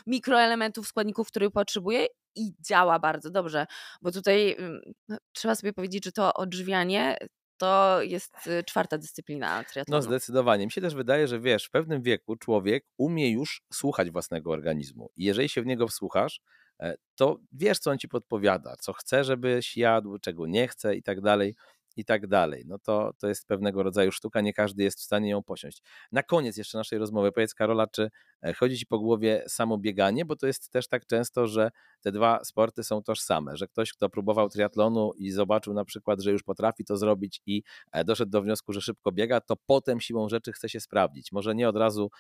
mikroelementów, 0.07 0.89
składników, 0.89 1.29
których 1.29 1.51
potrzebuje 1.51 2.07
i 2.37 2.53
działa 2.61 2.99
bardzo 2.99 3.31
dobrze, 3.31 3.67
bo 4.03 4.13
tutaj 4.13 4.57
mm, 4.59 4.81
no, 5.09 5.17
trzeba 5.33 5.55
sobie 5.55 5.73
powiedzieć, 5.73 6.05
że 6.05 6.13
to 6.13 6.35
odżywianie 6.35 7.17
to 7.59 8.03
jest 8.03 8.47
y, 8.47 8.65
czwarta 8.65 8.99
dyscyplina 8.99 9.65
triatlonu. 9.65 9.99
No 9.99 10.03
zdecydowanie. 10.03 10.65
Mi 10.65 10.73
się 10.73 10.81
też 10.81 10.95
wydaje, 10.95 11.29
że 11.29 11.41
wiesz, 11.41 11.65
w 11.67 11.71
pewnym 11.71 12.03
wieku 12.03 12.37
człowiek 12.37 12.85
umie 12.97 13.31
już 13.31 13.63
słuchać 13.73 14.11
własnego 14.11 14.51
organizmu 14.51 15.11
i 15.17 15.25
jeżeli 15.25 15.49
się 15.49 15.63
w 15.63 15.67
niego 15.67 15.89
wsłuchasz, 15.89 16.41
e, 16.81 16.95
to 17.15 17.39
wiesz, 17.53 17.79
co 17.79 17.91
on 17.91 17.99
ci 17.99 18.09
podpowiada, 18.09 18.77
co 18.81 18.93
chce, 18.93 19.25
żebyś 19.25 19.77
jadł, 19.77 20.19
czego 20.19 20.47
nie 20.47 20.69
chce 20.69 20.97
i 20.97 21.03
tak 21.03 21.21
dalej 21.21 21.55
i 21.97 22.05
tak 22.05 22.27
dalej. 22.27 22.63
No 22.67 22.79
to, 22.79 23.13
to 23.19 23.29
jest 23.29 23.47
pewnego 23.47 23.83
rodzaju 23.83 24.13
sztuka, 24.13 24.41
nie 24.41 24.53
każdy 24.53 24.83
jest 24.83 24.99
w 24.99 25.03
stanie 25.03 25.31
ją 25.31 25.43
posiąść. 25.43 25.83
Na 26.13 26.23
koniec 26.23 26.57
jeszcze 26.57 26.79
naszej 26.79 26.99
rozmowy, 26.99 27.33
powiedz 27.33 27.55
Karola, 27.55 27.87
czy 27.87 28.11
e, 28.43 28.55
chodzi 28.55 28.79
Ci 28.79 28.87
po 28.87 28.99
głowie 28.99 29.45
samo 29.49 29.79
bieganie, 29.79 30.25
bo 30.25 30.37
to 30.37 30.47
jest 30.47 30.71
też 30.71 30.89
tak 30.89 31.07
często, 31.07 31.47
że 31.47 31.71
te 32.01 32.13
dwa 32.13 32.45
sporty 32.45 32.85
są 32.85 33.03
tożsame, 33.03 33.57
że 33.57 33.69
ktoś, 33.69 33.93
kto 33.93 34.09
próbował 34.09 34.49
triatlonu 34.49 35.13
i 35.17 35.31
zobaczył 35.31 35.75
na 35.75 35.85
przykład, 35.85 36.21
że 36.21 36.31
już 36.31 36.43
potrafi 36.43 36.85
to 36.85 36.97
zrobić 36.97 37.43
i 37.47 37.63
e, 37.93 38.05
doszedł 38.05 38.31
do 38.31 38.43
wniosku, 38.43 38.73
że 38.73 38.81
szybko 38.81 39.13
biega, 39.13 39.41
to 39.41 39.57
potem 39.67 40.01
siłą 40.01 40.29
rzeczy 40.29 40.53
chce 40.53 40.69
się 40.69 40.81
sprawdzić. 40.81 41.33
Może 41.33 41.55
nie 41.55 41.69
od 41.69 41.77
razu 41.77 42.11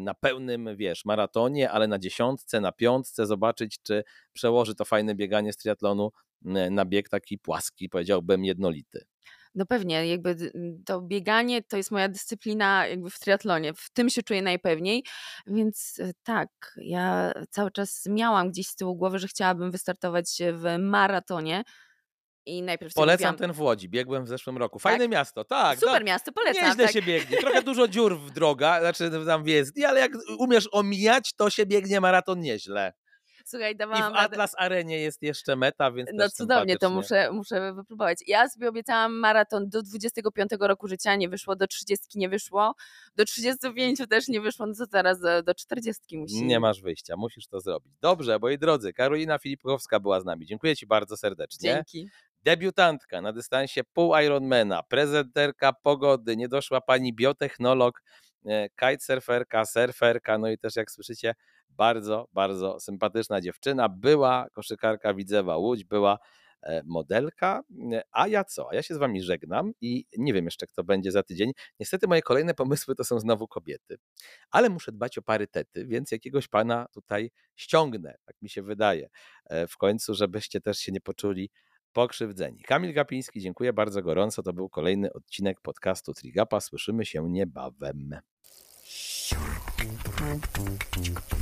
na 0.00 0.14
pełnym, 0.14 0.76
wiesz, 0.76 1.04
maratonie, 1.04 1.70
ale 1.70 1.88
na 1.88 1.98
dziesiątce, 1.98 2.60
na 2.60 2.72
piątce 2.72 3.26
zobaczyć, 3.26 3.78
czy 3.82 4.04
przełoży 4.32 4.74
to 4.74 4.84
fajne 4.84 5.14
bieganie 5.14 5.52
z 5.52 5.56
triatlonu 5.56 6.10
na 6.42 6.84
bieg 6.84 7.08
taki 7.08 7.38
płaski, 7.38 7.88
powiedziałbym 7.88 8.44
jednolity. 8.44 9.06
No 9.54 9.66
pewnie, 9.66 10.06
jakby 10.06 10.52
to 10.86 11.00
bieganie 11.02 11.62
to 11.62 11.76
jest 11.76 11.90
moja 11.90 12.08
dyscyplina 12.08 12.86
jakby 12.86 13.10
w 13.10 13.18
triatlonie, 13.18 13.74
w 13.74 13.90
tym 13.92 14.10
się 14.10 14.22
czuję 14.22 14.42
najpewniej, 14.42 15.04
więc 15.46 16.00
e, 16.00 16.12
tak, 16.22 16.48
ja 16.76 17.32
cały 17.50 17.70
czas 17.70 18.06
miałam 18.10 18.50
gdzieś 18.50 18.66
z 18.66 18.76
tyłu 18.76 18.96
głowy, 18.96 19.18
że 19.18 19.28
chciałabym 19.28 19.70
wystartować 19.70 20.38
w 20.52 20.78
maratonie, 20.78 21.64
i 22.46 22.62
najpierw 22.62 22.94
Polecam 22.94 23.36
ten 23.36 23.52
w 23.52 23.60
Łodzi, 23.60 23.88
biegłem 23.88 24.24
w 24.24 24.28
zeszłym 24.28 24.56
roku. 24.56 24.78
Fajne 24.78 25.04
tak? 25.04 25.10
miasto, 25.10 25.44
tak. 25.44 25.78
Super 25.78 26.00
no, 26.00 26.06
miasto, 26.06 26.32
polecam. 26.32 26.64
Nieźle 26.64 26.84
tak. 26.84 26.92
się 26.92 27.02
biegnie, 27.02 27.38
trochę 27.38 27.62
dużo 27.62 27.88
dziur 27.88 28.18
w 28.18 28.30
drogach, 28.30 28.80
znaczy 28.80 29.10
tam 29.26 29.48
jest, 29.48 29.74
ale 29.88 30.00
jak 30.00 30.12
umiesz 30.38 30.68
omijać, 30.72 31.32
to 31.36 31.50
się 31.50 31.66
biegnie 31.66 32.00
maraton 32.00 32.40
nieźle. 32.40 32.92
Słuchaj, 33.48 33.76
dawałam... 33.76 34.12
I 34.12 34.16
w 34.16 34.18
Atlas 34.18 34.54
Arenie 34.58 34.98
jest 34.98 35.22
jeszcze 35.22 35.56
meta, 35.56 35.92
więc 35.92 36.10
No 36.14 36.30
cudownie, 36.30 36.76
to 36.76 36.90
muszę, 36.90 37.32
muszę 37.32 37.72
wypróbować. 37.72 38.18
Ja 38.26 38.48
sobie 38.48 38.68
obiecałam 38.68 39.12
maraton 39.18 39.68
do 39.68 39.82
25 39.82 40.50
roku 40.60 40.88
życia, 40.88 41.16
nie 41.16 41.28
wyszło, 41.28 41.56
do 41.56 41.66
30 41.66 42.06
nie 42.14 42.28
wyszło, 42.28 42.74
do 43.16 43.24
35 43.24 44.02
też 44.08 44.28
nie 44.28 44.40
wyszło, 44.40 44.66
no 44.66 44.74
co 44.74 44.86
teraz 44.86 45.20
do, 45.20 45.42
do 45.42 45.54
40 45.54 46.18
musi. 46.18 46.44
Nie 46.44 46.60
masz 46.60 46.82
wyjścia, 46.82 47.16
musisz 47.16 47.46
to 47.46 47.60
zrobić. 47.60 47.92
Dobrze, 48.00 48.38
moi 48.38 48.58
drodzy, 48.58 48.92
Karolina 48.92 49.38
Filipkowska 49.38 50.00
była 50.00 50.20
z 50.20 50.24
nami. 50.24 50.46
Dziękuję 50.46 50.76
Ci 50.76 50.86
bardzo 50.86 51.16
serdecznie. 51.16 51.70
Dzięki 51.70 52.08
debiutantka 52.42 53.20
na 53.20 53.32
dystansie 53.32 53.84
pół 53.84 54.16
Ironmana, 54.16 54.82
prezenterka 54.82 55.72
pogody, 55.72 56.36
nie 56.36 56.48
doszła 56.48 56.80
pani 56.80 57.14
biotechnolog, 57.14 58.02
e, 58.46 58.68
kitesurferka, 58.68 59.64
surferka, 59.64 60.38
no 60.38 60.48
i 60.48 60.58
też 60.58 60.76
jak 60.76 60.90
słyszycie 60.90 61.34
bardzo, 61.68 62.28
bardzo 62.32 62.80
sympatyczna 62.80 63.40
dziewczyna. 63.40 63.88
Była 63.88 64.46
koszykarka 64.52 65.14
Widzewa 65.14 65.56
Łódź, 65.56 65.84
była 65.84 66.18
e, 66.62 66.82
modelka. 66.84 67.62
A 68.12 68.28
ja 68.28 68.44
co? 68.44 68.68
A 68.70 68.74
ja 68.74 68.82
się 68.82 68.94
z 68.94 68.98
wami 68.98 69.22
żegnam 69.22 69.72
i 69.80 70.04
nie 70.18 70.32
wiem 70.32 70.44
jeszcze, 70.44 70.66
kto 70.66 70.84
będzie 70.84 71.12
za 71.12 71.22
tydzień. 71.22 71.52
Niestety 71.80 72.06
moje 72.08 72.22
kolejne 72.22 72.54
pomysły 72.54 72.94
to 72.94 73.04
są 73.04 73.20
znowu 73.20 73.48
kobiety, 73.48 73.96
ale 74.50 74.68
muszę 74.68 74.92
dbać 74.92 75.18
o 75.18 75.22
parytety, 75.22 75.86
więc 75.86 76.10
jakiegoś 76.10 76.48
pana 76.48 76.86
tutaj 76.92 77.30
ściągnę, 77.56 78.16
tak 78.24 78.36
mi 78.42 78.48
się 78.48 78.62
wydaje, 78.62 79.08
e, 79.44 79.66
w 79.66 79.76
końcu, 79.76 80.14
żebyście 80.14 80.60
też 80.60 80.78
się 80.78 80.92
nie 80.92 81.00
poczuli 81.00 81.50
pokrzywdzeni. 81.96 82.62
Kamil 82.62 82.94
Gapiński, 82.94 83.40
dziękuję 83.40 83.72
bardzo 83.72 84.02
gorąco. 84.02 84.42
To 84.42 84.52
był 84.52 84.68
kolejny 84.68 85.12
odcinek 85.12 85.60
podcastu 85.60 86.14
Trigapa. 86.14 86.60
Słyszymy 86.60 87.06
się 87.06 87.30
niebawem. 87.30 88.10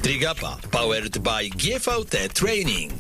Trigapa 0.03 0.71
powered 0.71 1.23
by 1.23 1.49
GVT 1.49 2.33
Training. 2.33 2.93